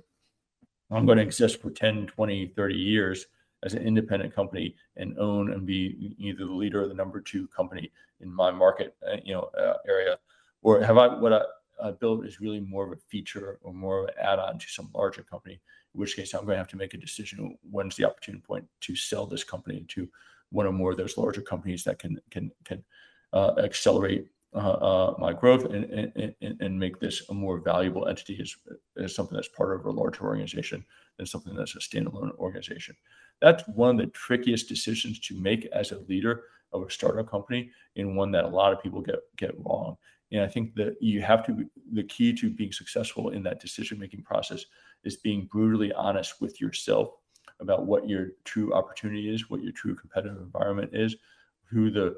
I'm 0.90 1.04
going 1.04 1.18
to 1.18 1.22
exist 1.24 1.60
for 1.60 1.70
10, 1.70 2.06
20, 2.06 2.52
30 2.56 2.74
years 2.74 3.26
as 3.62 3.74
an 3.74 3.82
independent 3.82 4.34
company 4.34 4.74
and 4.96 5.18
own 5.18 5.52
and 5.52 5.66
be 5.66 6.14
either 6.18 6.46
the 6.46 6.52
leader 6.52 6.82
or 6.82 6.88
the 6.88 6.94
number 6.94 7.20
two 7.20 7.46
company 7.48 7.90
in 8.20 8.32
my 8.32 8.50
market, 8.50 8.96
uh, 9.06 9.16
you 9.24 9.34
know, 9.34 9.50
uh, 9.58 9.74
area, 9.88 10.18
or 10.62 10.82
have 10.82 10.98
I 10.98 11.06
what 11.18 11.32
I, 11.32 11.90
built 11.92 12.26
is 12.26 12.40
really 12.40 12.60
more 12.60 12.86
of 12.86 12.92
a 12.92 13.00
feature 13.08 13.58
or 13.62 13.72
more 13.72 14.00
of 14.00 14.08
an 14.08 14.14
add-on 14.20 14.58
to 14.58 14.68
some 14.68 14.90
larger 14.94 15.22
company. 15.22 15.60
In 15.94 16.00
which 16.00 16.14
case, 16.14 16.34
I'm 16.34 16.44
going 16.44 16.54
to 16.54 16.58
have 16.58 16.68
to 16.68 16.76
make 16.76 16.92
a 16.92 16.98
decision 16.98 17.56
when's 17.70 17.96
the 17.96 18.04
opportune 18.04 18.42
point 18.46 18.66
to 18.82 18.94
sell 18.94 19.26
this 19.26 19.44
company 19.44 19.86
to 19.88 20.06
one 20.50 20.66
or 20.66 20.72
more 20.72 20.90
of 20.90 20.98
those 20.98 21.16
larger 21.16 21.40
companies 21.40 21.84
that 21.84 21.98
can 21.98 22.20
can 22.30 22.50
can 22.64 22.84
uh, 23.32 23.54
accelerate 23.58 24.28
uh, 24.52 24.58
uh, 24.58 25.14
my 25.18 25.32
growth 25.32 25.64
and, 25.66 25.84
and, 26.16 26.60
and 26.60 26.78
make 26.78 26.98
this 26.98 27.22
a 27.28 27.34
more 27.34 27.60
valuable 27.60 28.08
entity 28.08 28.36
as, 28.40 28.56
as 29.02 29.14
something 29.14 29.36
that's 29.36 29.48
part 29.48 29.78
of 29.78 29.86
a 29.86 29.90
larger 29.90 30.24
organization 30.24 30.84
than 31.16 31.26
something 31.26 31.54
that's 31.54 31.76
a 31.76 31.78
standalone 31.78 32.36
organization. 32.36 32.96
That's 33.40 33.62
one 33.68 33.90
of 33.90 33.98
the 33.98 34.12
trickiest 34.12 34.68
decisions 34.68 35.20
to 35.20 35.40
make 35.40 35.66
as 35.66 35.92
a 35.92 36.00
leader 36.00 36.42
of 36.72 36.82
a 36.82 36.90
startup 36.90 37.30
company 37.30 37.70
and 37.96 38.16
one 38.16 38.30
that 38.32 38.44
a 38.44 38.48
lot 38.48 38.72
of 38.72 38.82
people 38.82 39.00
get 39.00 39.20
get 39.36 39.54
wrong. 39.64 39.96
And 40.32 40.42
I 40.42 40.48
think 40.48 40.74
that 40.74 40.96
you 41.00 41.22
have 41.22 41.44
to 41.46 41.66
the 41.92 42.04
key 42.04 42.32
to 42.34 42.50
being 42.50 42.72
successful 42.72 43.30
in 43.30 43.42
that 43.44 43.60
decision 43.60 43.98
making 43.98 44.22
process 44.22 44.64
is 45.04 45.16
being 45.16 45.48
brutally 45.50 45.92
honest 45.92 46.40
with 46.40 46.60
yourself 46.60 47.10
about 47.60 47.86
what 47.86 48.08
your 48.08 48.28
true 48.44 48.72
opportunity 48.72 49.32
is, 49.32 49.50
what 49.50 49.62
your 49.62 49.72
true 49.72 49.94
competitive 49.94 50.38
environment 50.38 50.90
is, 50.92 51.16
who 51.64 51.90
the 51.90 52.16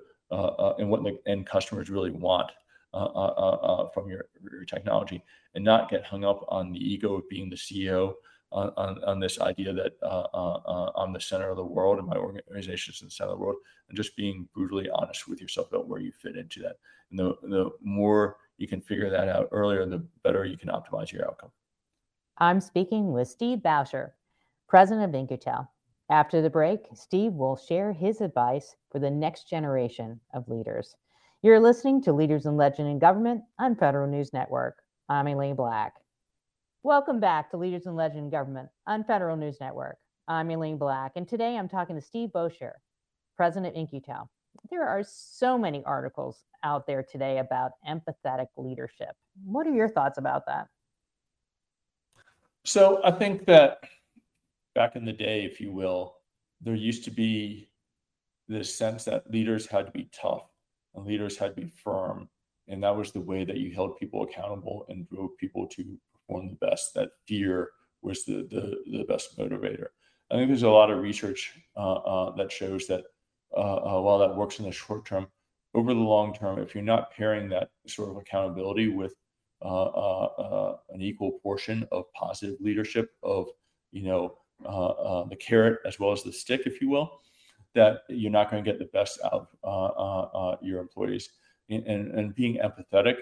and 0.78 0.89
what 0.89 1.03
the 1.03 1.18
end 1.26 1.47
customers 1.47 1.91
really 1.91 2.11
want 2.11 2.51
uh, 2.95 3.05
uh, 3.05 3.35
uh, 3.37 3.83
uh 3.85 3.89
from 3.91 4.09
your, 4.09 4.26
your 4.51 4.64
technology, 4.64 5.22
and 5.55 5.64
not 5.64 5.91
get 5.91 6.05
hung 6.05 6.24
up 6.24 6.45
on 6.49 6.72
the 6.72 6.78
ego 6.78 7.14
of 7.14 7.28
being 7.28 7.49
the 7.49 7.57
CEO 7.57 8.14
on, 8.53 8.72
on, 8.76 9.05
on 9.05 9.20
this 9.20 9.41
idea 9.41 9.72
that 9.72 9.93
uh, 10.03 10.26
uh, 10.35 10.61
uh, 10.66 10.93
I'm 10.97 11.12
the 11.12 11.20
center 11.20 11.51
of 11.51 11.57
the 11.57 11.64
world 11.64 11.99
and 11.99 12.07
my 12.07 12.16
organization 12.16 12.93
is 12.93 13.01
the 13.01 13.11
center 13.11 13.30
of 13.30 13.39
the 13.39 13.45
world, 13.45 13.57
and 13.89 13.97
just 13.97 14.14
being 14.16 14.49
brutally 14.55 14.89
honest 14.91 15.26
with 15.26 15.41
yourself 15.41 15.72
about 15.72 15.89
where 15.89 16.01
you 16.01 16.12
fit 16.12 16.37
into 16.37 16.61
that. 16.61 16.76
And 17.11 17.18
the, 17.18 17.35
the 17.43 17.70
more 17.83 18.37
you 18.59 18.68
can 18.68 18.80
figure 18.80 19.11
that 19.11 19.28
out 19.28 19.49
earlier, 19.53 19.85
the 19.87 20.05
better 20.22 20.45
you 20.45 20.59
can 20.59 20.68
optimize 20.68 21.11
your 21.11 21.24
outcome. 21.26 21.51
I'm 22.39 22.61
speaking 22.61 23.12
with 23.12 23.28
Steve 23.28 23.59
Bowsher, 23.59 24.11
president 24.68 25.09
of 25.09 25.14
In-Q-Tel. 25.14 25.71
After 26.12 26.42
the 26.42 26.50
break, 26.50 26.80
Steve 26.92 27.32
will 27.32 27.56
share 27.56 27.90
his 27.90 28.20
advice 28.20 28.76
for 28.90 28.98
the 28.98 29.10
next 29.10 29.48
generation 29.48 30.20
of 30.34 30.46
leaders. 30.46 30.94
You're 31.40 31.58
listening 31.58 32.02
to 32.02 32.12
Leaders 32.12 32.44
in 32.44 32.58
Legend 32.58 32.86
in 32.86 32.98
Government 32.98 33.40
on 33.58 33.76
Federal 33.76 34.06
News 34.06 34.30
Network. 34.34 34.82
I'm 35.08 35.26
Aileen 35.26 35.56
Black. 35.56 35.94
Welcome 36.82 37.18
back 37.18 37.50
to 37.50 37.56
Leaders 37.56 37.86
in 37.86 37.94
Legend 37.94 38.24
in 38.24 38.30
Government 38.30 38.68
on 38.86 39.04
Federal 39.04 39.38
News 39.38 39.56
Network. 39.58 39.96
I'm 40.28 40.50
Aileen 40.50 40.76
Black, 40.76 41.12
and 41.16 41.26
today 41.26 41.56
I'm 41.56 41.66
talking 41.66 41.96
to 41.96 42.02
Steve 42.02 42.28
Bowsher, 42.28 42.72
president 43.38 43.74
of 43.74 43.80
In-Q-Tel. 43.80 44.30
There 44.68 44.86
are 44.86 45.02
so 45.02 45.56
many 45.56 45.82
articles 45.84 46.44
out 46.62 46.86
there 46.86 47.02
today 47.02 47.38
about 47.38 47.70
empathetic 47.88 48.48
leadership. 48.58 49.16
What 49.46 49.66
are 49.66 49.72
your 49.72 49.88
thoughts 49.88 50.18
about 50.18 50.44
that? 50.44 50.66
So 52.64 53.00
I 53.02 53.12
think 53.12 53.46
that 53.46 53.84
back 54.74 54.96
in 54.96 55.04
the 55.04 55.12
day, 55.12 55.44
if 55.44 55.60
you 55.60 55.72
will, 55.72 56.16
there 56.60 56.74
used 56.74 57.04
to 57.04 57.10
be 57.10 57.68
this 58.48 58.74
sense 58.74 59.04
that 59.04 59.30
leaders 59.30 59.66
had 59.66 59.86
to 59.86 59.92
be 59.92 60.08
tough 60.12 60.48
and 60.94 61.06
leaders 61.06 61.36
had 61.36 61.54
to 61.56 61.62
be 61.62 61.68
firm. 61.68 62.28
And 62.68 62.82
that 62.82 62.96
was 62.96 63.12
the 63.12 63.20
way 63.20 63.44
that 63.44 63.56
you 63.56 63.72
held 63.72 63.98
people 63.98 64.22
accountable 64.22 64.86
and 64.88 65.08
drove 65.08 65.36
people 65.38 65.66
to 65.68 65.98
perform 66.12 66.48
the 66.48 66.66
best, 66.66 66.94
that 66.94 67.10
fear 67.26 67.70
was 68.02 68.24
the, 68.24 68.46
the, 68.50 68.98
the 68.98 69.04
best 69.04 69.38
motivator. 69.38 69.86
I 70.30 70.36
think 70.36 70.48
there's 70.48 70.62
a 70.62 70.70
lot 70.70 70.90
of 70.90 70.98
research 71.00 71.52
uh, 71.76 71.94
uh, 71.94 72.36
that 72.36 72.50
shows 72.50 72.86
that 72.86 73.04
uh, 73.56 73.96
uh, 73.96 74.00
while 74.00 74.18
that 74.18 74.34
works 74.34 74.58
in 74.58 74.64
the 74.64 74.72
short 74.72 75.04
term, 75.04 75.26
over 75.74 75.92
the 75.92 76.00
long 76.00 76.34
term, 76.34 76.58
if 76.58 76.74
you're 76.74 76.84
not 76.84 77.10
pairing 77.12 77.48
that 77.48 77.70
sort 77.86 78.10
of 78.10 78.16
accountability 78.16 78.88
with 78.88 79.14
uh, 79.62 79.84
uh, 79.84 80.76
an 80.90 81.02
equal 81.02 81.38
portion 81.42 81.86
of 81.92 82.12
positive 82.14 82.56
leadership 82.60 83.10
of, 83.22 83.48
you 83.90 84.02
know, 84.02 84.38
the 84.64 85.36
carrot 85.36 85.78
as 85.86 85.98
well 85.98 86.12
as 86.12 86.22
the 86.22 86.32
stick, 86.32 86.62
if 86.66 86.80
you 86.80 86.88
will, 86.88 87.20
that 87.74 88.02
you're 88.08 88.30
not 88.30 88.50
going 88.50 88.62
to 88.62 88.70
get 88.70 88.78
the 88.78 88.86
best 88.86 89.18
out 89.24 89.48
of 89.62 90.58
your 90.62 90.80
employees. 90.80 91.28
And, 91.70 91.86
and, 91.86 92.18
and 92.18 92.34
being 92.34 92.58
empathetic 92.58 93.16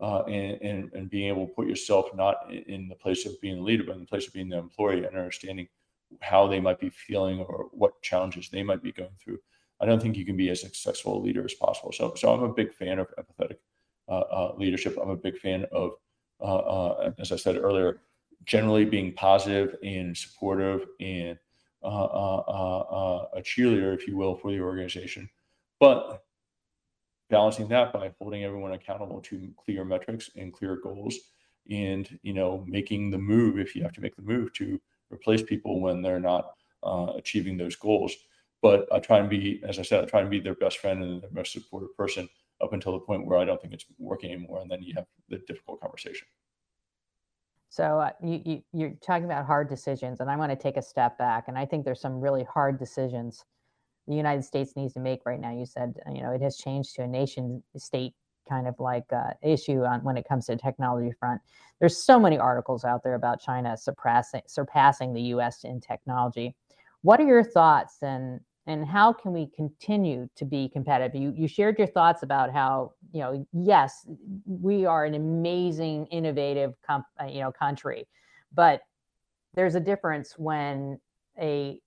uh, 0.00 0.22
and, 0.24 0.60
and, 0.60 0.92
and 0.92 1.10
being 1.10 1.28
able 1.28 1.46
to 1.46 1.52
put 1.52 1.68
yourself 1.68 2.06
not 2.14 2.36
in 2.50 2.88
the 2.88 2.94
place 2.96 3.24
of 3.26 3.40
being 3.40 3.56
the 3.56 3.62
leader, 3.62 3.84
but 3.84 3.94
in 3.94 4.00
the 4.00 4.06
place 4.06 4.26
of 4.26 4.32
being 4.32 4.48
the 4.48 4.58
employee 4.58 5.04
and 5.04 5.16
understanding 5.16 5.68
how 6.20 6.48
they 6.48 6.58
might 6.58 6.80
be 6.80 6.90
feeling 6.90 7.38
or 7.40 7.68
what 7.70 8.02
challenges 8.02 8.48
they 8.48 8.62
might 8.62 8.82
be 8.82 8.90
going 8.90 9.14
through. 9.22 9.38
I 9.80 9.86
don't 9.86 10.02
think 10.02 10.16
you 10.16 10.24
can 10.24 10.36
be 10.36 10.50
as 10.50 10.60
successful 10.60 11.18
a 11.18 11.20
leader 11.22 11.44
as 11.44 11.54
possible. 11.54 11.92
So, 11.92 12.14
so 12.16 12.32
I'm 12.32 12.42
a 12.42 12.52
big 12.52 12.72
fan 12.72 12.98
of 12.98 13.08
empathetic 13.16 13.58
uh, 14.08 14.20
uh, 14.20 14.54
leadership. 14.56 14.96
I'm 15.00 15.10
a 15.10 15.16
big 15.16 15.38
fan 15.38 15.66
of, 15.70 15.92
uh, 16.40 16.56
uh, 16.56 17.12
as 17.18 17.30
I 17.30 17.36
said 17.36 17.56
earlier, 17.56 18.00
generally 18.44 18.84
being 18.84 19.12
positive 19.14 19.76
and 19.82 20.16
supportive 20.16 20.86
and 21.00 21.38
uh, 21.84 23.26
a 23.34 23.42
cheerleader, 23.42 23.94
if 23.94 24.06
you 24.06 24.16
will, 24.16 24.36
for 24.36 24.50
the 24.50 24.60
organization. 24.60 25.28
But 25.80 26.22
balancing 27.32 27.66
that 27.68 27.92
by 27.92 28.12
holding 28.20 28.44
everyone 28.44 28.72
accountable 28.72 29.20
to 29.22 29.50
clear 29.56 29.84
metrics 29.84 30.30
and 30.36 30.52
clear 30.52 30.76
goals 30.76 31.16
and 31.70 32.18
you 32.22 32.34
know 32.34 32.62
making 32.68 33.10
the 33.10 33.18
move 33.18 33.58
if 33.58 33.74
you 33.74 33.82
have 33.82 33.92
to 33.92 34.02
make 34.02 34.14
the 34.16 34.22
move 34.22 34.52
to 34.52 34.78
replace 35.10 35.42
people 35.42 35.80
when 35.80 36.02
they're 36.02 36.20
not 36.20 36.52
uh, 36.82 37.12
achieving 37.16 37.56
those 37.56 37.74
goals 37.74 38.14
but 38.60 38.86
i 38.92 38.98
try 38.98 39.18
and 39.18 39.30
be 39.30 39.62
as 39.66 39.78
i 39.78 39.82
said 39.82 40.04
i 40.04 40.06
try 40.06 40.20
and 40.20 40.30
be 40.30 40.40
their 40.40 40.54
best 40.56 40.78
friend 40.78 41.02
and 41.02 41.22
their 41.22 41.30
most 41.30 41.52
supportive 41.52 41.96
person 41.96 42.28
up 42.60 42.74
until 42.74 42.92
the 42.92 42.98
point 42.98 43.24
where 43.24 43.38
i 43.38 43.44
don't 43.44 43.62
think 43.62 43.72
it's 43.72 43.86
working 43.98 44.30
anymore 44.30 44.60
and 44.60 44.70
then 44.70 44.82
you 44.82 44.92
have 44.94 45.06
the 45.30 45.38
difficult 45.46 45.80
conversation 45.80 46.26
so 47.72 48.00
uh, 48.00 48.10
you, 48.22 48.62
you, 48.72 48.86
are 48.86 48.92
talking 49.04 49.24
about 49.24 49.46
hard 49.46 49.68
decisions 49.68 50.20
and 50.20 50.30
i 50.30 50.36
want 50.36 50.50
to 50.50 50.56
take 50.56 50.76
a 50.76 50.82
step 50.82 51.16
back 51.18 51.48
and 51.48 51.56
i 51.56 51.64
think 51.64 51.84
there's 51.84 52.00
some 52.00 52.20
really 52.20 52.44
hard 52.44 52.78
decisions 52.78 53.44
the 54.08 54.14
United 54.14 54.44
States 54.44 54.74
needs 54.76 54.94
to 54.94 55.00
make 55.00 55.20
right 55.24 55.40
now. 55.40 55.52
You 55.52 55.66
said, 55.66 55.94
you 56.12 56.22
know, 56.22 56.32
it 56.32 56.42
has 56.42 56.56
changed 56.56 56.94
to 56.96 57.02
a 57.02 57.06
nation 57.06 57.62
state 57.76 58.14
kind 58.48 58.66
of 58.66 58.74
like 58.80 59.04
uh, 59.12 59.30
issue 59.42 59.84
on 59.84 60.02
when 60.02 60.16
it 60.16 60.26
comes 60.28 60.46
to 60.46 60.56
technology 60.56 61.12
front. 61.18 61.40
There's 61.78 61.96
so 61.96 62.18
many 62.18 62.38
articles 62.38 62.84
out 62.84 63.04
there 63.04 63.14
about 63.14 63.40
China 63.40 63.76
surpassing 63.76 64.42
surpassing 64.46 65.14
the 65.14 65.22
U.S. 65.22 65.64
in 65.64 65.80
technology. 65.80 66.56
What 67.02 67.20
are 67.20 67.26
your 67.26 67.44
thoughts 67.44 67.98
and 68.02 68.40
and 68.66 68.86
how 68.86 69.12
can 69.12 69.32
we 69.32 69.48
continue 69.56 70.28
to 70.36 70.44
be 70.44 70.68
competitive? 70.68 71.20
You 71.20 71.32
you 71.36 71.48
shared 71.48 71.78
your 71.78 71.88
thoughts 71.88 72.22
about 72.22 72.52
how 72.52 72.92
you 73.12 73.20
know 73.20 73.46
yes 73.52 74.06
we 74.46 74.86
are 74.86 75.04
an 75.04 75.14
amazing 75.14 76.06
innovative 76.06 76.74
comp, 76.86 77.06
uh, 77.20 77.26
you 77.26 77.40
know 77.40 77.50
country, 77.52 78.06
but 78.54 78.82
there's 79.54 79.74
a 79.74 79.80
difference 79.80 80.34
when 80.38 80.98
a 81.40 81.80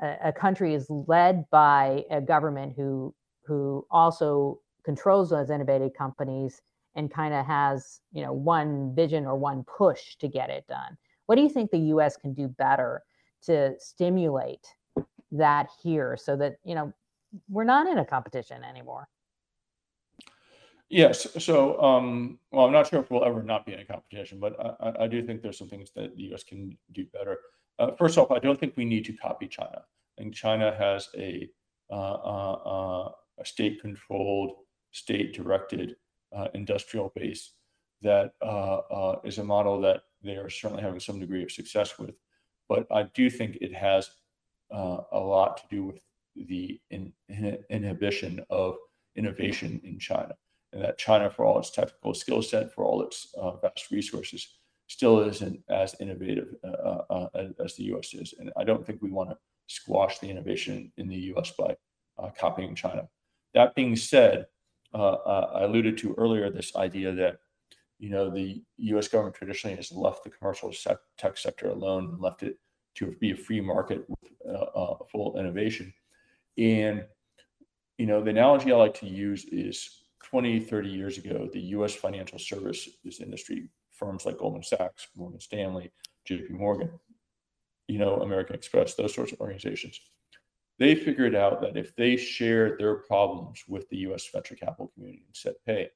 a, 0.00 0.32
country 0.32 0.74
is 0.74 0.86
led 0.88 1.44
by 1.50 2.04
a 2.10 2.20
government 2.20 2.72
who 2.76 3.14
who 3.44 3.86
also 3.90 4.60
controls 4.84 5.30
those 5.30 5.50
innovative 5.50 5.92
companies 5.96 6.62
and 6.94 7.12
kind 7.12 7.34
of 7.34 7.44
has 7.46 8.00
you 8.12 8.22
know 8.22 8.32
one 8.32 8.94
vision 8.94 9.26
or 9.26 9.36
one 9.36 9.64
push 9.64 10.16
to 10.16 10.28
get 10.28 10.50
it 10.50 10.66
done 10.66 10.96
what 11.26 11.36
do 11.36 11.42
you 11.42 11.48
think 11.48 11.70
the 11.70 11.78
us 11.78 12.16
can 12.16 12.32
do 12.32 12.48
better 12.48 13.02
to 13.42 13.74
stimulate 13.78 14.66
that 15.32 15.68
here 15.82 16.16
so 16.16 16.36
that 16.36 16.56
you 16.64 16.74
know 16.74 16.92
we're 17.48 17.64
not 17.64 17.86
in 17.86 17.98
a 17.98 18.04
competition 18.04 18.64
anymore 18.64 19.08
yes 20.88 21.26
so 21.38 21.80
um, 21.80 22.38
well 22.50 22.66
i'm 22.66 22.72
not 22.72 22.88
sure 22.88 23.00
if 23.00 23.10
we'll 23.10 23.24
ever 23.24 23.42
not 23.42 23.64
be 23.64 23.72
in 23.72 23.80
a 23.80 23.84
competition 23.84 24.40
but 24.40 24.56
i, 24.80 25.04
I 25.04 25.06
do 25.06 25.24
think 25.24 25.42
there's 25.42 25.58
some 25.58 25.68
things 25.68 25.90
that 25.94 26.16
the 26.16 26.34
us 26.34 26.42
can 26.42 26.76
do 26.92 27.06
better 27.12 27.38
uh, 27.80 27.92
first 27.96 28.18
off, 28.18 28.30
I 28.30 28.38
don't 28.38 28.60
think 28.60 28.74
we 28.76 28.84
need 28.84 29.06
to 29.06 29.14
copy 29.14 29.48
China. 29.48 29.82
Think 30.18 30.34
China 30.34 30.74
has 30.78 31.08
a, 31.16 31.48
uh, 31.90 31.94
uh, 31.94 32.52
uh 32.52 33.10
a 33.38 33.44
state-controlled, 33.44 34.52
state-directed 34.92 35.96
uh, 36.36 36.48
industrial 36.52 37.10
base 37.16 37.52
that 38.02 38.32
uh, 38.42 39.14
is 39.24 39.38
a 39.38 39.44
model 39.44 39.80
that 39.80 40.02
they 40.22 40.36
are 40.36 40.50
certainly 40.50 40.82
having 40.82 41.00
some 41.00 41.18
degree 41.18 41.42
of 41.42 41.50
success 41.50 41.98
with. 41.98 42.14
But 42.68 42.86
I 42.92 43.04
do 43.14 43.30
think 43.30 43.56
it 43.62 43.74
has 43.74 44.10
a 44.70 45.18
lot 45.18 45.56
to 45.58 45.62
do 45.70 45.84
with 45.84 46.00
the 46.36 46.80
in, 46.90 47.12
in, 47.28 47.58
inhibition 47.70 48.44
of 48.50 48.76
innovation 49.16 49.80
in 49.84 49.98
China, 49.98 50.34
and 50.72 50.82
that 50.82 50.98
China, 50.98 51.30
for 51.30 51.44
all 51.44 51.58
its 51.58 51.70
technical 51.70 52.14
skill 52.14 52.42
set, 52.42 52.72
for 52.72 52.84
all 52.84 53.02
its 53.02 53.34
vast 53.62 53.90
resources, 53.90 54.46
still 54.90 55.20
isn't 55.20 55.60
as 55.68 55.94
innovative 56.00 56.56
uh, 56.64 57.02
uh, 57.10 57.28
as 57.64 57.76
the 57.76 57.84
U.S. 57.84 58.12
is, 58.12 58.34
and 58.38 58.50
I 58.56 58.64
don't 58.64 58.84
think 58.84 59.00
we 59.00 59.12
want 59.12 59.30
to 59.30 59.36
squash 59.68 60.18
the 60.18 60.28
innovation 60.28 60.92
in 60.96 61.06
the 61.06 61.16
U.S. 61.32 61.52
by 61.56 61.76
uh, 62.18 62.30
copying 62.36 62.74
China. 62.74 63.08
That 63.54 63.76
being 63.76 63.94
said, 63.94 64.46
uh, 64.92 65.12
uh, 65.12 65.50
I 65.54 65.62
alluded 65.62 65.96
to 65.98 66.14
earlier 66.18 66.50
this 66.50 66.74
idea 66.74 67.12
that 67.12 67.38
you 68.00 68.10
know 68.10 68.30
the 68.30 68.62
U.S. 68.78 69.06
government 69.06 69.36
traditionally 69.36 69.76
has 69.76 69.92
left 69.92 70.24
the 70.24 70.30
commercial 70.30 70.72
tech 71.16 71.38
sector 71.38 71.68
alone 71.68 72.06
and 72.06 72.20
left 72.20 72.42
it 72.42 72.58
to 72.96 73.12
be 73.20 73.30
a 73.32 73.36
free 73.36 73.60
market 73.60 74.04
with 74.08 74.32
uh, 74.48 74.94
full 75.10 75.38
innovation. 75.38 75.92
And 76.58 77.04
you 77.98 78.06
know 78.06 78.22
the 78.22 78.30
analogy 78.30 78.72
I 78.72 78.76
like 78.76 78.98
to 79.00 79.06
use 79.06 79.44
is 79.44 80.04
20, 80.24 80.60
30 80.60 80.88
years 80.88 81.18
ago, 81.18 81.48
the 81.52 81.60
U.S. 81.60 81.94
financial 81.94 82.38
services 82.38 83.20
industry 83.20 83.68
firms 83.90 84.24
like 84.24 84.38
Goldman 84.38 84.62
Sachs, 84.62 85.08
Morgan 85.16 85.40
Stanley, 85.40 85.92
JP 86.28 86.50
Morgan, 86.50 86.90
you 87.88 87.98
know, 87.98 88.16
American 88.22 88.54
Express, 88.54 88.94
those 88.94 89.14
sorts 89.14 89.32
of 89.32 89.40
organizations. 89.40 90.00
They 90.78 90.94
figured 90.94 91.34
out 91.34 91.60
that 91.60 91.76
if 91.76 91.94
they 91.96 92.16
shared 92.16 92.78
their 92.78 92.94
problems 92.94 93.64
with 93.68 93.88
the 93.90 93.98
US 93.98 94.28
venture 94.32 94.54
capital 94.54 94.90
community 94.94 95.24
and 95.26 95.36
said, 95.36 95.54
hey, 95.66 95.88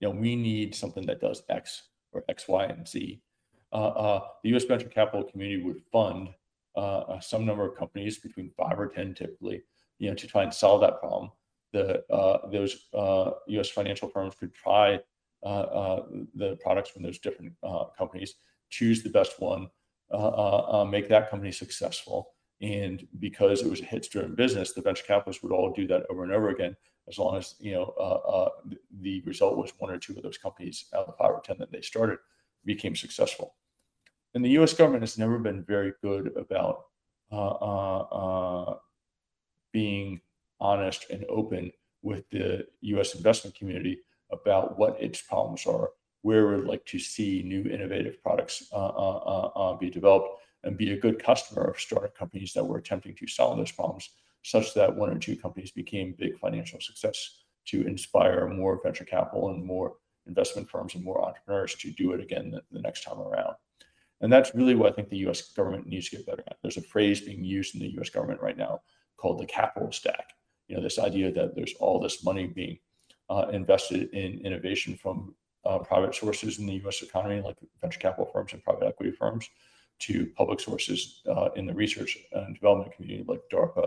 you 0.00 0.08
know, 0.08 0.14
we 0.14 0.36
need 0.36 0.74
something 0.74 1.06
that 1.06 1.20
does 1.20 1.42
X 1.48 1.84
or 2.12 2.24
X, 2.28 2.48
Y, 2.48 2.64
and 2.64 2.86
Z, 2.86 3.20
uh, 3.22 3.27
uh, 3.27 3.27
the 3.72 4.22
US 4.56 4.64
venture 4.64 4.88
capital 4.88 5.24
community 5.24 5.62
would 5.62 5.82
fund 5.92 6.30
uh, 6.76 7.18
some 7.20 7.44
number 7.44 7.66
of 7.66 7.76
companies, 7.76 8.18
between 8.18 8.50
five 8.56 8.78
or 8.78 8.86
10 8.86 9.14
typically, 9.14 9.62
you 9.98 10.08
know, 10.08 10.14
to 10.14 10.26
try 10.26 10.44
and 10.44 10.54
solve 10.54 10.80
that 10.80 11.00
problem, 11.00 11.30
the 11.72 12.04
uh, 12.12 12.48
those 12.50 12.88
uh, 12.94 13.32
U.S. 13.48 13.68
financial 13.68 14.08
firms 14.08 14.34
could 14.38 14.54
try 14.54 14.98
uh, 15.42 15.46
uh, 15.46 16.06
the 16.34 16.56
products 16.62 16.90
from 16.90 17.02
those 17.02 17.18
different 17.18 17.52
uh, 17.62 17.84
companies, 17.96 18.34
choose 18.70 19.02
the 19.02 19.10
best 19.10 19.40
one, 19.40 19.68
make 20.90 21.08
that 21.08 21.30
company 21.30 21.52
successful. 21.52 22.30
And 22.60 23.06
because 23.20 23.62
it 23.62 23.70
was 23.70 23.80
a 23.80 23.84
hits-driven 23.84 24.34
business, 24.34 24.72
the 24.72 24.82
venture 24.82 25.04
capitalists 25.06 25.42
would 25.42 25.52
all 25.52 25.72
do 25.72 25.86
that 25.88 26.04
over 26.10 26.24
and 26.24 26.32
over 26.32 26.48
again, 26.48 26.76
as 27.08 27.18
long 27.18 27.36
as 27.36 27.54
you 27.60 27.72
know 27.72 28.50
the 29.00 29.20
result 29.22 29.56
was 29.56 29.72
one 29.78 29.90
or 29.90 29.98
two 29.98 30.16
of 30.16 30.22
those 30.22 30.38
companies 30.38 30.86
out 30.94 31.06
of 31.06 31.16
five 31.16 31.30
or 31.30 31.40
ten 31.44 31.56
that 31.58 31.70
they 31.70 31.80
started 31.80 32.18
became 32.68 32.94
successful. 32.94 33.54
And 34.34 34.44
the 34.44 34.56
U.S. 34.60 34.74
government 34.74 35.02
has 35.02 35.18
never 35.18 35.38
been 35.38 35.64
very 35.64 35.92
good 36.02 36.24
about 36.36 36.84
being 39.72 40.20
honest 40.60 41.10
and 41.10 41.24
open 41.28 41.72
with 42.02 42.28
the 42.30 42.66
U.S. 42.92 43.14
investment 43.14 43.56
community 43.56 43.98
about 44.30 44.78
what 44.78 45.00
its 45.00 45.20
problems 45.22 45.66
are, 45.66 45.90
where 46.22 46.46
we'd 46.48 46.64
like 46.64 46.84
to 46.86 46.98
see 46.98 47.42
new 47.42 47.62
innovative 47.70 48.22
products 48.22 48.68
uh, 48.72 48.76
uh, 49.06 49.18
uh, 49.34 49.50
uh, 49.56 49.76
be 49.76 49.90
developed, 49.90 50.42
and 50.64 50.76
be 50.76 50.92
a 50.92 51.00
good 51.04 51.22
customer 51.22 51.64
of 51.70 51.80
startup 51.80 52.14
companies 52.14 52.52
that 52.52 52.64
were 52.64 52.78
attempting 52.78 53.14
to 53.16 53.26
solve 53.26 53.56
those 53.56 53.72
problems, 53.72 54.10
such 54.42 54.74
that 54.74 54.94
one 54.94 55.10
or 55.10 55.18
two 55.18 55.36
companies 55.36 55.70
became 55.70 56.14
big 56.18 56.38
financial 56.38 56.80
success 56.80 57.44
to 57.66 57.86
inspire 57.86 58.48
more 58.48 58.80
venture 58.82 59.04
capital 59.04 59.50
and 59.50 59.64
more 59.64 59.94
investment 60.28 60.68
firms 60.68 60.94
and 60.94 61.04
more 61.04 61.24
entrepreneurs 61.24 61.74
to 61.76 61.90
do 61.92 62.12
it 62.12 62.20
again 62.20 62.50
the, 62.50 62.62
the 62.70 62.80
next 62.80 63.02
time 63.02 63.18
around. 63.18 63.54
And 64.20 64.32
that's 64.32 64.54
really 64.54 64.74
what 64.74 64.92
I 64.92 64.94
think 64.94 65.08
the 65.08 65.28
US 65.28 65.52
government 65.52 65.86
needs 65.86 66.08
to 66.10 66.16
get 66.16 66.26
better 66.26 66.44
at. 66.46 66.58
There's 66.62 66.76
a 66.76 66.82
phrase 66.82 67.20
being 67.20 67.44
used 67.44 67.74
in 67.74 67.80
the 67.80 68.00
US 68.00 68.10
government 68.10 68.40
right 68.40 68.56
now 68.56 68.80
called 69.16 69.40
the 69.40 69.46
capital 69.46 69.92
stack. 69.92 70.32
You 70.68 70.76
know, 70.76 70.82
this 70.82 70.98
idea 70.98 71.32
that 71.32 71.54
there's 71.54 71.74
all 71.80 72.00
this 72.00 72.24
money 72.24 72.46
being 72.46 72.78
uh, 73.30 73.46
invested 73.52 74.10
in 74.12 74.40
innovation 74.44 74.96
from 74.96 75.34
uh, 75.64 75.78
private 75.78 76.14
sources 76.14 76.58
in 76.58 76.66
the 76.66 76.74
U.S. 76.74 77.02
economy, 77.02 77.40
like 77.40 77.56
venture 77.80 78.00
capital 78.00 78.30
firms 78.32 78.52
and 78.52 78.62
private 78.62 78.86
equity 78.86 79.12
firms, 79.12 79.48
to 80.00 80.26
public 80.36 80.60
sources 80.60 81.22
uh, 81.28 81.48
in 81.56 81.66
the 81.66 81.74
research 81.74 82.16
and 82.32 82.54
development 82.54 82.92
community, 82.92 83.24
like 83.26 83.40
DARPA 83.52 83.86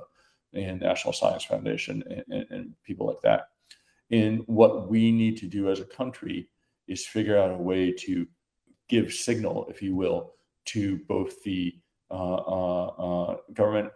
and 0.54 0.82
National 0.82 1.14
Science 1.14 1.46
Foundation 1.46 2.04
and, 2.10 2.24
and, 2.30 2.52
and 2.52 2.74
people 2.84 3.08
like 3.08 3.22
that. 3.24 3.50
And 4.12 4.44
what 4.48 4.90
we 4.90 5.12
need 5.12 5.38
to 5.38 5.48
do 5.48 5.70
as 5.70 5.80
a 5.80 5.86
country 5.86 6.50
is 6.88 7.06
figure 7.06 7.38
out 7.38 7.52
a 7.52 7.58
way 7.58 7.92
to 7.92 8.28
give 8.90 9.14
signal, 9.14 9.68
if 9.70 9.82
you 9.82 9.96
will, 9.96 10.34
to 10.66 10.98
both 11.08 11.42
the 11.44 11.74
uh, 12.10 12.36
uh, 12.36 12.86
uh, 12.86 13.38
government 13.54 13.90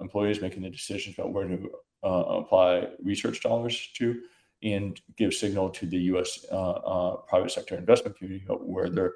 employees 0.00 0.40
making 0.40 0.62
the 0.62 0.70
decisions 0.70 1.18
about 1.18 1.32
where 1.32 1.48
to 1.48 1.70
apply 2.02 2.86
research 3.02 3.42
dollars 3.42 3.90
to, 3.94 4.20
and 4.62 5.00
give 5.16 5.34
signal 5.34 5.68
to 5.70 5.86
the 5.86 5.98
U.S. 5.98 6.46
Uh, 6.50 6.70
uh, 6.70 7.16
private 7.16 7.50
sector 7.50 7.76
investment 7.76 8.16
community 8.16 8.44
where 8.48 8.88
they're 8.88 9.14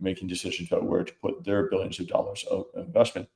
making 0.00 0.28
decisions 0.28 0.70
about 0.70 0.84
where 0.84 1.04
to 1.04 1.12
put 1.22 1.44
their 1.44 1.70
billions 1.70 2.00
of 2.00 2.08
dollars 2.08 2.44
of 2.50 2.66
investment 2.74 3.28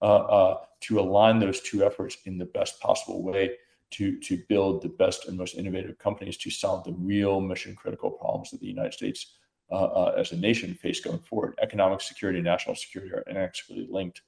uh, 0.00 0.54
to 0.80 0.98
align 0.98 1.38
those 1.38 1.60
two 1.60 1.84
efforts 1.84 2.16
in 2.24 2.38
the 2.38 2.46
best 2.46 2.80
possible 2.80 3.22
way 3.22 3.50
to 3.90 4.18
to 4.20 4.42
build 4.48 4.82
the 4.82 4.88
best 4.88 5.26
and 5.26 5.36
most 5.36 5.56
innovative 5.56 5.98
companies 5.98 6.36
to 6.38 6.50
solve 6.50 6.84
the 6.84 6.92
real 6.92 7.40
mission 7.40 7.74
critical 7.74 8.10
problems 8.10 8.50
that 8.50 8.60
the 8.60 8.66
United 8.66 8.92
States 8.92 9.38
uh, 9.70 9.84
uh, 9.84 10.14
as 10.16 10.32
a 10.32 10.36
nation 10.36 10.74
face 10.74 11.00
going 11.00 11.18
forward. 11.18 11.58
Economic 11.60 12.00
security, 12.00 12.38
and 12.38 12.46
national 12.46 12.74
security 12.74 13.12
are 13.12 13.24
inextricably 13.28 13.86
linked. 13.90 14.22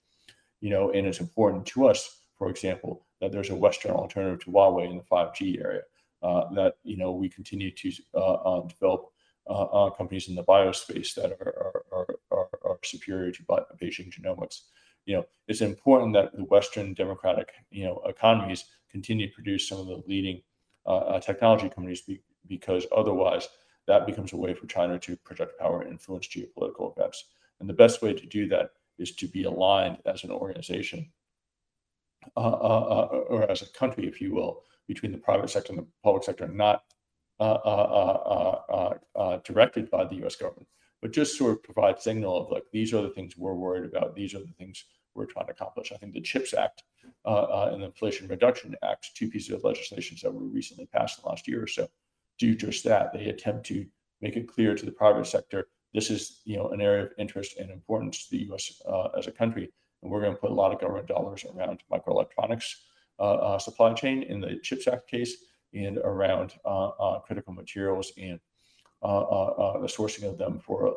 You 0.60 0.68
know, 0.68 0.90
and 0.90 1.06
it's 1.06 1.20
important 1.20 1.64
to 1.66 1.88
us, 1.88 2.24
for 2.36 2.50
example, 2.50 3.06
that 3.20 3.32
there's 3.32 3.48
a 3.48 3.56
Western 3.56 3.92
alternative 3.92 4.44
to 4.44 4.50
Huawei 4.50 4.90
in 4.90 4.98
the 4.98 5.04
5G 5.04 5.62
area. 5.64 5.82
Uh, 6.22 6.52
that 6.52 6.74
you 6.82 6.98
know 6.98 7.12
we 7.12 7.30
continue 7.30 7.70
to 7.70 7.90
uh, 8.14 8.18
uh, 8.18 8.66
develop 8.66 9.06
companies 9.96 10.28
in 10.28 10.34
the 10.34 10.44
biospace 10.44 11.14
that 11.14 11.32
are 11.40 11.84
are, 11.90 12.06
are, 12.30 12.48
are 12.62 12.78
superior 12.84 13.32
to 13.32 13.42
Beijing 13.80 14.12
genomics. 14.12 14.60
You 15.06 15.16
know, 15.16 15.26
it's 15.48 15.62
important 15.62 16.12
that 16.12 16.36
the 16.36 16.44
Western 16.44 16.92
democratic 16.92 17.48
you 17.70 17.84
know 17.84 18.02
economies 18.06 18.66
continue 18.90 19.28
to 19.28 19.34
produce 19.34 19.68
some 19.68 19.78
of 19.78 19.86
the 19.86 20.02
leading 20.06 20.42
technology 21.20 21.68
companies 21.68 22.00
be, 22.02 22.20
because 22.46 22.86
otherwise 22.94 23.48
that 23.86 24.06
becomes 24.06 24.32
a 24.32 24.36
way 24.36 24.54
for 24.54 24.66
China 24.66 24.98
to 24.98 25.16
project 25.16 25.58
power 25.58 25.80
and 25.82 25.90
influence 25.90 26.28
geopolitical 26.28 26.96
events. 26.96 27.24
And 27.60 27.68
the 27.68 27.74
best 27.74 28.02
way 28.02 28.14
to 28.14 28.26
do 28.26 28.48
that 28.48 28.70
is 28.98 29.12
to 29.16 29.26
be 29.26 29.44
aligned 29.44 29.98
as 30.06 30.24
an 30.24 30.30
organization 30.30 31.10
uh, 32.36 32.40
uh, 32.40 33.08
or 33.28 33.50
as 33.50 33.62
a 33.62 33.66
country, 33.66 34.06
if 34.06 34.20
you 34.20 34.34
will, 34.34 34.62
between 34.86 35.12
the 35.12 35.18
private 35.18 35.50
sector 35.50 35.72
and 35.72 35.82
the 35.82 35.86
public 36.02 36.24
sector, 36.24 36.46
not 36.46 36.84
uh, 37.40 37.58
uh, 37.64 38.62
uh, 38.68 39.18
uh, 39.18 39.38
directed 39.44 39.90
by 39.90 40.04
the 40.04 40.16
U.S. 40.16 40.36
government, 40.36 40.68
but 41.00 41.12
just 41.12 41.38
sort 41.38 41.52
of 41.52 41.62
provide 41.62 42.00
signal 42.00 42.36
of 42.36 42.50
like 42.50 42.64
these 42.72 42.92
are 42.92 43.00
the 43.00 43.08
things 43.08 43.36
we're 43.36 43.54
worried 43.54 43.90
about, 43.90 44.14
these 44.14 44.34
are 44.34 44.40
the 44.40 44.52
things 44.58 44.84
we're 45.14 45.26
trying 45.26 45.46
to 45.46 45.52
accomplish. 45.52 45.92
I 45.92 45.96
think 45.96 46.14
the 46.14 46.20
CHIPS 46.20 46.54
Act 46.54 46.82
uh, 47.24 47.28
uh, 47.28 47.70
and 47.72 47.82
the 47.82 47.86
Inflation 47.86 48.28
Reduction 48.28 48.74
Act, 48.82 49.10
two 49.14 49.28
pieces 49.28 49.50
of 49.50 49.64
legislation 49.64 50.16
that 50.22 50.32
were 50.32 50.44
recently 50.44 50.86
passed 50.86 51.18
in 51.18 51.22
the 51.22 51.28
last 51.28 51.48
year 51.48 51.62
or 51.62 51.66
so, 51.66 51.88
do 52.38 52.54
just 52.54 52.84
that. 52.84 53.12
They 53.12 53.26
attempt 53.26 53.66
to 53.66 53.86
make 54.20 54.36
it 54.36 54.48
clear 54.48 54.74
to 54.74 54.86
the 54.86 54.92
private 54.92 55.26
sector 55.26 55.68
this 55.92 56.10
is 56.10 56.40
you 56.44 56.56
know 56.56 56.68
an 56.68 56.80
area 56.80 57.04
of 57.04 57.12
interest 57.18 57.56
and 57.58 57.70
importance 57.70 58.24
to 58.24 58.30
the 58.30 58.44
U.S. 58.46 58.80
Uh, 58.86 59.08
as 59.18 59.26
a 59.26 59.32
country, 59.32 59.70
and 60.02 60.10
we're 60.10 60.20
going 60.20 60.34
to 60.34 60.40
put 60.40 60.50
a 60.50 60.54
lot 60.54 60.72
of 60.72 60.80
government 60.80 61.08
dollars 61.08 61.44
around 61.44 61.82
microelectronics 61.90 62.74
uh, 63.18 63.22
uh, 63.22 63.58
supply 63.58 63.92
chain 63.94 64.22
in 64.22 64.40
the 64.40 64.58
CHIPS 64.62 64.86
Act 64.86 65.10
case 65.10 65.36
and 65.74 65.98
around 65.98 66.54
uh, 66.64 67.18
critical 67.20 67.52
materials 67.52 68.12
and 68.16 68.40
the 69.02 69.88
sourcing 69.88 70.28
of 70.28 70.38
them 70.38 70.58
for 70.58 70.94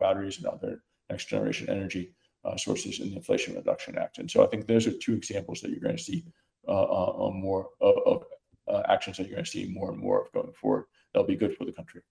batteries 0.00 0.38
and 0.38 0.46
other 0.46 0.82
next 1.10 1.26
generation 1.26 1.68
energy 1.68 2.12
Uh, 2.44 2.56
sources 2.56 3.00
in 3.00 3.10
the 3.10 3.16
Inflation 3.16 3.54
Reduction 3.54 3.96
Act. 3.96 4.18
And 4.18 4.30
so 4.30 4.44
I 4.44 4.46
think 4.48 4.66
those 4.66 4.86
are 4.86 4.92
two 4.92 5.14
examples 5.14 5.60
that 5.60 5.70
you're 5.70 5.80
going 5.80 5.96
to 5.96 6.02
see 6.02 6.24
uh, 6.68 6.82
uh, 6.82 7.30
more 7.30 7.68
of, 7.80 8.24
actions 8.88 9.16
that 9.16 9.24
you're 9.24 9.36
going 9.36 9.44
to 9.44 9.50
see 9.50 9.66
more 9.66 9.90
and 9.90 9.98
more 9.98 10.22
of 10.22 10.32
going 10.32 10.52
forward. 10.52 10.84
That'll 11.12 11.26
be 11.26 11.36
good 11.36 11.56
for 11.56 11.64
the 11.64 11.72
country. 11.72 12.02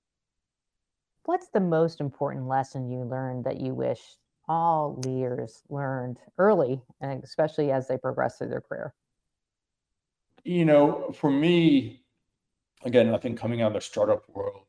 What's 1.25 1.49
the 1.49 1.59
most 1.59 2.01
important 2.01 2.47
lesson 2.47 2.89
you 2.89 3.03
learned 3.03 3.45
that 3.45 3.59
you 3.59 3.73
wish 3.73 4.01
all 4.47 4.99
leaders 5.05 5.61
learned 5.69 6.19
early, 6.37 6.81
and 6.99 7.23
especially 7.23 7.71
as 7.71 7.87
they 7.87 7.97
progress 7.97 8.37
through 8.37 8.49
their 8.49 8.61
career? 8.61 8.93
you 10.43 10.65
know, 10.65 11.11
for 11.13 11.31
me, 11.31 12.03
again, 12.83 13.13
I 13.13 13.17
think 13.17 13.39
coming 13.39 13.61
out 13.61 13.67
of 13.67 13.73
the 13.73 13.81
startup 13.81 14.27
world, 14.29 14.65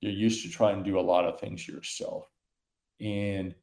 you're 0.00 0.12
used 0.12 0.44
to 0.44 0.50
try 0.50 0.72
and 0.72 0.84
do 0.84 0.98
a 0.98 1.02
lot 1.02 1.24
of 1.24 1.40
things 1.40 1.66
yourself. 1.66 2.28
And 3.00 3.54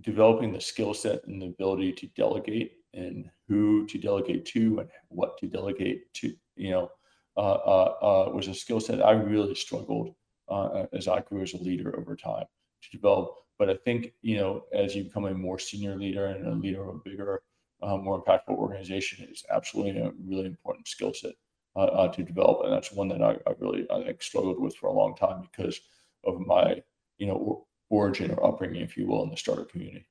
developing 0.00 0.52
the 0.52 0.60
skill 0.60 0.94
set 0.94 1.26
and 1.26 1.40
the 1.40 1.46
ability 1.46 1.92
to 1.92 2.06
delegate 2.08 2.72
and 2.94 3.30
who 3.48 3.86
to 3.86 3.98
delegate 3.98 4.44
to 4.46 4.78
and 4.80 4.88
what 5.08 5.38
to 5.38 5.46
delegate 5.46 6.12
to, 6.14 6.34
you 6.56 6.70
know, 6.70 6.90
uh, 7.36 7.40
uh, 7.40 7.94
uh, 8.02 8.30
was 8.32 8.48
a 8.48 8.54
skill 8.54 8.80
set 8.80 9.04
I 9.04 9.12
really 9.12 9.54
struggled 9.54 10.14
uh, 10.48 10.84
as 10.92 11.08
I 11.08 11.20
grew 11.20 11.42
as 11.42 11.54
a 11.54 11.58
leader 11.58 11.94
over 11.98 12.16
time 12.16 12.46
to 12.82 12.90
develop. 12.90 13.34
But 13.58 13.70
I 13.70 13.74
think, 13.74 14.12
you 14.22 14.36
know, 14.36 14.64
as 14.72 14.94
you 14.94 15.04
become 15.04 15.26
a 15.26 15.34
more 15.34 15.58
senior 15.58 15.96
leader 15.96 16.26
and 16.26 16.46
a 16.46 16.54
leader 16.54 16.82
of 16.82 16.96
a 16.96 16.98
bigger 17.04 17.42
uh, 17.82 17.96
more 17.96 18.22
impactful 18.22 18.56
organization 18.56 19.28
is 19.30 19.44
absolutely 19.50 20.00
a 20.00 20.12
really 20.24 20.46
important 20.46 20.88
skill 20.88 21.12
set 21.12 21.32
uh, 21.76 21.84
uh, 21.84 22.08
to 22.08 22.22
develop, 22.22 22.64
and 22.64 22.72
that's 22.72 22.92
one 22.92 23.08
that 23.08 23.22
I, 23.22 23.32
I, 23.46 23.54
really 23.58 23.86
I 23.90 24.04
think 24.04 24.22
struggled 24.22 24.60
with 24.60 24.74
for 24.76 24.88
a 24.88 24.92
long 24.92 25.14
time 25.14 25.42
because 25.50 25.80
of 26.24 26.40
my 26.40 26.82
you 27.18 27.26
know 27.26 27.65
origin 27.90 28.30
or 28.30 28.44
upbringing, 28.44 28.82
if 28.82 28.96
you 28.96 29.06
will, 29.06 29.22
in 29.22 29.30
the 29.30 29.36
startup 29.36 29.70
community. 29.70 30.06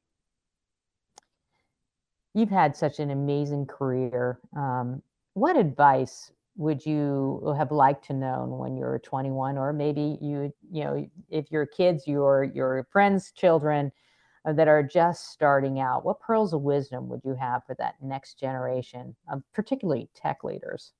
You've 2.33 2.49
had 2.49 2.75
such 2.75 2.99
an 2.99 3.11
amazing 3.11 3.65
career. 3.65 4.39
Um, 4.55 5.01
what 5.33 5.57
advice 5.57 6.31
would 6.57 6.85
you 6.85 7.53
have 7.57 7.71
liked 7.71 8.05
to 8.07 8.13
know 8.13 8.45
when 8.45 8.75
you 8.75 8.83
were 8.83 8.99
21, 8.99 9.57
or 9.57 9.73
maybe 9.73 10.17
you 10.21 10.53
you 10.71 10.83
know 10.83 11.09
if 11.29 11.51
your 11.51 11.65
kids, 11.65 12.07
your 12.07 12.43
your 12.43 12.87
friends' 12.91 13.31
children? 13.31 13.91
Uh, 14.45 14.53
that 14.53 14.67
are 14.67 14.83
just 14.83 15.31
starting 15.31 15.79
out, 15.79 16.05
what 16.05 16.19
pearls 16.19 16.53
of 16.53 16.61
wisdom 16.61 17.09
would 17.09 17.21
you 17.25 17.33
have 17.33 17.65
for 17.65 17.73
that 17.79 17.95
next 17.99 18.39
generation, 18.39 19.15
of 19.27 19.41
particularly 19.53 20.07
tech 20.13 20.43
leaders? 20.43 20.91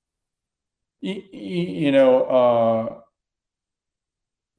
You, 1.02 1.22
you 1.32 1.92
know, 1.92 2.24
uh, 2.24 3.02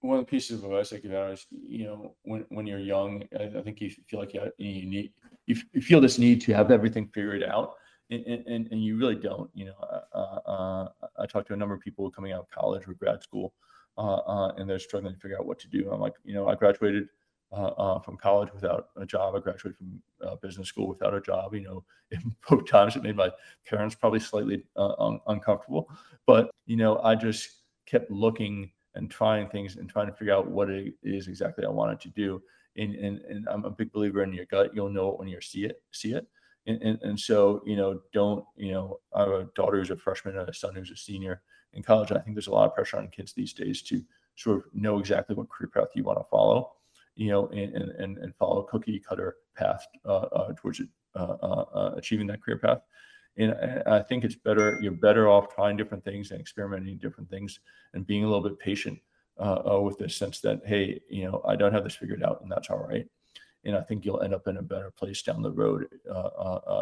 one 0.01 0.19
of 0.19 0.27
the 0.27 0.31
pieces 0.31 0.59
of 0.59 0.65
advice 0.65 0.93
I 0.93 0.99
give 0.99 1.13
out 1.13 1.33
is, 1.33 1.47
you 1.51 1.85
know, 1.85 2.15
when, 2.23 2.45
when 2.51 2.67
you're 2.67 2.79
young, 2.79 3.25
I, 3.39 3.45
I 3.59 3.63
think 3.63 3.81
you 3.81 3.91
feel 4.09 4.21
like 4.21 4.35
you, 4.35 4.41
have, 4.41 4.53
you 4.59 4.87
need, 4.87 5.13
you, 5.47 5.57
you, 5.73 5.81
feel 5.81 6.01
this 6.01 6.19
need 6.19 6.41
to 6.43 6.55
have 6.55 6.71
everything 6.71 7.09
figured 7.09 7.43
out, 7.43 7.75
and, 8.11 8.25
and, 8.25 8.69
and 8.71 8.85
you 8.85 8.99
really 8.99 9.15
don't. 9.15 9.51
You 9.55 9.67
know, 9.67 10.05
uh, 10.13 10.51
uh, 10.51 10.89
I 11.19 11.27
talked 11.27 11.49
to 11.49 11.55
a 11.55 11.57
number 11.57 11.75
of 11.75 11.81
people 11.81 12.11
coming 12.11 12.33
out 12.33 12.41
of 12.41 12.51
college 12.51 12.87
or 12.87 12.95
grad 12.95 13.23
school, 13.23 13.55
uh, 13.99 14.17
uh, 14.17 14.53
and 14.57 14.69
they're 14.69 14.79
struggling 14.79 15.15
to 15.15 15.21
figure 15.21 15.39
out 15.39 15.47
what 15.47 15.59
to 15.61 15.69
do. 15.69 15.91
I'm 15.91 16.01
like, 16.01 16.15
you 16.25 16.35
know, 16.35 16.49
I 16.49 16.55
graduated 16.55 17.09
uh, 17.53 17.67
uh, 17.79 18.01
from 18.01 18.17
college 18.17 18.53
without 18.53 18.89
a 18.97 19.07
job. 19.07 19.35
I 19.35 19.39
graduated 19.39 19.79
from 19.79 20.03
uh, 20.27 20.37
business 20.37 20.69
school 20.69 20.89
without 20.89 21.15
a 21.15 21.21
job. 21.21 21.55
You 21.55 21.63
know, 21.63 21.85
in 22.11 22.35
both 22.49 22.69
times 22.69 22.97
it 22.97 23.03
made 23.03 23.17
my 23.17 23.31
parents 23.67 23.95
probably 23.95 24.21
slightly 24.21 24.65
uh, 24.77 24.95
un- 24.99 25.21
uncomfortable. 25.27 25.89
But 26.27 26.51
you 26.67 26.77
know, 26.77 26.99
I 26.99 27.15
just 27.15 27.63
kept 27.87 28.11
looking 28.11 28.71
and 28.97 29.11
trying 29.11 29.49
things 29.49 29.77
and 29.77 29.89
trying 29.89 30.09
to 30.09 30.13
figure 30.13 30.35
out 30.35 30.51
what 30.51 30.69
it 30.71 30.95
is 31.03 31.29
exactly 31.29 31.65
I 31.65 31.69
wanted 31.69 32.01
to 32.01 32.09
do. 32.09 32.43
And, 32.77 32.95
and, 32.95 33.21
and 33.21 33.47
I'm 33.49 33.65
a 33.65 33.71
big 33.71 33.93
believer 33.93 34.23
in 34.23 34.33
your 34.33 34.47
gut. 34.47 34.75
You'll 34.75 34.91
know 34.91 35.11
it 35.11 35.19
when 35.19 35.29
you 35.29 35.41
see 35.41 35.65
it, 35.65 35.81
see 35.93 36.13
it. 36.13 36.27
And, 36.67 36.83
and, 36.83 36.99
and 37.03 37.21
so, 37.21 37.63
you 37.65 37.77
know, 37.77 38.01
don't, 38.13 38.45
you 38.57 38.73
know, 38.73 38.99
I 39.15 39.21
have 39.21 39.29
a 39.29 39.49
daughter 39.55 39.79
who's 39.79 39.91
a 39.91 39.97
freshman 39.97 40.37
and 40.37 40.49
a 40.49 40.53
son 40.53 40.75
who's 40.75 40.91
a 40.91 40.97
senior 40.97 41.43
in 41.75 41.83
college. 41.83 42.11
I 42.11 42.19
think 42.19 42.35
there's 42.35 42.49
a 42.49 42.53
lot 42.53 42.67
of 42.67 42.75
pressure 42.75 42.99
on 42.99 43.09
kids 43.09 43.33
these 43.33 43.53
days 43.53 43.83
to 43.83 44.03
sort 44.35 44.59
of 44.59 44.65
know 44.75 44.99
exactly 44.99 45.37
what 45.37 45.49
career 45.49 45.71
path 45.73 45.89
you 45.95 46.03
want 46.03 46.19
to 46.19 46.25
follow, 46.31 46.73
you 47.15 47.31
know, 47.31 47.47
and, 47.49 47.75
and, 47.75 48.19
and 48.19 48.35
follow 48.35 48.63
cookie 48.63 48.99
cutter 48.99 49.37
path 49.57 49.87
uh, 50.05 50.27
uh, 50.33 50.53
towards 50.57 50.81
uh, 51.15 51.19
uh, 51.19 51.65
uh, 51.75 51.95
achieving 51.97 52.27
that 52.27 52.43
career 52.43 52.59
path. 52.59 52.81
And 53.39 53.55
I 53.87 54.01
think 54.01 54.25
it's 54.25 54.35
better, 54.35 54.79
you're 54.81 54.93
better 54.93 55.29
off 55.29 55.55
trying 55.55 55.77
different 55.77 56.05
things 56.05 56.31
and 56.31 56.41
experimenting 56.41 56.97
different 56.99 57.29
things 57.29 57.61
and 57.93 58.07
being 58.07 58.25
a 58.25 58.27
little 58.27 58.49
bit 58.49 58.59
patient 58.59 58.99
uh, 59.39 59.79
with 59.83 59.99
this 59.99 60.17
sense 60.17 60.41
that, 60.41 60.63
hey, 60.65 61.01
you 61.11 61.25
know, 61.25 61.43
I 61.47 61.55
don't 61.55 61.73
have 61.73 61.85
this 61.85 61.97
figured 61.97 62.23
out 62.23 62.41
and 62.43 62.51
that's 62.51 62.71
all 62.71 62.87
right. 62.87 63.07
And 63.65 63.77
I 63.77 63.83
think 63.83 64.05
you'll 64.05 64.23
end 64.23 64.35
up 64.35 64.49
in 64.49 64.57
a 64.57 64.63
better 64.63 64.91
place 64.91 65.23
down 65.23 65.43
the 65.43 65.51
road 65.51 65.87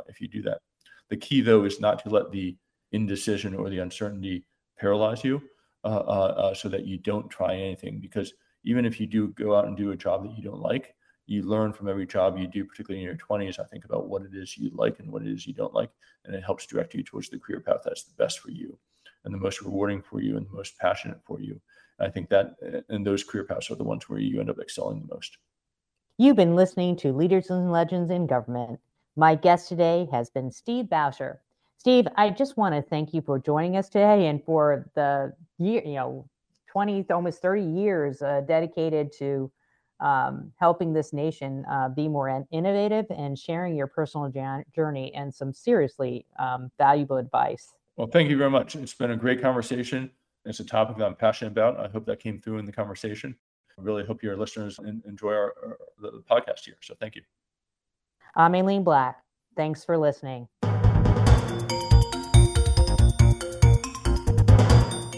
if 0.08 0.20
you 0.20 0.28
do 0.28 0.42
that. 0.42 0.60
The 1.08 1.16
key, 1.16 1.40
though, 1.40 1.64
is 1.64 1.80
not 1.80 2.02
to 2.04 2.10
let 2.10 2.30
the 2.30 2.56
indecision 2.92 3.54
or 3.54 3.68
the 3.68 3.80
uncertainty 3.80 4.44
paralyze 4.78 5.24
you 5.24 5.42
uh, 5.84 5.88
uh, 5.88 6.54
so 6.54 6.68
that 6.68 6.86
you 6.86 6.98
don't 6.98 7.28
try 7.28 7.54
anything. 7.54 7.98
Because 7.98 8.32
even 8.64 8.84
if 8.84 9.00
you 9.00 9.06
do 9.06 9.28
go 9.28 9.54
out 9.54 9.66
and 9.66 9.76
do 9.76 9.90
a 9.90 9.96
job 9.96 10.24
that 10.24 10.36
you 10.36 10.42
don't 10.42 10.60
like, 10.60 10.94
you 11.26 11.42
learn 11.42 11.72
from 11.72 11.88
every 11.88 12.06
job 12.06 12.38
you 12.38 12.46
do, 12.46 12.64
particularly 12.64 13.02
in 13.02 13.06
your 13.06 13.16
20s. 13.16 13.58
I 13.58 13.64
think 13.64 13.84
about 13.84 14.08
what 14.08 14.22
it 14.22 14.34
is 14.34 14.58
you 14.58 14.70
like 14.74 14.98
and 14.98 15.10
what 15.10 15.22
it 15.22 15.28
is 15.28 15.46
you 15.46 15.54
don't 15.54 15.74
like, 15.74 15.90
and 16.24 16.34
it 16.34 16.44
helps 16.44 16.66
direct 16.66 16.94
you 16.94 17.02
towards 17.02 17.28
the 17.28 17.38
career 17.38 17.60
path 17.60 17.80
that's 17.84 18.04
the 18.04 18.14
best 18.14 18.40
for 18.40 18.50
you 18.50 18.76
and 19.24 19.32
the 19.32 19.38
most 19.38 19.62
rewarding 19.62 20.02
for 20.02 20.20
you 20.20 20.36
and 20.36 20.46
the 20.46 20.54
most 20.54 20.78
passionate 20.78 21.20
for 21.24 21.40
you. 21.40 21.60
And 21.98 22.08
I 22.08 22.10
think 22.10 22.28
that 22.30 22.56
and 22.88 23.06
those 23.06 23.24
career 23.24 23.44
paths 23.44 23.70
are 23.70 23.76
the 23.76 23.84
ones 23.84 24.08
where 24.08 24.18
you 24.18 24.40
end 24.40 24.50
up 24.50 24.58
excelling 24.60 25.00
the 25.00 25.14
most. 25.14 25.38
You've 26.18 26.36
been 26.36 26.54
listening 26.54 26.96
to 26.96 27.12
Leaders 27.12 27.50
and 27.50 27.72
Legends 27.72 28.10
in 28.10 28.26
Government. 28.26 28.78
My 29.16 29.34
guest 29.34 29.68
today 29.68 30.08
has 30.12 30.30
been 30.30 30.50
Steve 30.50 30.86
Bowsher. 30.86 31.38
Steve, 31.78 32.06
I 32.16 32.30
just 32.30 32.56
want 32.56 32.74
to 32.74 32.82
thank 32.82 33.12
you 33.12 33.20
for 33.20 33.38
joining 33.38 33.76
us 33.76 33.88
today 33.88 34.28
and 34.28 34.42
for 34.44 34.90
the 34.94 35.34
year, 35.58 35.82
you 35.84 35.94
know, 35.94 36.28
20, 36.68 37.06
almost 37.10 37.42
30 37.42 37.62
years 37.62 38.22
uh, 38.22 38.42
dedicated 38.46 39.12
to 39.18 39.50
um, 40.04 40.52
helping 40.56 40.92
this 40.92 41.14
nation 41.14 41.64
uh, 41.70 41.88
be 41.88 42.08
more 42.08 42.46
innovative 42.52 43.06
and 43.10 43.38
sharing 43.38 43.74
your 43.74 43.86
personal 43.86 44.30
journey 44.74 45.14
and 45.14 45.34
some 45.34 45.52
seriously 45.52 46.26
um, 46.38 46.70
valuable 46.78 47.16
advice. 47.16 47.74
Well, 47.96 48.08
thank 48.08 48.28
you 48.28 48.36
very 48.36 48.50
much. 48.50 48.76
It's 48.76 48.92
been 48.92 49.12
a 49.12 49.16
great 49.16 49.40
conversation. 49.40 50.10
It's 50.44 50.60
a 50.60 50.64
topic 50.64 50.98
that 50.98 51.06
I'm 51.06 51.14
passionate 51.14 51.52
about. 51.52 51.80
I 51.80 51.88
hope 51.88 52.04
that 52.04 52.20
came 52.20 52.38
through 52.38 52.58
in 52.58 52.66
the 52.66 52.72
conversation. 52.72 53.34
I 53.78 53.82
really 53.82 54.04
hope 54.04 54.22
your 54.22 54.36
listeners 54.36 54.78
enjoy 55.06 55.32
our, 55.32 55.54
our 55.64 55.78
the 55.98 56.22
podcast 56.30 56.66
here. 56.66 56.76
So 56.82 56.94
thank 57.00 57.16
you. 57.16 57.22
I'm 58.36 58.54
Aileen 58.54 58.84
Black. 58.84 59.22
Thanks 59.56 59.84
for 59.84 59.96
listening. 59.96 60.48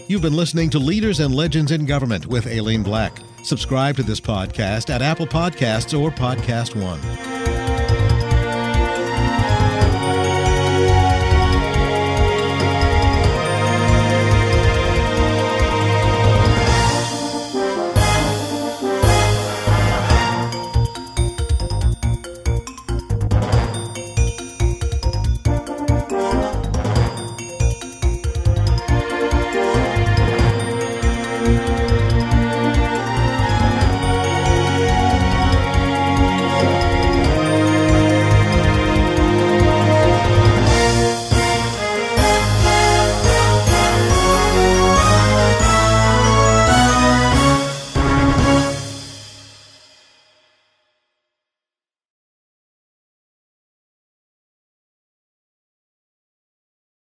You've 0.07 0.21
been 0.21 0.37
listening 0.37 0.69
to 0.69 0.79
Leaders 0.79 1.19
and 1.19 1.35
Legends 1.35 1.73
in 1.73 1.85
Government 1.85 2.25
with 2.27 2.47
Aileen 2.47 2.83
Black. 2.83 3.19
Subscribe 3.47 3.95
to 3.95 4.03
this 4.03 4.19
podcast 4.19 4.93
at 4.93 5.01
Apple 5.01 5.25
Podcasts 5.25 5.97
or 5.97 6.11
Podcast 6.11 6.75
One. 6.75 7.36